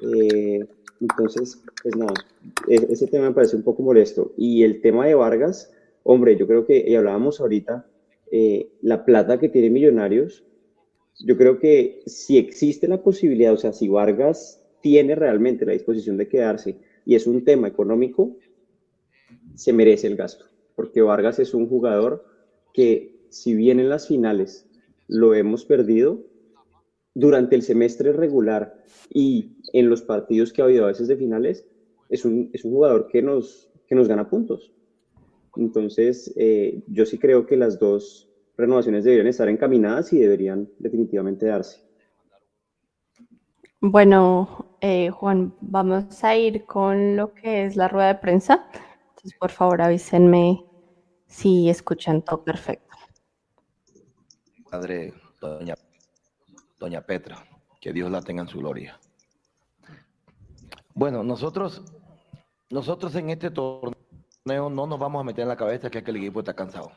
Eh, 0.02 0.66
entonces, 1.00 1.62
pues 1.82 1.96
nada, 1.96 2.14
e-, 2.68 2.88
ese 2.90 3.08
tema 3.08 3.30
me 3.30 3.36
parece 3.36 3.56
un 3.56 3.64
poco 3.64 3.84
molesto. 3.84 4.34
Y 4.38 4.64
el 4.64 4.82
tema 4.82 5.06
de 5.06 5.16
Vargas, 5.16 5.72
hombre, 6.04 6.38
yo 6.38 6.48
creo 6.48 6.66
que, 6.66 6.84
y 6.88 6.96
hablábamos 6.96 7.40
ahorita, 7.40 7.86
eh, 8.32 8.72
la 8.82 9.06
plata 9.06 9.40
que 9.40 9.50
tiene 9.50 9.70
Millonarios, 9.70 10.44
yo 11.20 11.38
creo 11.38 11.60
que 11.60 12.02
si 12.06 12.38
existe 12.38 12.88
la 12.88 13.02
posibilidad, 13.02 13.54
o 13.54 13.58
sea, 13.58 13.74
si 13.74 13.88
Vargas 13.88 14.64
tiene 14.82 15.16
realmente 15.16 15.66
la 15.66 15.74
disposición 15.74 16.18
de 16.18 16.30
quedarse 16.30 16.78
y 17.06 17.16
es 17.16 17.28
un 17.28 17.44
tema 17.44 17.68
económico, 17.68 18.38
se 19.56 19.74
merece 19.74 20.08
el 20.08 20.16
gasto, 20.16 20.46
porque 20.76 21.02
Vargas 21.02 21.40
es 21.40 21.54
un 21.54 21.68
jugador 21.68 22.26
que 22.74 23.20
si 23.30 23.54
bien 23.56 23.80
en 23.80 23.90
las 23.90 24.08
finales 24.08 24.68
lo 25.08 25.34
hemos 25.34 25.66
perdido, 25.66 26.24
durante 27.20 27.56
el 27.56 27.62
semestre 27.64 28.14
regular 28.14 28.82
y 29.10 29.58
en 29.74 29.90
los 29.90 30.02
partidos 30.02 30.54
que 30.54 30.62
ha 30.62 30.66
habido 30.66 30.86
a 30.86 30.88
veces 30.88 31.08
de 31.10 31.18
finales, 31.18 31.66
es 32.08 32.24
un, 32.24 32.50
es 32.54 32.64
un 32.64 32.72
jugador 32.72 33.08
que 33.08 33.22
nos, 33.22 33.70
que 33.88 33.96
nos 33.96 34.08
gana 34.08 34.30
puntos. 34.30 34.72
Entonces, 35.58 36.34
eh, 36.38 36.82
yo 36.88 37.06
sí 37.06 37.20
creo 37.20 37.46
que 37.46 37.58
las 37.58 37.78
dos 37.78 38.30
renovaciones 38.56 39.04
deberían 39.04 39.28
estar 39.28 39.50
encaminadas 39.50 40.14
y 40.14 40.20
deberían 40.20 40.70
definitivamente 40.80 41.46
darse. 41.46 41.82
Bueno, 43.82 44.78
eh, 44.80 45.10
Juan, 45.10 45.54
vamos 45.60 46.24
a 46.24 46.38
ir 46.38 46.66
con 46.66 47.18
lo 47.18 47.34
que 47.34 47.66
es 47.66 47.76
la 47.76 47.90
rueda 47.90 48.14
de 48.14 48.20
prensa. 48.20 48.70
Entonces, 49.10 49.38
por 49.38 49.52
favor, 49.52 49.82
avísenme 49.82 50.64
si 51.28 51.70
escuchan 51.70 52.22
todo 52.22 52.44
perfecto. 52.44 52.96
Padre, 54.70 55.14
doña 55.42 55.76
doña 56.80 57.02
Petra, 57.02 57.46
que 57.82 57.94
Dios 57.94 58.10
la 58.10 58.22
tenga 58.22 58.42
en 58.42 58.48
su 58.48 58.60
gloria. 58.60 59.00
Bueno, 60.94 61.24
nosotros, 61.24 61.84
nosotros 62.70 63.14
en 63.16 63.30
este 63.30 63.52
torneo 63.52 63.96
no 64.46 64.88
nos 64.88 65.00
vamos 65.00 65.22
a 65.22 65.24
meter 65.24 65.44
en 65.44 65.50
la 65.50 65.58
cabeza 65.58 65.90
que, 65.90 66.00
el 66.00 66.16
equipo 66.16 66.40
está 66.40 66.54
cansado. 66.54 66.92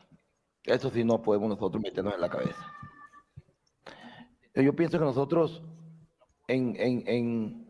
Eso 0.63 0.89
sí 0.89 1.03
no 1.03 1.21
podemos 1.21 1.49
nosotros 1.49 1.81
meternos 1.81 2.15
en 2.15 2.21
la 2.21 2.29
cabeza. 2.29 2.73
Yo 4.55 4.73
pienso 4.75 4.97
que 4.97 5.05
nosotros 5.05 5.61
en 6.47 7.63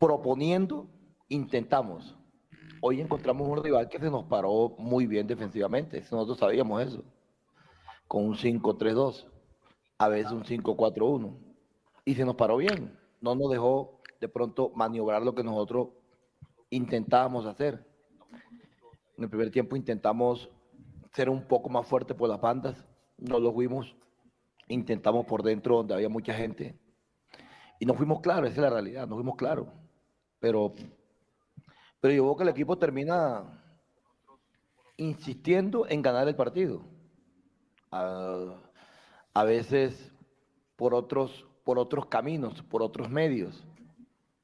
proponiendo 0.00 0.88
intentamos. 1.28 2.16
Hoy 2.80 3.02
encontramos 3.02 3.46
un 3.46 3.62
rival 3.62 3.88
que 3.88 3.98
se 3.98 4.10
nos 4.10 4.24
paró 4.24 4.74
muy 4.78 5.06
bien 5.06 5.26
defensivamente. 5.26 6.00
Nosotros 6.10 6.38
sabíamos 6.38 6.82
eso. 6.82 7.04
Con 8.08 8.24
un 8.24 8.34
5-3-2 8.34 9.26
a 10.00 10.08
veces 10.08 10.32
un 10.32 10.44
5-4-1. 10.44 11.36
Y 12.06 12.14
se 12.14 12.24
nos 12.24 12.34
paró 12.34 12.56
bien. 12.56 12.98
No 13.20 13.34
nos 13.34 13.50
dejó 13.50 14.00
de 14.18 14.28
pronto 14.28 14.72
maniobrar 14.74 15.22
lo 15.22 15.34
que 15.34 15.44
nosotros 15.44 15.88
intentábamos 16.70 17.44
hacer. 17.44 17.86
En 19.18 19.24
el 19.24 19.28
primer 19.28 19.50
tiempo 19.50 19.76
intentamos 19.76 20.48
ser 21.12 21.28
un 21.28 21.46
poco 21.46 21.68
más 21.68 21.86
fuerte 21.86 22.14
por 22.14 22.30
las 22.30 22.40
bandas. 22.40 22.82
No 23.18 23.38
lo 23.38 23.52
fuimos. 23.52 23.94
Intentamos 24.68 25.26
por 25.26 25.42
dentro 25.42 25.76
donde 25.76 25.92
había 25.92 26.08
mucha 26.08 26.32
gente. 26.32 26.80
Y 27.78 27.84
no 27.84 27.92
fuimos 27.92 28.20
claros, 28.20 28.50
esa 28.50 28.60
es 28.60 28.62
la 28.62 28.70
realidad, 28.70 29.06
no 29.06 29.16
fuimos 29.16 29.36
claros. 29.36 29.66
Pero, 30.38 30.72
pero 32.00 32.14
yo 32.14 32.24
veo 32.24 32.36
que 32.36 32.44
el 32.44 32.48
equipo 32.48 32.78
termina 32.78 33.62
insistiendo 34.96 35.86
en 35.86 36.00
ganar 36.00 36.26
el 36.26 36.36
partido. 36.36 36.86
Uh, 37.92 38.69
a 39.34 39.44
veces 39.44 40.12
por 40.76 40.94
otros, 40.94 41.46
por 41.64 41.78
otros 41.78 42.06
caminos, 42.06 42.62
por 42.62 42.82
otros 42.82 43.10
medios. 43.10 43.64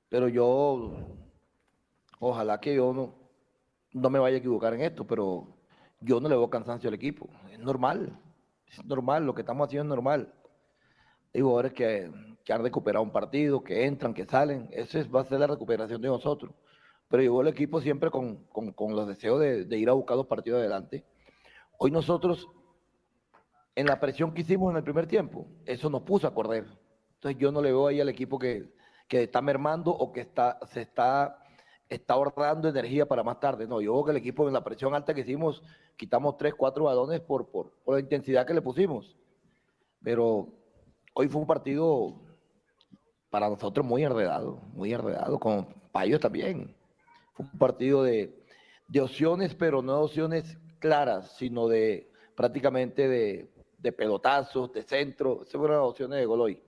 Pero 0.09 0.29
yo, 0.29 0.93
ojalá 2.19 2.61
que 2.61 2.75
yo 2.75 2.93
no, 2.93 3.15
no 3.93 4.11
me 4.11 4.19
vaya 4.19 4.37
a 4.37 4.39
equivocar 4.39 4.75
en 4.75 4.83
esto, 4.83 5.07
pero 5.07 5.57
yo 6.01 6.21
no 6.21 6.29
le 6.29 6.37
veo 6.37 6.51
cansancio 6.51 6.89
al 6.89 6.95
equipo. 6.95 7.29
Es 7.51 7.59
normal, 7.59 8.19
es 8.67 8.85
normal, 8.85 9.25
lo 9.25 9.35
que 9.35 9.43
estamos 9.43 9.67
haciendo 9.67 9.95
es 9.95 9.97
normal. 9.97 10.33
Hay 11.35 11.41
jugadores 11.41 11.73
que, 11.73 12.11
que 12.45 12.53
han 12.53 12.63
recuperado 12.63 13.03
un 13.03 13.11
partido, 13.11 13.63
que 13.63 13.85
entran, 13.87 14.15
que 14.15 14.25
salen, 14.25 14.69
eso 14.73 14.99
va 15.11 15.23
a 15.23 15.25
ser 15.25 15.41
la 15.41 15.47
recuperación 15.47 16.01
de 16.01 16.09
nosotros. 16.09 16.53
Pero 17.09 17.23
yo 17.23 17.41
el 17.41 17.49
equipo 17.49 17.81
siempre 17.81 18.11
con, 18.11 18.45
con, 18.47 18.95
los 18.95 19.07
deseos 19.07 19.41
de, 19.41 19.65
de 19.65 19.79
ir 19.79 19.89
a 19.89 19.93
buscar 19.93 20.17
los 20.17 20.27
partidos 20.27 20.59
adelante. 20.59 21.05
Hoy 21.79 21.91
nosotros 21.91 22.49
en 23.77 23.87
la 23.87 24.01
presión 24.01 24.33
que 24.33 24.41
hicimos 24.41 24.71
en 24.71 24.79
el 24.79 24.83
primer 24.83 25.07
tiempo, 25.07 25.47
eso 25.67 25.91
nos 25.91 26.03
puso 26.03 26.27
a 26.27 26.35
correr. 26.35 26.65
Entonces 27.15 27.39
yo 27.39 27.53
no 27.53 27.61
le 27.61 27.69
veo 27.69 27.87
ahí 27.87 28.01
al 28.01 28.09
equipo 28.09 28.39
que, 28.39 28.73
que 29.07 29.25
está 29.25 29.43
mermando 29.43 29.91
o 29.91 30.13
que 30.13 30.23
está, 30.23 30.59
se 30.67 30.81
está, 30.81 31.39
está 31.89 32.15
ahorrando 32.15 32.69
energía 32.69 33.07
para 33.07 33.23
más 33.23 33.39
tarde. 33.39 33.67
No, 33.67 33.83
yo 33.83 33.93
veo 33.93 34.05
que 34.07 34.11
el 34.13 34.17
equipo 34.17 34.49
en 34.49 34.55
la 34.55 34.65
presión 34.65 34.95
alta 34.95 35.13
que 35.13 35.21
hicimos, 35.21 35.63
quitamos 35.97 36.39
tres, 36.39 36.55
cuatro 36.55 36.85
balones 36.85 37.21
por, 37.21 37.51
por, 37.51 37.71
por 37.85 37.95
la 37.95 38.01
intensidad 38.01 38.47
que 38.47 38.55
le 38.55 38.63
pusimos. 38.63 39.15
Pero 40.03 40.49
hoy 41.13 41.29
fue 41.29 41.43
un 41.43 41.47
partido 41.47 42.15
para 43.29 43.51
nosotros 43.51 43.85
muy 43.85 44.05
enredado, 44.05 44.59
muy 44.73 44.95
enredado, 44.95 45.39
con 45.39 45.67
Payos 45.93 46.21
también. 46.21 46.75
Fue 47.35 47.45
un 47.45 47.59
partido 47.59 48.03
de, 48.03 48.43
de 48.89 49.01
opciones, 49.03 49.55
pero 49.55 49.83
no 49.83 50.01
opciones 50.01 50.59
claras, 50.79 51.37
sino 51.37 51.69
de 51.69 52.11
prácticamente 52.35 53.09
de, 53.09 53.56
de 53.87 53.93
pelotazos, 53.93 54.73
de 54.73 54.83
centro. 54.83 55.43
Esas 55.43 55.59
fueron 55.59 55.79
las 55.79 55.87
opciones 55.87 56.19
de 56.19 56.27
gol 56.27 56.41
hoy. 56.41 56.63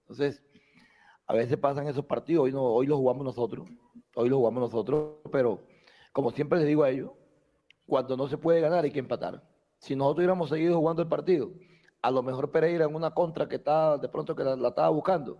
Entonces, 0.00 0.42
a 1.26 1.34
veces 1.34 1.56
pasan 1.56 1.86
esos 1.88 2.04
partidos, 2.04 2.44
hoy, 2.44 2.52
no, 2.52 2.62
hoy 2.62 2.86
los 2.86 2.98
jugamos 2.98 3.24
nosotros, 3.24 3.68
hoy 4.14 4.28
los 4.28 4.38
jugamos 4.38 4.60
nosotros, 4.60 5.16
pero 5.32 5.60
como 6.12 6.30
siempre 6.30 6.58
les 6.58 6.68
digo 6.68 6.84
a 6.84 6.90
ellos, 6.90 7.10
cuando 7.86 8.16
no 8.16 8.28
se 8.28 8.38
puede 8.38 8.60
ganar 8.60 8.84
hay 8.84 8.90
que 8.90 8.98
empatar. 8.98 9.42
Si 9.78 9.94
nosotros 9.94 10.18
hubiéramos 10.18 10.48
seguido 10.48 10.78
jugando 10.78 11.02
el 11.02 11.08
partido, 11.08 11.50
a 12.02 12.10
lo 12.10 12.22
mejor 12.22 12.50
Pereira 12.50 12.84
en 12.84 12.94
una 12.94 13.12
contra 13.12 13.48
que 13.48 13.56
está 13.56 13.98
de 13.98 14.08
pronto 14.08 14.34
que 14.34 14.44
la, 14.44 14.54
estaba 14.68 14.88
buscando, 14.88 15.38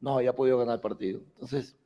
no 0.00 0.16
había 0.16 0.34
podido 0.34 0.58
ganar 0.58 0.76
el 0.76 0.80
partido. 0.80 1.20
Entonces, 1.34 1.76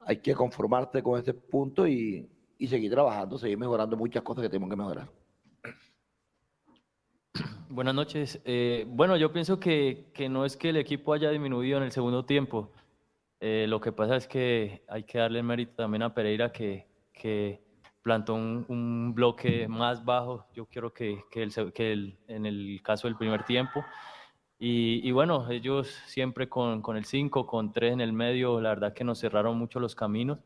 hay 0.00 0.18
que 0.18 0.34
conformarte 0.34 1.02
con 1.02 1.18
este 1.18 1.34
punto 1.34 1.86
y 1.86 2.28
seguir 2.68 2.90
trabajando, 2.90 3.38
seguir 3.38 3.58
mejorando 3.58 3.96
muchas 3.96 4.22
cosas 4.22 4.42
que 4.42 4.48
tenemos 4.48 4.70
que 4.70 4.76
mejorar. 4.76 5.08
Buenas 7.70 7.94
noches. 7.94 8.40
Eh, 8.46 8.86
bueno, 8.88 9.18
yo 9.18 9.30
pienso 9.30 9.60
que, 9.60 10.06
que, 10.14 10.30
no 10.30 10.46
es 10.46 10.56
que 10.56 10.70
el 10.70 10.78
equipo 10.78 11.12
haya 11.12 11.30
disminuido 11.30 11.76
en 11.76 11.84
el 11.84 11.92
segundo 11.92 12.24
tiempo. 12.24 12.72
Eh, 13.40 13.66
lo 13.68 13.78
que 13.78 13.92
pasa 13.92 14.16
es 14.16 14.26
que 14.26 14.84
hay 14.88 15.04
que 15.04 15.18
darle 15.18 15.42
mérito 15.42 15.74
también 15.74 16.02
a 16.02 16.14
Pereira 16.14 16.50
que, 16.50 16.86
que 17.12 17.62
plantó 18.00 18.34
un, 18.36 18.64
un, 18.68 19.14
bloque 19.14 19.68
más 19.68 20.02
bajo, 20.02 20.46
yo 20.54 20.64
quiero 20.64 20.94
que, 20.94 21.22
que, 21.30 21.42
el, 21.42 21.72
que 21.74 21.92
el, 21.92 22.18
en 22.26 22.46
el 22.46 22.80
caso 22.82 23.06
del 23.06 23.18
primer 23.18 23.44
tiempo. 23.44 23.84
Y, 24.58 25.06
y 25.06 25.12
bueno, 25.12 25.50
ellos 25.50 25.88
siempre 26.06 26.48
con, 26.48 26.80
con 26.80 26.96
el 26.96 27.04
5, 27.04 27.46
con 27.46 27.70
3 27.70 27.92
en 27.92 28.00
el 28.00 28.14
medio, 28.14 28.62
la 28.62 28.70
verdad 28.70 28.94
que 28.94 29.04
nos 29.04 29.18
cerraron 29.18 29.58
mucho 29.58 29.78
los 29.78 29.94
caminos 29.94 30.38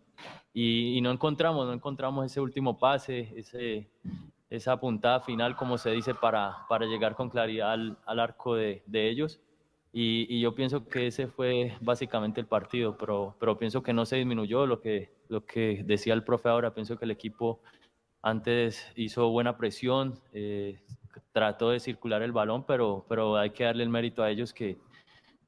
y, 0.53 0.99
y 0.99 1.01
no 1.01 1.12
encontramos, 1.12 1.66
no 1.66 1.73
encontramos 1.73 2.27
ese 2.27 2.41
último 2.41 2.79
pase, 2.79 3.33
ese, 3.37 3.89
esa 4.53 4.78
puntada 4.78 5.20
final, 5.20 5.57
como 5.57 5.78
se 5.78 5.90
dice, 5.90 6.14
para, 6.14 6.66
para 6.68 6.84
llegar 6.84 7.14
con 7.14 7.30
claridad 7.30 7.72
al, 7.72 7.96
al 8.05 8.20
arco 8.20 8.55
de, 8.55 8.82
de 8.86 9.09
ellos. 9.09 9.40
Y, 9.94 10.26
y, 10.28 10.40
yo 10.40 10.55
pienso 10.55 10.86
que 10.86 11.07
ese 11.07 11.26
fue 11.26 11.74
básicamente 11.80 12.38
el 12.38 12.46
partido, 12.46 12.96
pero, 12.98 13.34
pero 13.40 13.59
pienso 13.59 13.82
que 13.82 13.94
no 13.94 14.05
se 14.05 14.16
disminuyó 14.16 14.66
lo 14.66 14.80
que, 14.80 15.11
lo 15.28 15.46
que 15.46 15.82
decía 15.86 16.12
el 16.12 16.22
profe 16.22 16.50
ahora. 16.50 16.74
Pienso 16.74 16.98
que 16.98 17.07
el 17.07 17.11
equipo 17.11 17.61
antes 18.20 18.86
hizo 18.94 19.30
buena 19.30 19.57
presión, 19.57 20.18
eh, 20.34 20.82
trató 21.32 21.70
de 21.70 21.80
circular 21.80 22.20
el 22.22 22.32
balón, 22.32 22.64
pero, 22.66 23.07
pero 23.09 23.36
hay 23.38 23.50
que 23.50 23.64
darle 23.64 23.84
el 23.84 23.90
mérito 23.90 24.22
a 24.22 24.30
ellos 24.30 24.53
que, 24.53 24.78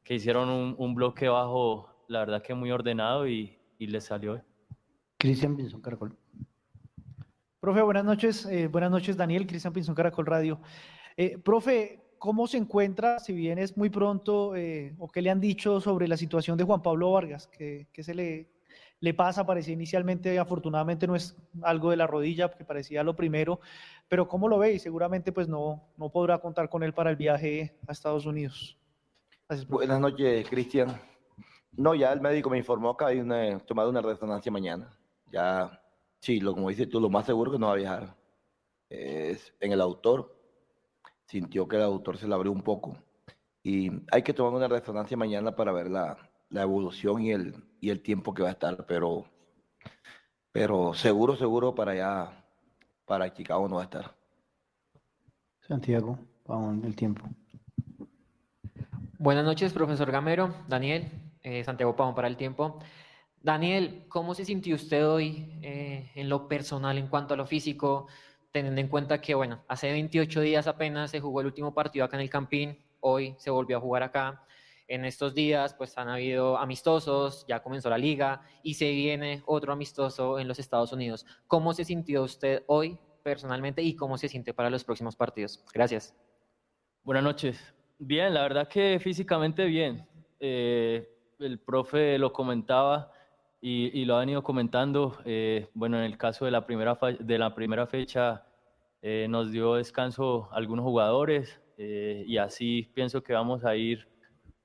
que 0.03 0.15
hicieron 0.15 0.49
un, 0.49 0.75
un 0.79 0.95
bloque 0.95 1.29
bajo, 1.29 1.91
la 2.09 2.21
verdad 2.21 2.43
que 2.43 2.55
muy 2.55 2.71
ordenado 2.71 3.29
y, 3.29 3.59
y 3.79 3.87
les 3.87 4.05
salió. 4.05 4.43
Cristian 5.19 5.57
Pinzón 5.57 5.83
Caracol. 5.83 6.17
Profe, 7.65 7.81
buenas 7.81 8.05
noches. 8.05 8.45
Eh, 8.45 8.67
buenas 8.67 8.91
noches, 8.91 9.17
Daniel. 9.17 9.47
Cristian 9.47 9.73
Pinzón 9.73 9.95
Caracol 9.95 10.27
Radio. 10.27 10.61
Eh, 11.17 11.39
profe, 11.39 11.99
¿cómo 12.19 12.47
se 12.47 12.59
encuentra, 12.59 13.19
si 13.19 13.33
bien 13.33 13.59
es 13.59 13.75
muy 13.75 13.89
pronto, 13.89 14.55
eh, 14.55 14.95
o 14.99 15.09
qué 15.09 15.23
le 15.23 15.31
han 15.31 15.41
dicho 15.41 15.81
sobre 15.81 16.07
la 16.07 16.19
situación 16.19 16.59
de 16.59 16.65
Juan 16.65 16.83
Pablo 16.83 17.13
Vargas? 17.13 17.47
¿Qué, 17.47 17.87
qué 17.91 18.03
se 18.03 18.13
le, 18.13 18.51
le 19.01 19.15
pasa? 19.15 19.47
Parecía 19.47 19.73
inicialmente, 19.73 20.39
afortunadamente 20.39 21.07
no 21.07 21.17
es 21.17 21.39
algo 21.63 21.89
de 21.89 21.97
la 21.97 22.07
rodilla, 22.07 22.51
que 22.51 22.67
parecía 22.67 23.03
lo 23.03 23.17
primero, 23.17 23.61
pero 24.09 24.29
¿cómo 24.29 24.47
lo 24.47 24.59
ve? 24.59 24.75
Y 24.75 24.79
seguramente 24.79 25.33
pues 25.33 25.49
no, 25.49 25.85
no 25.97 26.11
podrá 26.11 26.37
contar 26.41 26.69
con 26.69 26.83
él 26.83 26.93
para 26.93 27.09
el 27.09 27.17
viaje 27.17 27.79
a 27.89 27.93
Estados 27.93 28.27
Unidos. 28.27 28.77
Gracias, 29.49 29.67
Buenas 29.67 30.01
noches, 30.01 30.47
Cristian. 30.51 31.01
No, 31.73 31.95
ya 31.95 32.13
el 32.13 32.21
médico 32.21 32.51
me 32.51 32.59
informó 32.59 32.95
que 32.95 33.07
hay 33.07 33.21
una, 33.21 33.59
tomado 33.61 33.89
una 33.89 34.03
resonancia 34.03 34.53
mañana. 34.53 34.95
Ya, 35.33 35.81
sí, 36.25 36.41
lo, 36.41 36.55
como 36.55 36.71
dices 36.71 36.89
tú, 36.89 37.01
lo 37.01 37.11
más 37.11 37.27
seguro 37.27 37.53
que 37.53 37.59
no 37.59 37.67
va 37.67 37.75
a 37.75 37.77
viajar. 37.77 38.17
Es 38.89 39.53
en 39.61 39.73
el 39.73 39.81
autor. 39.81 40.35
Sintió 41.27 41.69
que 41.69 41.77
el 41.77 41.83
autor 41.83 42.17
se 42.17 42.27
le 42.27 42.35
abrió 42.35 42.51
un 42.51 42.63
poco. 42.63 42.97
Y 43.63 43.91
hay 44.11 44.23
que 44.23 44.33
tomar 44.33 44.53
una 44.55 44.69
resonancia 44.69 45.17
mañana 45.17 45.55
para 45.55 45.73
ver 45.73 45.91
la, 45.91 46.17
la 46.49 46.63
evolución 46.63 47.23
y 47.23 47.31
el, 47.31 47.55
y 47.81 47.91
el 47.91 48.01
tiempo 48.01 48.33
que 48.33 48.43
va 48.43 48.49
a 48.49 48.53
estar. 48.53 48.87
Pero, 48.87 49.25
pero 50.51 50.95
seguro, 50.95 51.37
seguro 51.37 51.75
para 51.75 51.93
allá, 51.93 52.45
para 53.05 53.33
Chicago 53.33 53.69
no 53.69 53.77
va 53.77 53.83
a 53.83 53.85
estar. 53.85 54.17
Santiago, 55.61 56.19
vamos 56.47 56.85
el 56.85 56.97
tiempo. 56.97 57.25
Buenas 59.19 59.45
noches, 59.45 59.73
profesor 59.73 60.11
Gamero, 60.11 60.55
Daniel, 60.69 61.11
eh, 61.43 61.65
Santiago 61.65 61.97
Pavón 61.97 62.15
para 62.15 62.29
el 62.29 62.37
tiempo. 62.37 62.79
Daniel, 63.45 64.07
¿cómo 64.09 64.35
se 64.35 64.47
sintió 64.47 64.75
usted 64.75 65.07
hoy 65.07 65.59
eh, 65.61 66.11
en 66.15 66.31
lo 66.31 66.49
personal, 66.49 66.97
en 66.97 67.09
cuanto 67.09 67.35
a 67.35 67.37
lo 67.37 67.45
físico, 67.45 68.07
teniendo 68.51 68.81
en 68.81 68.89
cuenta 68.89 69.21
que, 69.21 69.35
bueno, 69.35 69.63
hace 69.69 69.93
28 69.93 70.41
días 70.41 70.67
apenas 70.67 71.11
se 71.11 71.21
jugó 71.21 71.43
el 71.43 71.49
último 71.49 71.75
partido 71.75 72.07
acá 72.07 72.17
en 72.17 72.23
el 72.23 72.31
Campín, 72.31 72.83
hoy 73.01 73.35
se 73.37 73.51
volvió 73.51 73.77
a 73.77 73.81
jugar 73.81 74.03
acá. 74.03 74.47
En 74.89 75.05
estos 75.05 75.35
días, 75.35 75.75
pues 75.75 75.99
han 75.99 76.09
habido 76.09 76.57
amistosos, 76.57 77.45
ya 77.47 77.63
comenzó 77.63 77.91
la 77.91 77.99
liga 77.99 78.41
y 78.63 78.75
se 78.75 78.91
viene 78.93 79.43
otro 79.45 79.75
amistoso 79.75 80.39
en 80.39 80.49
los 80.49 80.59
Estados 80.59 80.91
Unidos. 80.95 81.27
¿Cómo 81.47 81.75
se 81.75 81.85
sintió 81.85 82.23
usted 82.23 82.63
hoy 82.67 82.99
personalmente 83.23 83.83
y 83.83 83.95
cómo 83.95 84.17
se 84.17 84.31
siente 84.31 84.55
para 84.55 84.71
los 84.71 84.85
próximos 84.85 85.17
partidos? 85.17 85.63
Gracias. 85.75 86.15
Buenas 87.03 87.25
noches. 87.25 87.75
Bien, 87.99 88.33
la 88.33 88.41
verdad 88.41 88.69
que 88.69 88.99
físicamente 89.01 89.67
bien. 89.67 90.09
Eh, 90.41 91.07
el 91.41 91.59
profe 91.59 92.17
lo 92.17 92.33
comentaba 92.33 93.11
y, 93.67 93.99
y, 93.99 94.05
lo 94.05 94.17
ha 94.17 94.21
venido 94.21 94.43
comentando. 94.43 95.17
Eh, 95.25 95.71
bueno, 95.73 95.97
en 95.97 96.05
el 96.05 96.19
caso 96.19 96.45
de 96.45 96.51
la 96.51 96.67
primera, 96.67 96.99
de 97.19 97.39
la 97.39 97.55
primera 97.55 97.87
fecha 97.87 98.45
eh, 99.01 99.27
nos 99.31 99.53
dio 99.53 99.77
descanso 99.77 100.51
algunos 100.53 100.85
jugadores 100.85 101.63
eh, 101.79 102.25
y 102.27 102.37
así 102.37 102.91
pienso 102.93 103.23
que 103.23 103.33
vamos 103.33 103.65
a 103.65 103.75
ir 103.75 104.07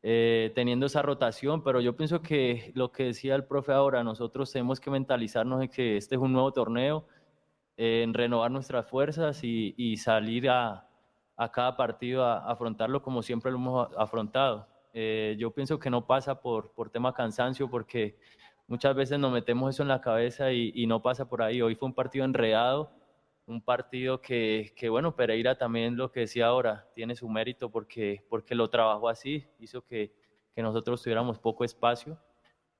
teniendo 0.01 0.85
esa 0.85 1.01
rotación, 1.01 1.63
pero 1.63 1.81
yo 1.81 1.95
pienso 1.95 2.21
que 2.21 2.71
lo 2.73 2.91
que 2.91 3.05
decía 3.05 3.35
el 3.35 3.45
profe 3.45 3.73
ahora, 3.73 4.03
nosotros 4.03 4.51
tenemos 4.51 4.79
que 4.79 4.89
mentalizarnos 4.89 5.61
en 5.61 5.69
que 5.69 5.97
este 5.97 6.15
es 6.15 6.21
un 6.21 6.31
nuevo 6.31 6.53
torneo, 6.53 7.05
en 7.75 8.13
renovar 8.13 8.51
nuestras 8.51 8.89
fuerzas 8.89 9.43
y, 9.43 9.73
y 9.77 9.97
salir 9.97 10.49
a, 10.49 10.87
a 11.35 11.51
cada 11.51 11.75
partido 11.75 12.23
a, 12.23 12.37
a, 12.37 12.51
afrontarlo 12.51 13.01
como 13.01 13.21
siempre 13.21 13.51
lo 13.51 13.57
hemos 13.57 13.89
afrontado. 13.97 14.67
Eh, 14.93 15.35
yo 15.37 15.51
pienso 15.51 15.79
que 15.79 15.89
no 15.89 16.05
pasa 16.05 16.41
por, 16.41 16.71
por 16.73 16.89
tema 16.89 17.13
cansancio, 17.13 17.69
porque 17.69 18.17
muchas 18.69 18.95
veces 18.95 19.19
nos 19.19 19.33
metemos 19.33 19.75
eso 19.75 19.83
en 19.83 19.89
la 19.89 19.99
cabeza 19.99 20.53
y, 20.53 20.87
no 20.87 21.01
pasa 21.01 21.27
por 21.27 21.41
ahí. 21.41 21.61
Hoy 21.61 21.75
fue 21.75 21.89
un 21.89 21.95
partido 21.95 22.23
enredado, 22.23 22.91
un 23.45 23.61
partido 23.61 24.21
que, 24.21 24.73
que, 24.77 24.87
bueno, 24.87 25.15
Pereira 25.15 25.57
también 25.57 25.97
lo 25.97 26.11
que 26.11 26.21
decía 26.21 26.47
ahora, 26.47 26.87
tiene 26.95 27.15
su 27.15 27.27
mérito 27.27 27.69
porque, 27.69 28.23
porque 28.29 28.55
lo 28.55 28.69
trabajó 28.69 29.09
así, 29.09 29.45
hizo 29.59 29.81
que, 29.81 30.13
que 30.55 30.61
nosotros 30.61 31.01
tuviéramos 31.01 31.39
poco 31.39 31.65
espacio. 31.65 32.17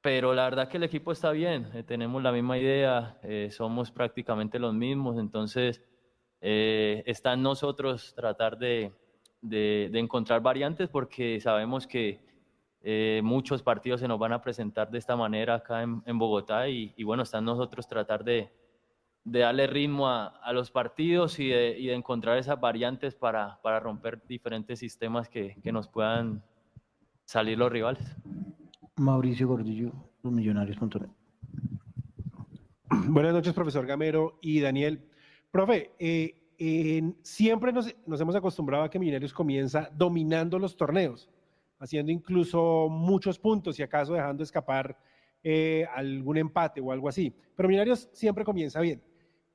Pero 0.02 0.34
la 0.34 0.46
verdad 0.46 0.70
que 0.70 0.78
el 0.78 0.84
equipo 0.84 1.12
está 1.12 1.32
bien, 1.32 1.70
eh, 1.74 1.84
tenemos 1.84 2.24
la 2.24 2.32
misma 2.32 2.58
idea, 2.58 3.20
eh, 3.24 3.50
somos 3.52 3.92
prácticamente 3.92 4.58
los 4.58 4.74
mismos, 4.74 5.20
entonces 5.20 5.82
eh, 6.40 7.04
está 7.06 7.34
en 7.34 7.42
nosotros 7.42 8.14
tratar 8.16 8.58
de, 8.58 8.94
de, 9.42 10.00
encontrar 10.00 10.42
variantes 10.42 10.88
porque 10.88 11.42
sabemos 11.42 11.86
que 11.86 12.22
eh, 12.82 13.22
muchos 13.24 13.62
partidos 13.62 14.00
se 14.00 14.08
nos 14.08 14.20
van 14.20 14.34
a 14.34 14.42
presentar 14.42 14.90
de 14.90 14.98
esta 14.98 15.16
manera 15.16 15.56
acá 15.56 15.84
en, 15.84 16.02
en 16.06 16.18
Bogotá 16.18 16.70
y, 16.70 16.94
y, 16.96 17.04
bueno, 17.04 17.24
está 17.24 17.40
en 17.40 17.46
nosotros 17.46 17.88
tratar 17.88 18.24
de, 18.24 18.52
de 19.24 19.40
darle 19.40 19.68
ritmo 19.68 20.08
a, 20.08 20.28
a 20.28 20.54
los 20.54 20.72
partidos 20.72 21.40
y 21.40 21.48
de, 21.50 21.78
y 21.78 21.88
de, 21.88 21.94
encontrar 21.94 22.38
esas 22.38 22.60
variantes 22.60 23.16
para, 23.16 23.60
para 23.62 23.80
romper 23.80 24.26
diferentes 24.28 24.80
sistemas 24.80 25.30
que, 25.30 25.58
que 25.62 25.72
nos 25.72 25.88
puedan 25.88 26.44
salir 27.26 27.58
los 27.58 27.72
rivales. 27.72 28.16
Mauricio 28.96 29.48
Gordillo, 29.48 29.92
los 30.24 30.34
millonarios.net. 30.34 31.10
Buenas 33.08 33.34
noches, 33.34 33.54
profesor 33.54 33.86
Gamero 33.86 34.40
y 34.42 34.60
Daniel. 34.60 35.06
Profe, 35.52 35.92
eh, 36.00 36.40
eh, 36.58 37.14
siempre 37.22 37.72
nos, 37.72 37.96
nos, 38.06 38.20
hemos 38.20 38.36
acostumbrado 38.36 38.84
a 38.84 38.90
que 38.90 39.00
Millonarios 39.00 39.34
comienza 39.34 39.90
dominando 39.96 40.60
los 40.60 40.76
torneos, 40.76 41.30
haciendo 41.80 42.12
incluso 42.12 42.88
muchos 42.90 43.40
puntos 43.40 43.80
y 43.80 43.84
acaso 43.84 44.14
dejando 44.14 44.44
escapar 44.44 44.98
eh, 45.44 45.86
algún 45.96 46.38
empate 46.38 46.82
o 46.82 46.92
algo 46.92 47.10
así. 47.10 47.34
Pero 47.56 47.70
Millonarios 47.70 48.10
siempre 48.12 48.44
comienza 48.44 48.82
bien. 48.82 49.02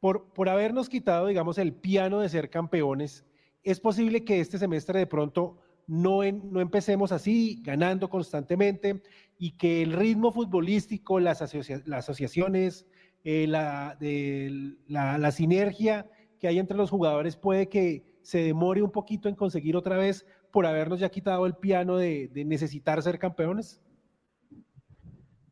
Por, 0.00 0.32
por 0.32 0.48
habernos 0.48 0.88
quitado, 0.88 1.26
digamos, 1.26 1.58
el 1.58 1.72
piano 1.72 2.20
de 2.20 2.28
ser 2.28 2.50
campeones, 2.50 3.24
¿es 3.62 3.80
posible 3.80 4.24
que 4.24 4.40
este 4.40 4.58
semestre 4.58 4.98
de 4.98 5.06
pronto 5.06 5.58
no, 5.86 6.20
no 6.22 6.60
empecemos 6.60 7.12
así, 7.12 7.60
ganando 7.62 8.08
constantemente, 8.08 9.02
y 9.38 9.52
que 9.52 9.82
el 9.82 9.92
ritmo 9.92 10.32
futbolístico, 10.32 11.20
las, 11.20 11.42
asociaciones, 11.42 12.86
eh, 13.24 13.46
la, 13.46 13.96
la, 14.88 15.30
sinergia 15.32 16.06
que 16.38 16.48
hay 16.48 16.58
entre 16.58 16.76
los 16.76 16.90
jugadores 16.90 17.36
puede 17.36 17.68
que 17.68 18.04
se 18.22 18.38
demore 18.38 18.82
un 18.82 18.90
poquito 18.90 19.28
en 19.28 19.34
conseguir 19.34 19.76
otra 19.76 19.96
vez 19.96 20.26
por 20.54 20.66
habernos 20.66 21.00
ya 21.00 21.08
quitado 21.08 21.46
el 21.46 21.56
piano 21.56 21.96
de, 21.96 22.30
necesitar 22.46 23.02
ser 23.02 23.18
campeones? 23.18 23.82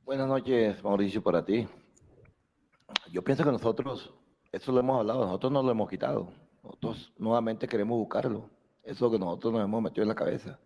Buenas 0.04 0.28
noches, 0.28 0.80
Mauricio, 0.84 1.20
para 1.20 1.44
ti. 1.44 1.66
Yo 3.10 3.24
pienso 3.24 3.42
que 3.42 3.50
nosotros, 3.50 4.14
eso 4.52 4.70
lo 4.70 4.78
hemos 4.78 5.00
hablado, 5.00 5.24
nosotros 5.24 5.50
no 5.50 5.60
lo 5.60 5.72
hemos 5.72 5.90
quitado. 5.90 6.32
Nosotros 6.62 7.12
nuevamente 7.18 7.66
queremos 7.66 7.98
buscarlo. 7.98 8.48
Eso 8.84 9.10
que 9.10 9.18
nosotros 9.18 9.52
nos 9.52 9.64
hemos 9.64 9.82
metido 9.82 10.02
en 10.02 10.08
la 10.08 10.14
cabeza. 10.14 10.60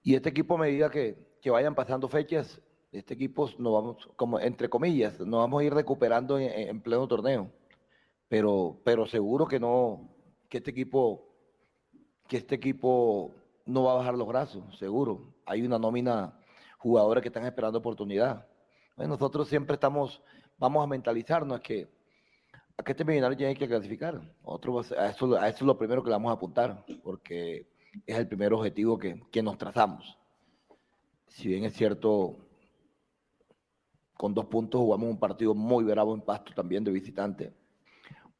Y 0.00 0.14
este 0.14 0.28
equipo, 0.28 0.54
a 0.54 0.58
medida 0.58 0.88
que, 0.88 1.36
que 1.42 1.50
vayan 1.50 1.74
pasando 1.74 2.06
fechas, 2.06 2.62
este 2.92 3.14
equipo 3.14 3.50
nos 3.58 3.72
vamos, 3.72 4.08
como 4.14 4.38
entre 4.38 4.68
comillas, 4.68 5.18
nos 5.18 5.40
vamos 5.40 5.60
a 5.60 5.64
ir 5.64 5.74
recuperando 5.74 6.38
en, 6.38 6.80
pleno 6.82 7.08
torneo. 7.08 7.50
Pero, 8.28 8.80
pero 8.84 9.06
seguro 9.06 9.48
que 9.48 9.58
no, 9.58 10.14
que 10.48 10.58
este 10.58 10.70
equipo, 10.70 11.33
que 12.28 12.36
este 12.38 12.54
equipo 12.54 13.30
no 13.66 13.84
va 13.84 13.92
a 13.92 13.96
bajar 13.96 14.14
los 14.14 14.28
brazos, 14.28 14.62
seguro. 14.78 15.34
Hay 15.46 15.62
una 15.62 15.78
nómina 15.78 16.38
jugadores 16.78 17.22
que 17.22 17.28
están 17.28 17.46
esperando 17.46 17.78
oportunidad. 17.78 18.46
nosotros 18.96 19.48
siempre 19.48 19.74
estamos, 19.74 20.22
vamos 20.58 20.82
a 20.84 20.86
mentalizarnos 20.86 21.60
que 21.60 21.88
a 22.76 22.82
que 22.82 22.92
este 22.92 23.04
millonario 23.04 23.36
tiene 23.36 23.54
que 23.54 23.68
clasificar. 23.68 24.20
Otro, 24.42 24.80
a, 24.80 25.08
eso, 25.08 25.36
a 25.36 25.48
eso 25.48 25.58
es 25.58 25.62
lo 25.62 25.78
primero 25.78 26.02
que 26.02 26.10
le 26.10 26.14
vamos 26.14 26.30
a 26.30 26.34
apuntar, 26.34 26.84
porque 27.02 27.68
es 28.06 28.18
el 28.18 28.26
primer 28.26 28.52
objetivo 28.52 28.98
que, 28.98 29.22
que 29.30 29.42
nos 29.42 29.56
trazamos. 29.58 30.18
Si 31.28 31.48
bien 31.48 31.64
es 31.64 31.74
cierto, 31.74 32.36
con 34.16 34.34
dos 34.34 34.46
puntos 34.46 34.80
jugamos 34.80 35.08
un 35.08 35.18
partido 35.18 35.54
muy 35.54 35.84
bravo 35.84 36.14
en 36.14 36.20
Pasto 36.20 36.52
también 36.54 36.84
de 36.84 36.92
visitante. 36.92 37.52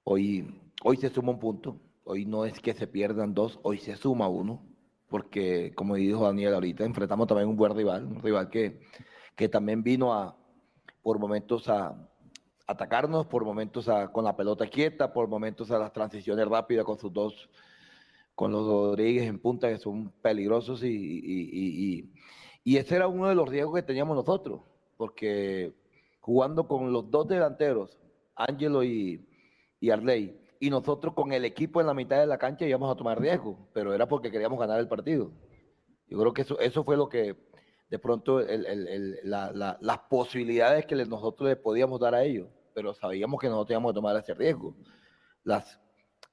Hoy, 0.03 0.61
hoy 0.82 0.97
se 0.97 1.09
suma 1.09 1.32
un 1.32 1.39
punto, 1.39 1.76
hoy 2.05 2.27
no 2.27 2.45
es 2.45 2.61
que 2.61 2.75
se 2.75 2.87
pierdan 2.87 3.35
dos, 3.35 3.59
hoy 3.63 3.79
se 3.79 3.97
suma 3.97 4.29
uno, 4.29 4.63
porque 5.09 5.73
como 5.75 5.97
dijo 5.97 6.25
Daniel 6.25 6.55
ahorita, 6.55 6.85
enfrentamos 6.85 7.27
también 7.27 7.49
un 7.49 7.57
buen 7.57 7.75
rival, 7.75 8.05
un 8.05 8.23
rival 8.23 8.49
que, 8.49 8.81
que 9.35 9.49
también 9.49 9.83
vino 9.83 10.13
a, 10.13 10.37
por 11.03 11.19
momentos 11.19 11.69
a, 11.69 12.09
atacarnos, 12.67 13.27
por 13.27 13.45
momentos 13.45 13.89
con 14.13 14.25
la 14.25 14.37
pelota 14.37 14.67
quieta, 14.67 15.13
por 15.13 15.29
momentos 15.29 15.71
a 15.71 15.79
las 15.79 15.93
transiciones 15.93 16.47
rápidas 16.47 16.85
con 16.85 16.99
sus 16.99 17.13
dos, 17.13 17.49
con 18.35 18.53
los 18.53 18.67
Rodríguez 18.67 19.25
en 19.25 19.39
punta 19.39 19.69
que 19.69 19.79
son 19.79 20.11
peligrosos 20.23 20.83
y, 20.83 20.89
y, 20.89 22.11
y, 22.65 22.77
ese 22.77 22.97
era 22.97 23.07
uno 23.07 23.29
de 23.29 23.35
los 23.35 23.49
riesgos 23.49 23.77
que 23.77 23.83
teníamos 23.83 24.17
nosotros, 24.17 24.63
porque 24.97 25.75
jugando 26.21 26.67
con 26.67 26.93
los 26.93 27.11
dos 27.11 27.29
delanteros, 27.29 27.99
Ángelo 28.35 28.83
y, 28.83 29.25
y 29.79 29.91
Arley, 29.91 30.43
y 30.65 30.71
nosotros 30.71 31.12
con 31.12 31.31
el 31.35 31.45
equipo 31.45 31.83
en 31.83 31.87
la 31.87 31.93
mitad 31.93 32.19
de 32.19 32.27
la 32.27 32.39
cancha 32.39 32.65
íbamos 32.65 32.91
a 32.91 32.97
tomar 32.97 33.21
riesgo, 33.21 33.69
pero 33.75 33.93
era 33.93 34.09
porque 34.09 34.31
queríamos 34.31 34.59
ganar 34.59 34.81
el 34.81 34.89
partido. 34.89 35.31
Yo 36.07 36.19
creo 36.19 36.33
que 36.33 36.41
eso, 36.41 36.59
eso 36.59 36.85
fue 36.85 36.97
lo 36.97 37.07
que 37.07 37.37
de 37.91 37.99
pronto 37.99 38.41
las 38.41 39.99
posibilidades 40.09 40.87
que 40.87 40.97
nosotros 41.05 41.51
les 41.51 41.59
podíamos 41.59 42.01
dar 42.01 42.15
a 42.15 42.25
ellos, 42.25 42.49
pero 42.73 42.95
sabíamos 42.95 43.39
que 43.39 43.49
nosotros 43.49 43.73
íbamos 43.73 43.91
a 43.91 43.95
tomar 43.95 44.17
ese 44.17 44.33
riesgo. 44.33 44.75
Las 45.43 45.79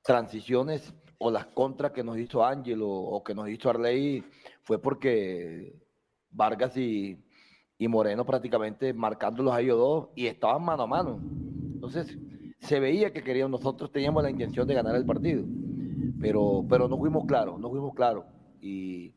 transiciones 0.02 0.94
o 1.18 1.30
las 1.30 1.48
contras 1.48 1.92
que 1.92 2.02
nos 2.02 2.18
hizo 2.18 2.46
Ángel 2.46 2.80
o, 2.86 3.22
que 3.26 3.36
nos 3.36 3.50
hizo 3.50 3.70
Arley 3.70 4.24
fue 4.64 4.82
porque 4.82 5.76
Vargas 6.30 6.78
y, 6.78 7.22
y 7.78 7.88
Moreno 7.90 8.26
prácticamente 8.26 8.94
marcándolos 8.94 9.54
a 9.54 9.60
ellos 9.60 9.78
dos 9.78 10.10
y 10.16 10.28
estaban 10.28 10.64
mano 10.64 10.84
a 10.84 10.88
mano. 10.88 11.20
Entonces, 11.74 12.18
se 12.62 12.80
veía 12.80 13.12
que 13.12 13.24
queríamos, 13.24 13.60
nosotros 13.60 13.92
teníamos 13.92 14.24
la 14.24 14.30
intención 14.30 14.68
de 14.68 14.76
ganar 14.76 14.96
el 14.96 15.06
partido, 15.06 15.44
pero, 16.20 16.64
pero 16.70 16.88
no 16.88 16.98
fuimos 16.98 17.26
claros, 17.26 17.60
no 17.60 17.70
fuimos 17.70 17.94
claros. 17.96 18.26
Y, 18.62 19.14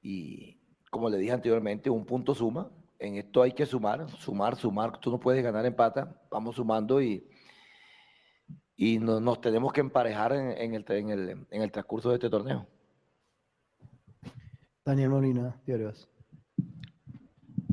y, 0.00 0.56
como 0.90 1.10
le 1.10 1.18
dije 1.18 1.32
anteriormente, 1.32 1.90
un 1.90 2.06
punto 2.06 2.34
suma. 2.34 2.70
En 2.98 3.16
esto 3.16 3.42
hay 3.42 3.52
que 3.52 3.66
sumar, 3.66 4.08
sumar, 4.10 4.56
sumar. 4.56 4.98
Tú 4.98 5.10
no 5.10 5.18
puedes 5.18 5.42
ganar 5.42 5.66
en 5.66 5.74
pata. 5.74 6.20
Vamos 6.30 6.56
sumando 6.56 7.02
y, 7.02 7.26
y 8.76 8.98
nos 8.98 9.40
tenemos 9.40 9.72
que 9.72 9.80
emparejar 9.80 10.32
en, 10.32 10.74
el, 10.74 10.84
en, 10.88 11.10
el, 11.10 11.46
en 11.50 11.62
el 11.62 11.72
transcurso 11.72 12.10
de 12.10 12.16
este 12.16 12.30
torneo. 12.30 12.66
Daniel 14.84 15.10
Molina, 15.10 15.60
Diarios. 15.66 16.08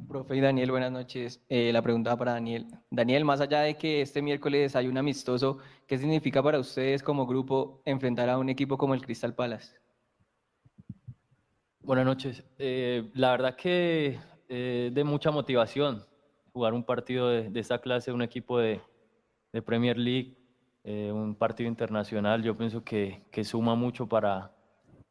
Profe 0.07 0.37
y 0.37 0.39
Daniel, 0.39 0.71
buenas 0.71 0.91
noches. 0.91 1.43
Eh, 1.49 1.71
la 1.73 1.81
pregunta 1.81 2.15
para 2.15 2.31
Daniel. 2.31 2.65
Daniel, 2.89 3.25
más 3.25 3.41
allá 3.41 3.61
de 3.61 3.75
que 3.75 4.01
este 4.01 4.21
miércoles 4.21 4.73
hay 4.77 4.87
un 4.87 4.97
amistoso, 4.97 5.57
¿qué 5.85 5.97
significa 5.97 6.41
para 6.41 6.59
ustedes 6.59 7.03
como 7.03 7.25
grupo 7.25 7.81
enfrentar 7.83 8.29
a 8.29 8.37
un 8.37 8.47
equipo 8.47 8.77
como 8.77 8.93
el 8.93 9.01
Crystal 9.01 9.35
Palace? 9.35 9.75
Buenas 11.81 12.05
noches. 12.05 12.43
Eh, 12.57 13.09
la 13.15 13.31
verdad 13.31 13.55
que 13.57 14.17
eh, 14.47 14.91
de 14.93 15.03
mucha 15.03 15.29
motivación 15.29 16.05
jugar 16.53 16.73
un 16.73 16.85
partido 16.85 17.27
de, 17.27 17.49
de 17.49 17.59
esta 17.59 17.79
clase, 17.79 18.13
un 18.13 18.21
equipo 18.21 18.59
de, 18.59 18.79
Premier 19.65 19.97
League, 19.97 20.37
eh, 20.83 21.11
un 21.11 21.35
partido 21.35 21.67
internacional, 21.67 22.43
yo 22.43 22.55
pienso 22.55 22.83
que, 22.83 23.23
que, 23.31 23.43
suma 23.43 23.73
mucho 23.73 24.07
para, 24.07 24.51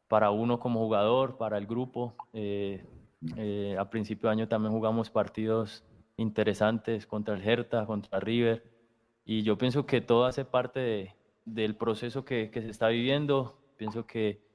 para 0.07 0.31
uno 0.31 0.57
como 0.57 0.79
jugador, 0.79 1.37
para 1.37 1.57
el 1.57 1.67
grupo. 1.67 2.15
A 3.77 3.89
principio 3.89 4.29
de 4.29 4.33
año 4.33 4.47
también 4.47 4.73
jugamos 4.73 5.09
partidos 5.09 5.83
interesantes 6.17 7.05
contra 7.05 7.35
el 7.35 7.47
Hertha, 7.47 7.85
contra 7.85 8.19
River, 8.19 8.63
y 9.25 9.43
yo 9.43 9.57
pienso 9.57 9.85
que 9.85 10.01
todo 10.01 10.25
hace 10.25 10.45
parte 10.45 11.15
del 11.45 11.75
proceso 11.75 12.23
que, 12.23 12.49
que 12.49 12.61
se 12.61 12.69
está 12.69 12.87
viviendo. 12.87 13.57
Pienso 13.77 14.07
que 14.07 14.47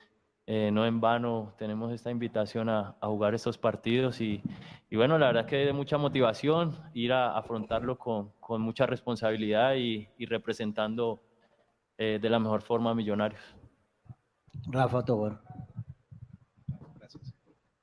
eh, 0.46 0.70
no 0.72 0.84
en 0.84 1.00
vano 1.00 1.54
tenemos 1.56 1.92
esta 1.92 2.10
invitación 2.10 2.68
a, 2.68 2.96
jugar 3.00 3.32
estos 3.34 3.58
partidos 3.58 4.20
y, 4.20 4.42
bueno, 4.90 5.16
la 5.16 5.28
verdad 5.28 5.46
que 5.46 5.56
de 5.56 5.72
mucha 5.72 5.98
motivación 5.98 6.76
ir 6.94 7.12
a 7.12 7.38
afrontarlo 7.38 7.96
con, 7.96 8.32
mucha 8.60 8.86
responsabilidad 8.86 9.74
y, 9.76 10.08
representando 10.26 11.22
eh, 11.96 12.18
de 12.20 12.28
la 12.28 12.40
mejor 12.40 12.62
forma 12.62 12.90
a 12.90 12.94
Millonarios. 12.94 13.40
Rafa 14.66 15.04
Tobar. 15.04 15.40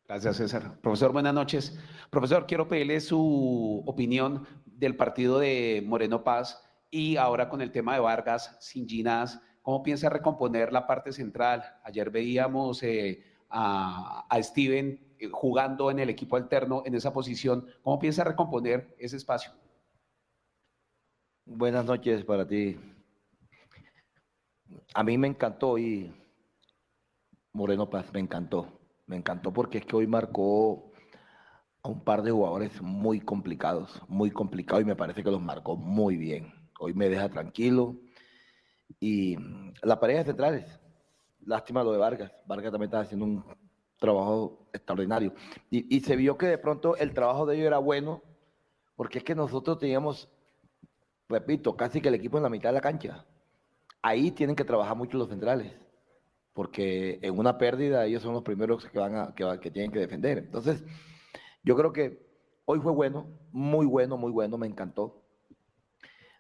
Gracias. 0.10 0.38
César. 0.38 0.82
Profesor, 0.82 1.14
buenas 1.14 1.36
noches. 1.36 1.78
Profesor, 2.10 2.47
quiero 2.47 2.68
pedirle 2.68 2.99
su 2.99 3.84
opinión 3.86 4.47
del 4.66 4.95
partido 4.95 5.38
de 5.38 5.84
Moreno 5.86 6.24
Paz 6.24 6.64
y 6.89 7.18
ahora 7.18 7.47
con 7.47 7.62
el 7.62 7.72
tema 7.72 7.93
de 7.93 7.99
Vargas, 7.99 8.57
sin 8.60 8.89
Ginás 8.89 9.39
¿Cómo 9.62 9.84
piensa 9.84 10.10
recomponer 10.10 10.74
la 10.74 10.88
parte 10.88 11.14
central? 11.14 11.64
Ayer 11.84 12.10
veíamos 12.10 12.82
eh, 12.82 13.24
a, 13.51 14.28
Steven 14.41 15.16
eh, 15.20 15.30
jugando 15.32 15.91
en 15.91 15.99
el 15.99 16.10
equipo 16.10 16.38
alterno 16.38 16.82
en 16.88 16.95
esa 16.95 17.14
posición. 17.14 17.68
¿Cómo 17.84 17.99
piensa 17.99 18.24
recomponer 18.24 18.95
ese 18.97 19.18
espacio? 19.18 19.51
Buenas 21.45 21.86
noches 21.86 22.26
para 22.26 22.47
ti. 22.47 22.80
A 24.95 25.03
mí 25.03 25.20
me 25.20 25.28
encantó 25.28 25.78
y 25.78 26.12
Moreno 27.53 27.88
Paz, 27.88 28.12
me 28.12 28.22
encantó. 28.22 28.79
Me 29.10 29.16
encantó 29.16 29.51
porque 29.51 29.80
es 29.80 29.86
que 29.88 29.95
hoy 29.95 30.05
marcó 30.05 30.91
a 31.82 31.89
un 31.89 32.03
par 32.03 32.22
de 32.22 32.30
jugadores 32.30 32.80
muy 32.80 33.20
complicados, 33.20 33.99
muy 34.07 34.30
complicados 34.30 34.84
y 34.84 34.86
me 34.86 34.95
parece 34.95 35.24
que 35.24 35.32
los 35.32 35.41
marcó 35.41 35.76
muy 35.76 36.16
bien. 36.16 36.53
Hoy 36.80 36.93
me 36.93 37.10
deja 37.10 37.28
tranquilo 37.28 37.95
y 38.99 39.36
la 39.82 39.99
pareja 39.99 40.26
centrales, 40.26 40.80
lástima 41.43 41.84
lo 41.84 41.91
de 41.91 41.97
Vargas. 41.97 42.32
Vargas 42.45 42.72
también 42.72 42.89
estaba 42.89 43.01
haciendo 43.01 43.26
un 43.26 43.43
trabajo 43.97 44.70
extraordinario. 44.74 45.34
Y, 45.72 45.95
y, 45.95 46.01
se 46.01 46.16
vio 46.16 46.38
que 46.38 46.45
de 46.45 46.60
pronto 46.60 46.95
el 46.95 47.12
trabajo 47.12 47.47
de 47.47 47.55
ellos 47.55 47.66
era 47.66 47.80
bueno, 47.80 48.22
porque 48.95 49.18
es 49.18 49.24
que 49.24 49.34
nosotros 49.34 49.80
teníamos, 49.80 50.30
repito, 51.28 51.76
casi 51.76 51.99
que 51.99 52.10
el 52.10 52.16
equipo 52.16 52.38
en 52.38 52.43
la 52.43 52.49
mitad 52.49 52.70
de 52.70 52.74
la 52.74 52.82
cancha. 52.82 53.26
Ahí 54.03 54.30
tienen 54.30 54.55
que 54.55 54.64
trabajar 54.64 54.95
mucho 54.95 55.18
los 55.18 55.30
centrales, 55.30 55.74
porque 56.60 57.20
en 57.22 57.39
una 57.39 57.57
pérdida 57.57 58.05
ellos 58.05 58.22
son 58.22 58.34
los 58.34 58.43
primeros 58.43 58.86
que, 58.86 58.99
van 58.99 59.16
a, 59.16 59.34
que, 59.34 59.72
tienen 59.72 59.93
que 59.93 59.99
defender. 59.99 60.39
Entonces, 60.39 60.84
yo 61.64 61.74
creo 61.78 61.93
que 61.93 62.22
hoy 62.66 62.82
fue 62.82 62.91
bueno, 62.91 63.28
muy 63.53 63.86
bueno, 63.86 64.18
muy 64.18 64.30
bueno, 64.30 64.57
me 64.57 64.68
encantó. 64.68 65.24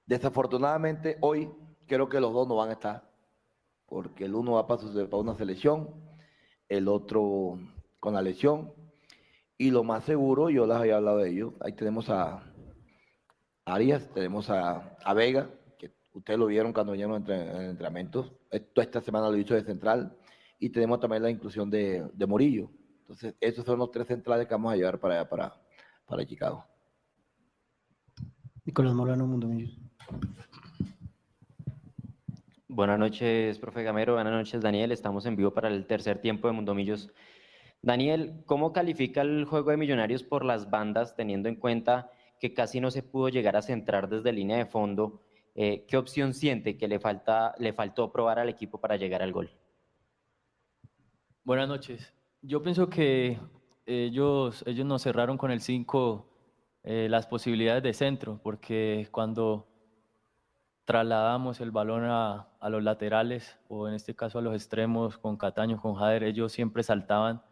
Desafortunadamente, 0.05 1.17
hoy 1.21 1.49
creo 1.87 2.09
que 2.09 2.19
los 2.19 2.33
dos 2.33 2.49
no 2.49 2.57
van 2.57 2.67
a 2.67 2.73
estar, 2.73 3.09
porque 3.85 4.25
el 4.25 4.35
uno 4.35 4.55
va 4.55 4.67
para, 4.67 4.81
una 5.15 5.35
selección, 5.35 5.89
el 6.67 6.89
otro 6.89 7.57
con 8.01 8.13
la 8.13 8.21
lesión, 8.21 8.73
y 9.57 9.71
lo 9.71 9.85
más 9.85 10.03
seguro, 10.03 10.49
yo 10.49 10.67
les 10.67 10.75
había 10.75 10.97
hablado 10.97 11.19
de 11.19 11.29
ello, 11.29 11.53
ahí 11.61 11.71
tenemos 11.71 12.09
a 12.09 12.43
Arias, 13.63 14.09
tenemos 14.13 14.49
a, 14.49 14.97
Vega, 15.15 15.49
que 15.77 15.93
ustedes 16.11 16.37
lo 16.37 16.47
vieron 16.47 16.73
cuando 16.73 16.91
vinieron 16.91 17.23
en, 17.25 17.61
entrenamientos, 17.69 18.33
esto 18.49 18.81
esta 18.81 19.01
semana 19.01 19.27
lo 19.27 19.35
he 19.35 19.39
dicho 19.39 19.55
de 19.55 19.63
central, 19.63 20.15
y 20.59 20.69
tenemos 20.69 20.99
también 20.99 21.23
la 21.23 21.29
inclusión 21.29 21.69
de, 21.69 22.09
de 22.13 22.25
Morillo. 22.25 22.69
Entonces, 23.01 23.35
esos 23.39 23.65
son 23.65 23.79
los 23.79 23.91
tres 23.91 24.07
centrales 24.07 24.47
que 24.47 24.53
vamos 24.53 24.73
a 24.73 24.75
llevar 24.75 24.99
para, 24.99 25.27
para, 25.27 25.59
para 26.05 26.25
Chicago. 26.25 26.65
Nicolás 28.65 28.93
Molano, 28.93 29.25
Mundo 29.25 29.47
Millos. 29.47 29.79
Buenas 32.67 32.99
noches, 32.99 33.57
profe 33.57 33.83
Gamero. 33.83 34.13
Buenas 34.13 34.31
noches, 34.33 34.61
Daniel. 34.61 34.91
Estamos 34.91 35.25
en 35.25 35.35
vivo 35.35 35.51
para 35.53 35.69
el 35.69 35.87
tercer 35.87 36.21
tiempo 36.21 36.47
de 36.47 36.53
Mundomillos. 36.53 37.11
Daniel, 37.81 38.43
¿cómo 38.45 38.73
califica 38.73 39.21
el 39.21 39.45
juego 39.45 39.71
de 39.71 39.77
Millonarios 39.77 40.21
por 40.23 40.45
las 40.45 40.69
bandas, 40.69 41.15
teniendo 41.15 41.49
en 41.49 41.55
cuenta 41.55 42.11
que 42.39 42.53
casi 42.53 42.79
no 42.79 42.91
se 42.91 43.01
pudo 43.01 43.29
llegar 43.29 43.55
a 43.55 43.61
centrar 43.61 44.07
desde 44.07 44.31
línea 44.31 44.57
de 44.57 44.65
fondo? 44.65 45.23
Eh, 45.61 45.83
¿Qué 45.89 45.97
opción 45.97 46.33
siente 46.33 46.77
que 46.77 46.87
le, 46.87 47.01
falta, 47.01 47.53
le 47.57 47.73
faltó 47.73 48.13
probar 48.13 48.39
al 48.39 48.47
equipo 48.47 48.79
para 48.79 48.95
llegar 48.95 49.21
al 49.21 49.33
gol? 49.33 49.51
Buenas 51.43 51.67
noches. 51.67 52.13
Yo 52.41 52.61
pienso 52.63 52.89
que 52.89 53.37
ellos, 53.85 54.63
ellos 54.65 54.85
nos 54.85 55.01
cerraron 55.01 55.37
con 55.37 55.51
el 55.51 55.59
5 55.59 56.25
eh, 56.83 57.07
las 57.09 57.27
posibilidades 57.27 57.83
de 57.83 57.93
centro, 57.93 58.39
porque 58.41 59.09
cuando 59.11 59.67
trasladamos 60.85 61.59
el 61.59 61.71
balón 61.71 62.05
a, 62.05 62.53
a, 62.61 62.69
los 62.69 62.81
laterales 62.81 63.59
o 63.67 63.89
en 63.89 63.95
este 63.95 64.15
caso 64.15 64.39
a 64.39 64.41
los 64.41 64.55
extremos 64.55 65.17
con 65.17 65.35
Cataño, 65.35 65.81
con 65.81 65.95
Jader, 65.95 66.23
ellos 66.23 66.53
siempre 66.53 66.83
saltaban 66.83 67.43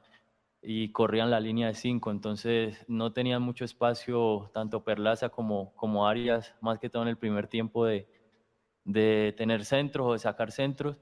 y 0.70 0.92
corrían 0.92 1.32
la 1.32 1.40
línea 1.40 1.68
de 1.68 1.76
cinco, 1.76 2.12
entonces 2.12 2.84
no 2.90 3.14
tenían 3.14 3.42
mucho 3.42 3.64
espacio 3.64 4.52
tanto 4.54 4.84
Perlaza 4.84 5.30
como, 5.30 5.74
como 5.76 6.06
Arias, 6.06 6.54
más 6.60 6.78
que 6.78 6.90
todo 6.90 7.04
en 7.04 7.08
el 7.08 7.18
primer 7.18 7.48
tiempo 7.48 7.86
de, 7.86 8.06
de 8.84 9.34
tener 9.38 9.64
centros 9.64 10.08
o 10.08 10.12
de 10.12 10.20
sacar 10.20 10.52
centros. 10.52 10.98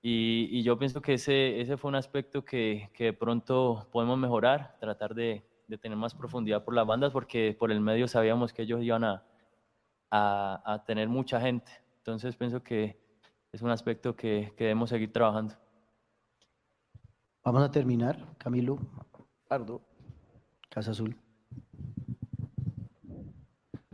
Y, 0.00 0.46
y, 0.52 0.62
yo 0.62 0.78
pienso 0.78 1.02
que 1.02 1.14
ese, 1.14 1.60
ese 1.60 1.76
fue 1.76 1.88
un 1.88 1.96
aspecto 1.96 2.44
que, 2.44 2.90
que 2.94 3.06
de 3.06 3.12
pronto 3.12 3.88
podemos 3.90 4.16
mejorar, 4.18 4.76
tratar 4.78 5.16
de, 5.16 5.44
de, 5.66 5.78
tener 5.78 5.98
más 5.98 6.14
profundidad 6.14 6.64
por 6.64 6.74
las 6.74 6.86
bandas, 6.86 7.10
porque 7.10 7.56
por 7.58 7.72
el 7.72 7.80
medio 7.80 8.06
sabíamos 8.06 8.52
que 8.52 8.62
ellos 8.62 8.84
iban 8.84 9.02
a, 9.02 9.24
a, 10.12 10.62
a, 10.64 10.84
tener 10.84 11.08
mucha 11.08 11.40
gente. 11.40 11.72
Entonces 11.96 12.36
pienso 12.36 12.62
que 12.62 12.96
es 13.50 13.62
un 13.62 13.70
aspecto 13.70 14.14
que, 14.14 14.52
que, 14.56 14.64
debemos 14.64 14.90
seguir 14.90 15.12
trabajando. 15.12 15.56
Vamos 17.42 17.62
a 17.64 17.70
terminar, 17.72 18.36
Camilo. 18.38 18.78
Pardo. 19.48 19.80
Casa 20.68 20.90
Azul. 20.90 21.16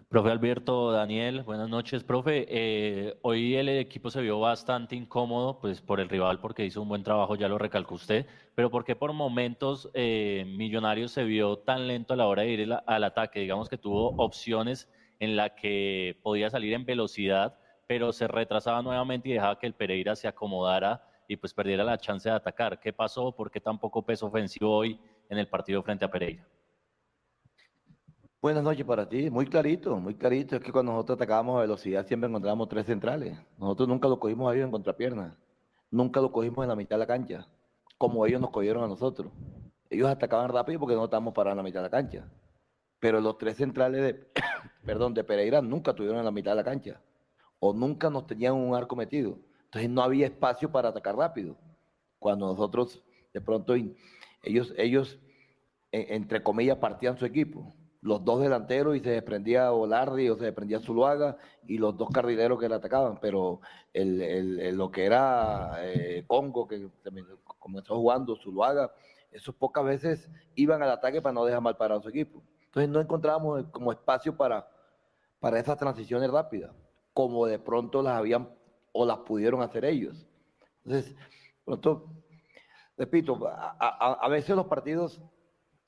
Profe 0.08 0.30
Alberto, 0.30 0.90
Daniel, 0.90 1.42
buenas 1.42 1.68
noches, 1.68 2.02
profe. 2.02 2.44
Eh, 2.48 3.16
hoy 3.22 3.54
el 3.54 3.68
equipo 3.68 4.10
se 4.10 4.20
vio 4.20 4.40
bastante 4.40 4.96
incómodo, 4.96 5.60
pues 5.60 5.80
por 5.80 6.00
el 6.00 6.08
rival, 6.08 6.40
porque 6.40 6.64
hizo 6.64 6.82
un 6.82 6.88
buen 6.88 7.04
trabajo, 7.04 7.36
ya 7.36 7.48
lo 7.48 7.58
recalcó 7.58 7.94
usted, 7.94 8.26
pero 8.56 8.68
¿por 8.68 8.84
qué 8.84 8.96
por 8.96 9.12
momentos 9.12 9.90
eh, 9.94 10.44
Millonarios 10.56 11.12
se 11.12 11.22
vio 11.22 11.58
tan 11.58 11.86
lento 11.86 12.14
a 12.14 12.16
la 12.16 12.26
hora 12.26 12.42
de 12.42 12.50
ir 12.50 12.72
al 12.86 13.04
ataque? 13.04 13.40
Digamos 13.40 13.68
que 13.68 13.78
tuvo 13.78 14.10
opciones 14.16 14.88
en 15.20 15.36
la 15.36 15.54
que 15.54 16.18
podía 16.22 16.50
salir 16.50 16.74
en 16.74 16.84
velocidad, 16.84 17.58
pero 17.86 18.12
se 18.12 18.26
retrasaba 18.26 18.82
nuevamente 18.82 19.28
y 19.28 19.32
dejaba 19.34 19.58
que 19.58 19.66
el 19.66 19.74
Pereira 19.74 20.16
se 20.16 20.26
acomodara 20.26 21.04
y 21.28 21.36
pues 21.36 21.54
perdiera 21.54 21.84
la 21.84 21.98
chance 21.98 22.28
de 22.28 22.34
atacar. 22.34 22.80
¿Qué 22.80 22.92
pasó? 22.92 23.32
¿Por 23.32 23.50
qué 23.50 23.60
tan 23.60 23.78
poco 23.78 24.02
peso 24.02 24.26
ofensivo 24.26 24.76
hoy 24.76 25.00
en 25.28 25.38
el 25.38 25.48
partido 25.48 25.82
frente 25.82 26.04
a 26.04 26.10
Pereira? 26.10 26.46
Buenas 28.44 28.62
noches 28.62 28.84
para 28.84 29.08
ti, 29.08 29.30
muy 29.30 29.46
clarito, 29.46 29.96
muy 29.96 30.14
clarito. 30.14 30.56
Es 30.56 30.62
que 30.62 30.70
cuando 30.70 30.92
nosotros 30.92 31.16
atacábamos 31.16 31.56
a 31.56 31.62
velocidad 31.62 32.06
siempre 32.06 32.28
encontrábamos 32.28 32.68
tres 32.68 32.84
centrales. 32.84 33.38
Nosotros 33.56 33.88
nunca 33.88 34.06
lo 34.06 34.20
cogimos 34.20 34.50
a 34.50 34.54
ellos 34.54 34.66
en 34.66 34.70
contrapierna, 34.70 35.38
nunca 35.90 36.20
lo 36.20 36.30
cogimos 36.30 36.62
en 36.62 36.68
la 36.68 36.76
mitad 36.76 36.96
de 36.96 37.00
la 37.00 37.06
cancha, 37.06 37.48
como 37.96 38.26
ellos 38.26 38.42
nos 38.42 38.50
cogieron 38.50 38.84
a 38.84 38.86
nosotros. 38.86 39.32
Ellos 39.88 40.10
atacaban 40.10 40.50
rápido 40.50 40.78
porque 40.78 40.94
no 40.94 41.04
estábamos 41.04 41.32
parados 41.32 41.54
en 41.54 41.56
la 41.56 41.62
mitad 41.62 41.80
de 41.80 41.84
la 41.84 41.90
cancha. 41.90 42.28
Pero 43.00 43.20
los 43.20 43.38
tres 43.38 43.56
centrales 43.56 44.02
de, 44.02 44.28
perdón, 44.84 45.14
de 45.14 45.24
Pereira 45.24 45.62
nunca 45.62 45.94
tuvieron 45.94 46.18
en 46.18 46.24
la 46.24 46.30
mitad 46.30 46.50
de 46.50 46.56
la 46.56 46.64
cancha. 46.64 47.00
O 47.60 47.72
nunca 47.72 48.10
nos 48.10 48.26
tenían 48.26 48.54
un 48.54 48.74
arco 48.74 48.94
metido. 48.94 49.38
Entonces 49.64 49.90
no 49.90 50.02
había 50.02 50.26
espacio 50.26 50.70
para 50.70 50.90
atacar 50.90 51.16
rápido. 51.16 51.56
Cuando 52.18 52.46
nosotros, 52.46 53.02
de 53.32 53.40
pronto, 53.40 53.74
ellos, 54.44 54.74
ellos 54.76 55.18
entre 55.92 56.42
comillas, 56.42 56.78
partían 56.78 57.16
su 57.16 57.24
equipo 57.24 57.74
los 58.04 58.22
dos 58.22 58.42
delanteros 58.42 58.96
y 58.96 59.00
se 59.00 59.08
desprendía 59.08 59.72
Olardi 59.72 60.28
o 60.28 60.36
se 60.36 60.44
desprendía 60.44 60.78
Zuluaga 60.78 61.38
y 61.66 61.78
los 61.78 61.96
dos 61.96 62.10
carrileros 62.10 62.60
que 62.60 62.68
le 62.68 62.74
atacaban, 62.74 63.18
pero 63.18 63.62
el, 63.94 64.20
el, 64.20 64.76
lo 64.76 64.90
que 64.90 65.06
era 65.06 65.76
eh, 65.78 66.22
Congo, 66.26 66.68
que 66.68 66.86
comenzó 67.58 67.96
jugando, 67.96 68.36
Zuluaga, 68.36 68.92
esos 69.32 69.54
pocas 69.54 69.86
veces 69.86 70.30
iban 70.54 70.82
al 70.82 70.90
ataque 70.90 71.22
para 71.22 71.32
no 71.32 71.46
dejar 71.46 71.62
mal 71.62 71.78
parado 71.78 72.02
su 72.02 72.10
equipo. 72.10 72.42
Entonces 72.66 72.90
no 72.90 73.00
encontrábamos 73.00 73.64
como 73.70 73.90
espacio 73.90 74.36
para, 74.36 74.68
para 75.40 75.58
esas 75.58 75.78
transiciones 75.78 76.30
rápidas, 76.30 76.72
como 77.14 77.46
de 77.46 77.58
pronto 77.58 78.02
las 78.02 78.18
habían 78.18 78.50
o 78.92 79.06
las 79.06 79.20
pudieron 79.20 79.62
hacer 79.62 79.86
ellos. 79.86 80.26
Entonces, 80.84 81.16
pronto, 81.64 82.06
repito, 82.96 83.46
a, 83.46 83.76
a, 83.78 84.12
a 84.14 84.28
veces 84.28 84.56
los 84.56 84.66
partidos 84.66 85.20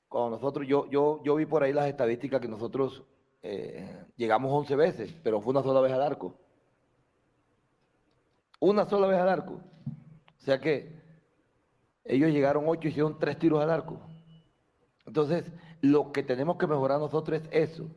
cuando 0.09 0.31
nosotros, 0.31 0.65
yo, 0.67 0.89
yo, 0.89 1.21
yo 1.23 1.35
vi 1.35 1.45
por 1.45 1.63
ahí 1.63 1.73
las 1.73 1.87
estadísticas 1.87 2.39
que 2.39 2.47
nosotros 2.47 3.03
eh, 3.43 4.05
llegamos 4.15 4.51
11 4.51 4.75
veces, 4.75 5.15
pero 5.23 5.41
fue 5.41 5.51
una 5.51 5.63
sola 5.63 5.81
vez 5.81 5.91
al 5.91 6.01
arco. 6.01 6.33
Una 8.59 8.85
sola 8.89 9.07
vez 9.07 9.19
al 9.19 9.29
arco. 9.29 9.53
O 9.53 10.41
sea 10.41 10.59
que 10.59 10.97
ellos 12.05 12.31
llegaron 12.31 12.63
8 12.67 12.87
y 12.87 12.91
hicieron 12.91 13.19
3 13.19 13.37
tiros 13.37 13.61
al 13.61 13.69
arco. 13.69 13.99
Entonces, 15.05 15.51
lo 15.81 16.11
que 16.11 16.23
tenemos 16.23 16.57
que 16.57 16.67
mejorar 16.67 16.99
nosotros 16.99 17.41
es 17.41 17.49
eso, 17.51 17.89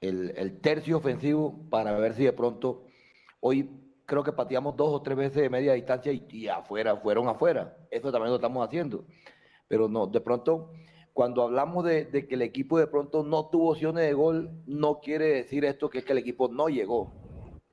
el, 0.00 0.32
el 0.36 0.60
tercio 0.60 0.96
ofensivo 0.96 1.68
para 1.70 1.96
ver 1.98 2.14
si 2.14 2.24
de 2.24 2.32
pronto, 2.32 2.84
hoy 3.40 3.75
creo 4.06 4.22
que 4.22 4.32
pateamos 4.32 4.76
dos 4.76 4.88
o 4.90 5.02
tres 5.02 5.16
veces 5.16 5.42
de 5.42 5.50
media 5.50 5.74
distancia 5.74 6.12
y, 6.12 6.48
afuera, 6.48 6.96
fueron 6.96 7.28
afuera. 7.28 7.76
Eso 7.90 8.10
también 8.12 8.30
lo 8.30 8.36
estamos 8.36 8.66
haciendo. 8.66 9.04
Pero 9.68 9.88
no, 9.88 10.06
de 10.06 10.20
pronto 10.20 10.70
cuando 11.12 11.42
hablamos 11.42 11.84
de, 11.84 12.10
que 12.10 12.34
el 12.34 12.42
equipo 12.42 12.78
de 12.78 12.86
pronto 12.86 13.22
no 13.22 13.48
tuvo 13.48 13.70
opciones 13.70 14.04
de 14.04 14.12
gol, 14.12 14.50
no 14.66 15.00
quiere 15.00 15.28
decir 15.28 15.64
esto 15.64 15.88
que 15.88 15.98
es 15.98 16.04
que 16.04 16.12
el 16.12 16.18
equipo 16.18 16.48
no 16.48 16.68
llegó. 16.68 17.14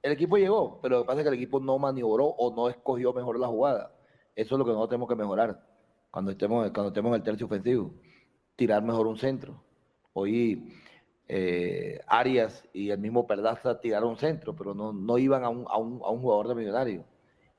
El 0.01 0.13
equipo 0.13 0.37
llegó, 0.37 0.79
pero 0.81 0.95
lo 0.95 1.01
que 1.03 1.07
pasa 1.07 1.19
es 1.19 1.23
que 1.23 1.29
el 1.29 1.35
equipo 1.35 1.59
no 1.59 1.77
maniobró 1.77 2.25
o 2.25 2.55
no 2.55 2.69
escogió 2.69 3.13
mejor 3.13 3.37
la 3.37 3.47
jugada. 3.47 3.93
Eso 4.33 4.55
es 4.55 4.59
lo 4.59 4.63
que 4.63 4.71
nosotros 4.71 4.89
tenemos 4.89 5.09
que 5.09 5.15
mejorar 5.15 5.61
cuando 6.09 6.31
estemos, 6.31 6.71
cuando 6.71 6.87
estemos 6.87 7.09
en 7.09 7.15
el 7.15 7.23
tercio 7.23 7.45
ofensivo. 7.45 7.93
Tirar 8.55 8.81
mejor 8.81 9.07
un 9.07 9.17
centro. 9.17 9.61
Hoy 10.13 10.73
eh, 11.27 11.99
Arias 12.07 12.67
y 12.73 12.89
el 12.89 12.99
mismo 12.99 13.25
Perdaza 13.27 13.79
tiraron 13.79 14.17
centro, 14.17 14.55
pero 14.55 14.73
no, 14.73 14.93
no 14.93 15.17
iban 15.17 15.43
a 15.43 15.49
un, 15.49 15.65
a, 15.69 15.77
un, 15.77 16.01
a 16.03 16.09
un 16.09 16.21
jugador 16.21 16.47
de 16.49 16.55
millonario. 16.55 17.05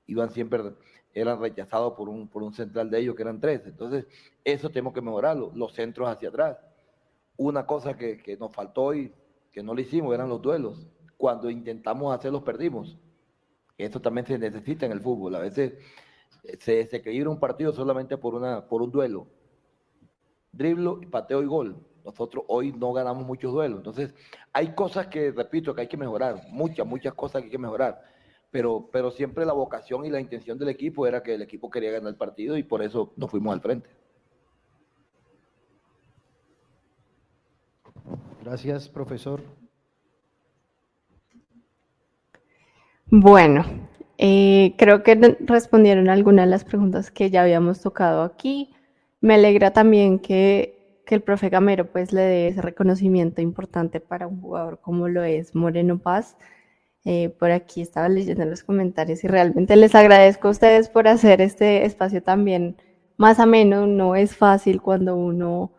Iban 0.06 0.30
siempre 0.30 0.74
eran 1.14 1.40
rechazados 1.40 1.94
por 1.94 2.08
un, 2.08 2.28
por 2.28 2.42
un 2.42 2.52
central 2.52 2.90
de 2.90 2.98
ellos, 2.98 3.14
que 3.14 3.22
eran 3.22 3.40
tres. 3.40 3.62
Entonces, 3.66 4.06
eso 4.44 4.68
tenemos 4.68 4.92
que 4.92 5.00
mejorarlo, 5.00 5.52
los 5.54 5.72
centros 5.72 6.08
hacia 6.08 6.28
atrás. 6.28 6.58
Una 7.36 7.66
cosa 7.66 7.96
que, 7.96 8.18
que 8.18 8.36
nos 8.36 8.52
faltó 8.52 8.94
y 8.94 9.12
que 9.52 9.62
no 9.62 9.74
lo 9.74 9.80
hicimos 9.80 10.12
eran 10.12 10.28
los 10.28 10.42
duelos. 10.42 10.86
Cuando 11.16 11.48
intentamos 11.50 12.14
hacerlos, 12.14 12.42
perdimos. 12.42 12.98
Esto 13.78 14.00
también 14.00 14.26
se 14.26 14.38
necesita 14.38 14.86
en 14.86 14.92
el 14.92 15.00
fútbol. 15.00 15.34
A 15.36 15.40
veces 15.40 15.74
se, 16.58 16.86
se 16.86 16.96
equilibra 16.96 17.30
un 17.30 17.40
partido 17.40 17.72
solamente 17.72 18.16
por, 18.18 18.34
una, 18.34 18.66
por 18.66 18.82
un 18.82 18.90
duelo. 18.90 19.28
Driblo, 20.52 21.00
pateo 21.10 21.42
y 21.42 21.46
gol. 21.46 21.76
Nosotros 22.04 22.44
hoy 22.48 22.72
no 22.72 22.92
ganamos 22.92 23.26
muchos 23.26 23.52
duelos. 23.52 23.78
Entonces, 23.78 24.14
hay 24.52 24.74
cosas 24.74 25.06
que, 25.06 25.30
repito, 25.32 25.74
que 25.74 25.82
hay 25.82 25.88
que 25.88 25.96
mejorar. 25.96 26.42
Muchas, 26.50 26.86
muchas 26.86 27.14
cosas 27.14 27.40
que 27.40 27.46
hay 27.46 27.50
que 27.50 27.58
mejorar 27.58 28.00
pero, 28.54 28.88
pero 28.92 29.10
siempre 29.10 29.44
la 29.44 29.52
vocación 29.52 30.06
y 30.06 30.10
la 30.10 30.20
intención 30.20 30.56
del 30.56 30.68
equipo 30.68 31.08
era 31.08 31.24
que 31.24 31.34
el 31.34 31.42
equipo 31.42 31.68
quería 31.68 31.90
ganar 31.90 32.10
el 32.10 32.16
partido 32.16 32.56
y 32.56 32.62
por 32.62 32.84
eso 32.84 33.12
nos 33.16 33.28
fuimos 33.28 33.52
al 33.52 33.60
frente. 33.60 33.90
Gracias, 38.44 38.88
profesor. 38.88 39.40
Bueno, 43.06 43.64
eh, 44.18 44.76
creo 44.78 45.02
que 45.02 45.36
respondieron 45.40 46.08
algunas 46.08 46.44
de 46.44 46.50
las 46.52 46.64
preguntas 46.64 47.10
que 47.10 47.30
ya 47.30 47.42
habíamos 47.42 47.80
tocado 47.80 48.22
aquí. 48.22 48.72
Me 49.20 49.34
alegra 49.34 49.72
también 49.72 50.20
que, 50.20 50.83
que 51.04 51.14
el 51.14 51.22
profe 51.22 51.48
Gamero 51.48 51.90
pues 51.90 52.12
le 52.12 52.22
dé 52.22 52.48
ese 52.48 52.62
reconocimiento 52.62 53.40
importante 53.42 54.00
para 54.00 54.26
un 54.26 54.40
jugador 54.40 54.80
como 54.80 55.08
lo 55.08 55.22
es 55.22 55.54
Moreno 55.54 55.98
Paz. 55.98 56.36
Eh, 57.04 57.28
por 57.38 57.50
aquí 57.50 57.82
estaba 57.82 58.08
leyendo 58.08 58.44
los 58.46 58.62
comentarios 58.62 59.24
y 59.24 59.28
realmente 59.28 59.76
les 59.76 59.94
agradezco 59.94 60.48
a 60.48 60.52
ustedes 60.52 60.88
por 60.88 61.06
hacer 61.06 61.42
este 61.42 61.84
espacio 61.84 62.22
también 62.22 62.76
más 63.16 63.38
ameno. 63.40 63.86
No 63.86 64.16
es 64.16 64.36
fácil 64.36 64.80
cuando 64.80 65.16
uno, 65.16 65.72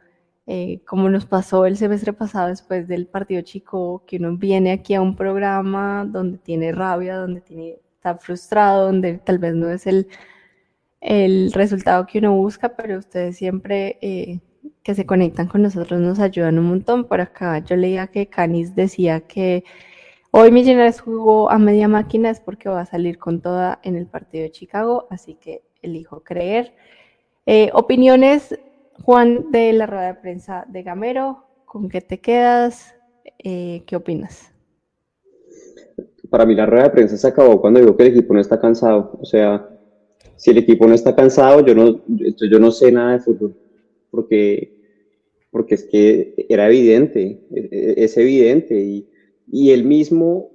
eh, 0.47 0.81
como 0.85 1.09
nos 1.09 1.25
pasó 1.25 1.65
el 1.65 1.77
semestre 1.77 2.13
pasado 2.13 2.49
después 2.49 2.87
del 2.87 3.07
partido 3.07 3.41
chico, 3.41 4.03
que 4.05 4.17
uno 4.17 4.37
viene 4.37 4.71
aquí 4.71 4.93
a 4.93 5.01
un 5.01 5.15
programa 5.15 6.05
donde 6.05 6.37
tiene 6.37 6.71
rabia, 6.71 7.17
donde 7.17 7.41
tiene, 7.41 7.79
está 7.95 8.17
frustrado, 8.17 8.85
donde 8.85 9.17
tal 9.17 9.39
vez 9.39 9.55
no 9.55 9.69
es 9.71 9.87
el, 9.87 10.07
el 11.01 11.51
resultado 11.53 12.05
que 12.07 12.19
uno 12.19 12.33
busca, 12.35 12.75
pero 12.75 12.99
ustedes 12.99 13.37
siempre 13.37 13.97
eh, 14.01 14.39
que 14.83 14.95
se 14.95 15.05
conectan 15.05 15.47
con 15.47 15.61
nosotros 15.61 15.99
nos 15.99 16.19
ayudan 16.19 16.59
un 16.59 16.65
montón. 16.65 17.05
Por 17.05 17.21
acá 17.21 17.59
yo 17.59 17.75
leía 17.75 18.07
que 18.07 18.27
Canis 18.27 18.75
decía 18.75 19.21
que 19.21 19.63
hoy 20.31 20.51
Millonarios 20.51 21.01
jugó 21.01 21.49
a 21.49 21.57
media 21.57 21.87
máquina 21.87 22.29
es 22.29 22.39
porque 22.39 22.69
va 22.69 22.81
a 22.81 22.85
salir 22.85 23.17
con 23.17 23.41
toda 23.41 23.79
en 23.83 23.95
el 23.95 24.07
partido 24.07 24.43
de 24.43 24.51
Chicago, 24.51 25.07
así 25.09 25.35
que 25.35 25.63
elijo 25.81 26.23
creer. 26.23 26.73
Eh, 27.45 27.69
opiniones, 27.73 28.57
Juan, 29.03 29.51
de 29.51 29.73
la 29.73 29.85
rueda 29.85 30.07
de 30.07 30.15
prensa 30.15 30.65
de 30.67 30.83
Gamero, 30.83 31.45
¿con 31.65 31.89
qué 31.89 32.01
te 32.01 32.19
quedas? 32.19 32.95
Eh, 33.39 33.83
¿Qué 33.85 33.95
opinas? 33.95 34.51
Para 36.29 36.45
mí 36.45 36.55
la 36.55 36.65
rueda 36.65 36.85
de 36.85 36.89
prensa 36.89 37.17
se 37.17 37.27
acabó 37.27 37.61
cuando 37.61 37.79
digo 37.79 37.95
que 37.95 38.03
el 38.03 38.09
equipo 38.09 38.33
no 38.33 38.41
está 38.41 38.59
cansado. 38.59 39.17
O 39.21 39.25
sea, 39.25 39.69
si 40.35 40.51
el 40.51 40.57
equipo 40.57 40.87
no 40.87 40.93
está 40.93 41.15
cansado, 41.15 41.65
yo 41.65 41.75
no, 41.75 42.01
yo 42.07 42.59
no 42.59 42.71
sé 42.71 42.91
nada 42.91 43.13
de 43.13 43.19
fútbol, 43.19 43.55
porque, 44.15 44.71
porque 45.51 45.75
es 45.75 45.83
que 45.83 46.33
era 46.49 46.67
evidente, 46.67 47.45
e, 47.51 47.69
e, 47.71 48.03
es 48.03 48.17
evidente, 48.17 48.79
y, 48.79 49.07
y 49.47 49.71
él 49.71 49.83
mismo 49.83 50.51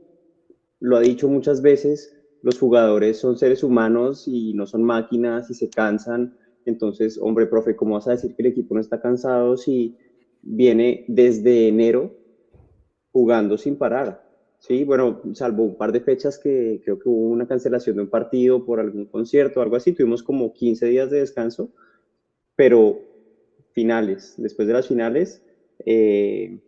lo 0.80 0.96
ha 0.96 1.00
dicho 1.00 1.28
muchas 1.28 1.60
veces, 1.62 2.10
los 2.42 2.58
jugadores 2.58 3.18
son 3.18 3.36
seres 3.36 3.62
humanos 3.62 4.26
y 4.26 4.54
no 4.54 4.66
son 4.66 4.82
máquinas 4.82 5.50
y 5.50 5.54
se 5.54 5.68
cansan. 5.68 6.34
Entonces, 6.64 7.18
hombre, 7.20 7.46
profe, 7.46 7.76
¿cómo 7.76 7.94
vas 7.94 8.08
a 8.08 8.12
decir 8.12 8.34
que 8.34 8.42
el 8.42 8.48
equipo 8.48 8.74
no 8.74 8.80
está 8.80 8.98
cansado 8.98 9.56
si 9.56 9.96
viene 10.40 11.04
desde 11.06 11.68
enero 11.68 12.16
jugando 13.12 13.58
sin 13.58 13.76
parar? 13.76 14.26
Sí, 14.58 14.84
bueno, 14.84 15.22
salvo 15.32 15.64
un 15.64 15.76
par 15.76 15.90
de 15.90 16.00
fechas 16.00 16.38
que 16.38 16.80
creo 16.84 16.98
que 16.98 17.08
hubo 17.08 17.28
una 17.28 17.46
cancelación 17.46 17.96
de 17.96 18.02
un 18.02 18.10
partido 18.10 18.64
por 18.64 18.78
algún 18.78 19.06
concierto 19.06 19.60
o 19.60 19.62
algo 19.62 19.76
así, 19.76 19.92
tuvimos 19.92 20.22
como 20.22 20.52
15 20.52 20.86
días 20.86 21.10
de 21.10 21.20
descanso, 21.20 21.70
pero 22.56 23.00
finales, 23.72 24.34
después 24.36 24.66
de 24.68 24.74
las 24.74 24.88
finales, 24.88 25.42
eh, 25.84 26.60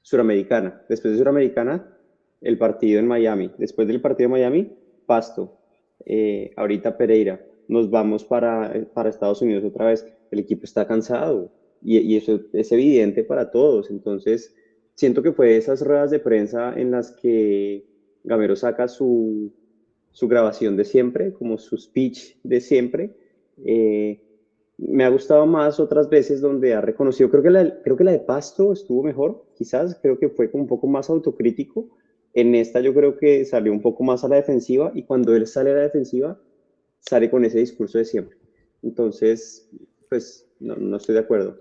Suramericana, 0.00 0.84
después 0.88 1.12
de 1.12 1.18
Suramericana, 1.18 1.96
el 2.40 2.58
partido 2.58 2.98
en 2.98 3.06
Miami, 3.06 3.52
después 3.58 3.86
del 3.86 4.00
partido 4.00 4.26
en 4.26 4.32
Miami, 4.32 4.72
Pasto, 5.06 5.58
eh, 6.04 6.52
ahorita 6.56 6.96
Pereira, 6.96 7.44
nos 7.68 7.90
vamos 7.90 8.24
para, 8.24 8.72
para 8.92 9.10
Estados 9.10 9.42
Unidos 9.42 9.64
otra 9.64 9.86
vez, 9.86 10.06
el 10.30 10.40
equipo 10.40 10.64
está 10.64 10.86
cansado 10.86 11.52
y, 11.80 11.98
y 11.98 12.16
eso 12.16 12.40
es 12.52 12.72
evidente 12.72 13.22
para 13.22 13.50
todos, 13.50 13.90
entonces 13.90 14.54
siento 14.94 15.22
que 15.22 15.32
fue 15.32 15.56
esas 15.56 15.80
ruedas 15.82 16.10
de 16.10 16.18
prensa 16.18 16.74
en 16.76 16.90
las 16.90 17.12
que 17.12 17.86
Gamero 18.24 18.56
saca 18.56 18.88
su, 18.88 19.52
su 20.12 20.28
grabación 20.28 20.76
de 20.76 20.84
siempre, 20.84 21.32
como 21.32 21.58
su 21.58 21.76
speech 21.76 22.36
de 22.42 22.60
siempre. 22.60 23.16
Eh, 23.64 24.20
me 24.78 25.04
ha 25.04 25.08
gustado 25.08 25.46
más 25.46 25.78
otras 25.78 26.08
veces 26.08 26.40
donde 26.40 26.74
ha 26.74 26.80
reconocido, 26.80 27.30
creo 27.30 27.42
que, 27.42 27.50
la, 27.50 27.82
creo 27.82 27.96
que 27.96 28.04
la 28.04 28.12
de 28.12 28.20
Pasto 28.20 28.72
estuvo 28.72 29.02
mejor, 29.02 29.44
quizás, 29.54 29.98
creo 30.00 30.18
que 30.18 30.28
fue 30.28 30.50
como 30.50 30.64
un 30.64 30.68
poco 30.68 30.86
más 30.86 31.08
autocrítico. 31.10 31.88
En 32.34 32.54
esta 32.54 32.80
yo 32.80 32.94
creo 32.94 33.18
que 33.18 33.44
salió 33.44 33.72
un 33.72 33.82
poco 33.82 34.02
más 34.04 34.24
a 34.24 34.28
la 34.28 34.36
defensiva 34.36 34.90
y 34.94 35.04
cuando 35.04 35.36
él 35.36 35.46
sale 35.46 35.70
a 35.70 35.74
la 35.74 35.82
defensiva, 35.82 36.40
sale 36.98 37.30
con 37.30 37.44
ese 37.44 37.58
discurso 37.58 37.98
de 37.98 38.06
siempre. 38.06 38.38
Entonces, 38.82 39.68
pues 40.08 40.48
no, 40.58 40.76
no 40.76 40.96
estoy 40.96 41.14
de 41.14 41.20
acuerdo. 41.20 41.58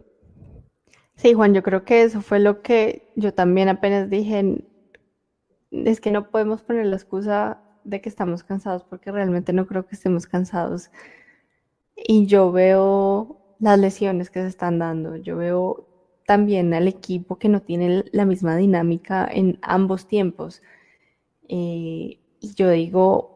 Sí, 1.16 1.34
Juan, 1.34 1.54
yo 1.54 1.62
creo 1.62 1.84
que 1.84 2.04
eso 2.04 2.22
fue 2.22 2.40
lo 2.40 2.62
que 2.62 3.12
yo 3.16 3.34
también 3.34 3.70
apenas 3.70 4.10
dije, 4.10 4.64
es 5.72 6.02
que 6.02 6.12
no 6.12 6.32
podemos 6.32 6.64
poner 6.64 6.86
la 6.88 6.96
excusa 6.96 7.62
de 7.84 8.02
que 8.02 8.10
estamos 8.10 8.44
cansados 8.44 8.84
porque 8.84 9.12
realmente 9.12 9.54
no 9.54 9.68
creo 9.68 9.86
que 9.86 9.96
estemos 9.96 10.26
cansados. 10.26 10.90
Y 11.96 12.26
yo 12.26 12.52
veo 12.52 13.38
las 13.60 13.80
lesiones 13.80 14.30
que 14.30 14.42
se 14.42 14.48
están 14.48 14.80
dando, 14.80 15.16
yo 15.18 15.38
veo 15.38 15.88
también 16.26 16.74
al 16.74 16.88
equipo 16.88 17.38
que 17.38 17.50
no 17.50 17.62
tiene 17.62 18.06
la 18.12 18.26
misma 18.26 18.56
dinámica 18.56 19.28
en 19.32 19.60
ambos 19.62 20.08
tiempos. 20.08 20.62
Eh, 21.50 22.20
y 22.40 22.54
yo 22.56 22.70
digo, 22.70 23.32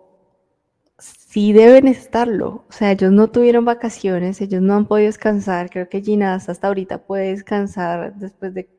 sí 0.97 1.53
deben 1.53 1.87
estarlo. 1.87 2.63
O 2.69 2.71
sea, 2.71 2.91
ellos 2.91 3.11
no 3.11 3.29
tuvieron 3.29 3.65
vacaciones, 3.65 4.41
ellos 4.41 4.61
no 4.61 4.75
han 4.75 4.85
podido 4.87 5.07
descansar. 5.07 5.69
Creo 5.69 5.89
que 5.89 6.01
Ginás 6.01 6.49
hasta 6.49 6.67
ahorita 6.67 6.99
puede 7.05 7.31
descansar 7.31 8.15
después 8.15 8.53
de 8.53 8.69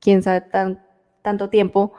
quién 0.00 0.22
sabe 0.22 0.40
tan, 0.42 0.82
tanto 1.22 1.48
tiempo 1.50 1.92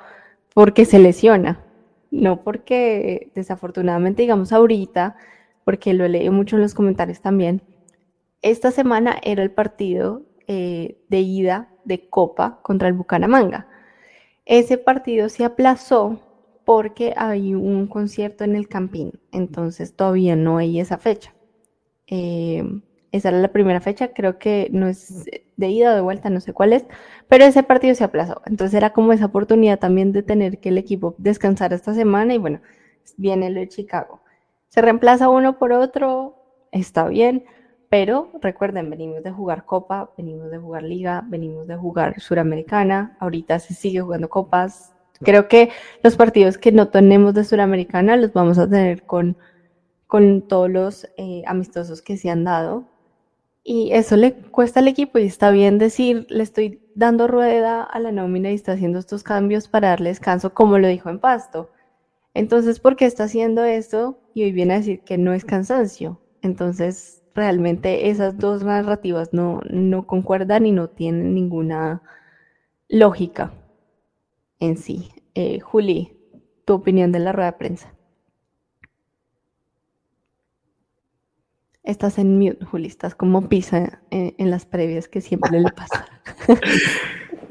porque 0.53 0.86
se 0.86 0.99
lesiona. 0.99 1.63
No 2.11 2.43
porque 2.43 3.32
desafortunadamente, 3.36 4.23
digamos 4.23 4.51
ahorita, 4.51 5.15
porque 5.64 5.93
lo 5.93 6.07
leí 6.07 6.30
mucho 6.30 6.55
en 6.55 6.62
los 6.62 6.74
comentarios 6.74 7.22
también, 7.22 7.62
esta 8.41 8.72
semana 8.72 9.18
era 9.22 9.43
el 9.43 9.51
partido 9.51 10.24
eh, 10.47 10.97
de 11.09 11.20
ida 11.20 11.70
de 11.86 12.09
Copa 12.09 12.59
contra 12.64 12.88
el 12.88 12.93
Bucaramanga. 12.93 13.68
Ese 14.45 14.78
partido 14.78 15.30
se 15.30 15.45
aplazó 15.45 16.20
porque 16.66 17.14
hay 17.16 17.53
un 17.53 17.88
concierto 17.88 18.43
en 18.43 18.55
el 18.55 18.68
Campín, 18.68 19.14
entonces 19.32 19.95
todavía 19.95 20.36
no 20.36 20.57
hay 20.57 20.80
esa 20.80 20.97
fecha. 20.97 21.34
Eh, 22.07 22.64
esa 23.12 23.30
era 23.30 23.39
la 23.39 23.51
primera 23.51 23.82
fecha, 23.82 24.14
creo 24.14 24.39
que 24.39 24.70
no 24.72 24.88
es 24.88 25.26
de 25.57 25.68
ida 25.70 25.91
o 25.91 25.95
de 25.95 26.01
vuelta, 26.01 26.30
no 26.30 26.39
sé 26.39 26.53
cuál 26.53 26.74
es, 26.74 26.86
pero 27.28 27.45
ese 27.45 27.62
partido 27.64 27.93
se 27.93 28.03
aplazó. 28.03 28.41
Entonces 28.45 28.74
era 28.74 28.91
como 28.91 29.12
esa 29.14 29.26
oportunidad 29.26 29.80
también 29.80 30.12
de 30.14 30.24
tener 30.24 30.59
que 30.59 30.70
el 30.70 30.78
equipo 30.78 31.16
descansar 31.18 31.74
esta 31.74 31.93
semana 31.93 32.34
y 32.34 32.38
bueno, 32.38 32.62
viene 33.18 33.47
el 33.47 33.55
de 33.55 33.68
Chicago. 33.68 34.20
Se 34.72 34.82
reemplaza 34.82 35.30
uno 35.30 35.59
por 35.59 35.72
otro, 35.72 36.36
está 36.72 37.07
bien, 37.07 37.45
pero 37.89 38.32
recuerden, 38.41 38.89
venimos 38.89 39.22
de 39.24 39.32
jugar 39.32 39.65
Copa, 39.65 40.11
venimos 40.17 40.49
de 40.49 40.57
jugar 40.57 40.84
Liga, 40.84 41.24
venimos 41.28 41.67
de 41.67 41.76
jugar 41.76 42.19
Suramericana, 42.19 43.15
ahorita 43.19 43.59
se 43.59 43.74
sigue 43.74 44.01
jugando 44.01 44.30
Copas, 44.30 44.91
Creo 45.24 45.47
que 45.47 45.69
los 46.03 46.15
partidos 46.15 46.57
que 46.57 46.72
no 46.72 46.88
tenemos 46.89 47.34
de 47.34 47.43
Suramericana 47.43 48.17
los 48.17 48.34
vamos 48.34 48.57
a 48.57 48.67
tener 48.67 49.03
con, 49.03 49.38
con 50.07 50.41
todos 50.47 50.69
los 50.69 51.07
eh, 51.17 51.43
amistosos 51.45 52.01
que 52.01 52.17
se 52.17 52.30
han 52.30 52.43
dado. 52.43 52.86
Y 53.63 53.91
eso 53.91 54.17
le 54.17 54.34
cuesta 54.34 54.80
al 54.80 54.88
equipo 54.88 55.19
y 55.19 55.26
está 55.26 55.51
bien 55.51 55.78
decir, 55.78 56.26
le 56.30 56.41
estoy 56.41 56.82
dando 56.95 57.28
rueda 57.28 57.84
a 57.84 57.99
la 57.99 58.11
nómina 58.11 58.49
y 58.49 58.55
está 58.55 58.72
haciendo 58.72 58.97
estos 58.97 59.22
cambios 59.22 59.67
para 59.67 59.89
darle 59.89 60.09
descanso, 60.09 60.53
como 60.55 60.80
lo 60.80 60.88
dijo 60.88 61.09
en 61.09 61.19
Pasto. 61.19 61.69
Entonces, 62.34 62.79
¿por 62.79 62.95
qué 62.95 63.05
está 63.05 63.25
haciendo 63.25 63.63
esto? 63.63 64.17
Y 64.34 64.43
hoy 64.43 64.51
viene 64.51 64.75
a 64.75 64.77
decir 64.77 65.01
que 65.03 65.17
no 65.17 65.34
es 65.34 65.45
cansancio. 65.45 66.21
Entonces, 66.41 67.21
realmente 67.34 68.09
esas 68.09 68.38
dos 68.38 68.63
narrativas 68.63 69.34
no, 69.34 69.61
no 69.69 70.03
concuerdan 70.03 70.65
y 70.65 70.71
no 70.71 70.88
tienen 70.88 71.34
ninguna 71.34 72.01
lógica 72.88 73.53
en 74.59 74.77
sí. 74.77 75.09
Eh, 75.36 75.59
Juli, 75.59 76.13
tu 76.65 76.73
opinión 76.73 77.11
de 77.11 77.19
la 77.19 77.32
rueda 77.32 77.51
de 77.51 77.57
prensa. 77.57 77.95
Estás 81.84 82.19
en 82.19 82.38
mute, 82.38 82.63
Juli, 82.63 82.88
estás 82.88 83.15
como 83.15 83.49
pisa 83.49 84.03
en, 84.11 84.51
las 84.51 84.65
previas 84.65 85.07
que 85.07 85.19
siempre 85.19 85.59
le 85.59 85.69
pasa. 85.71 86.07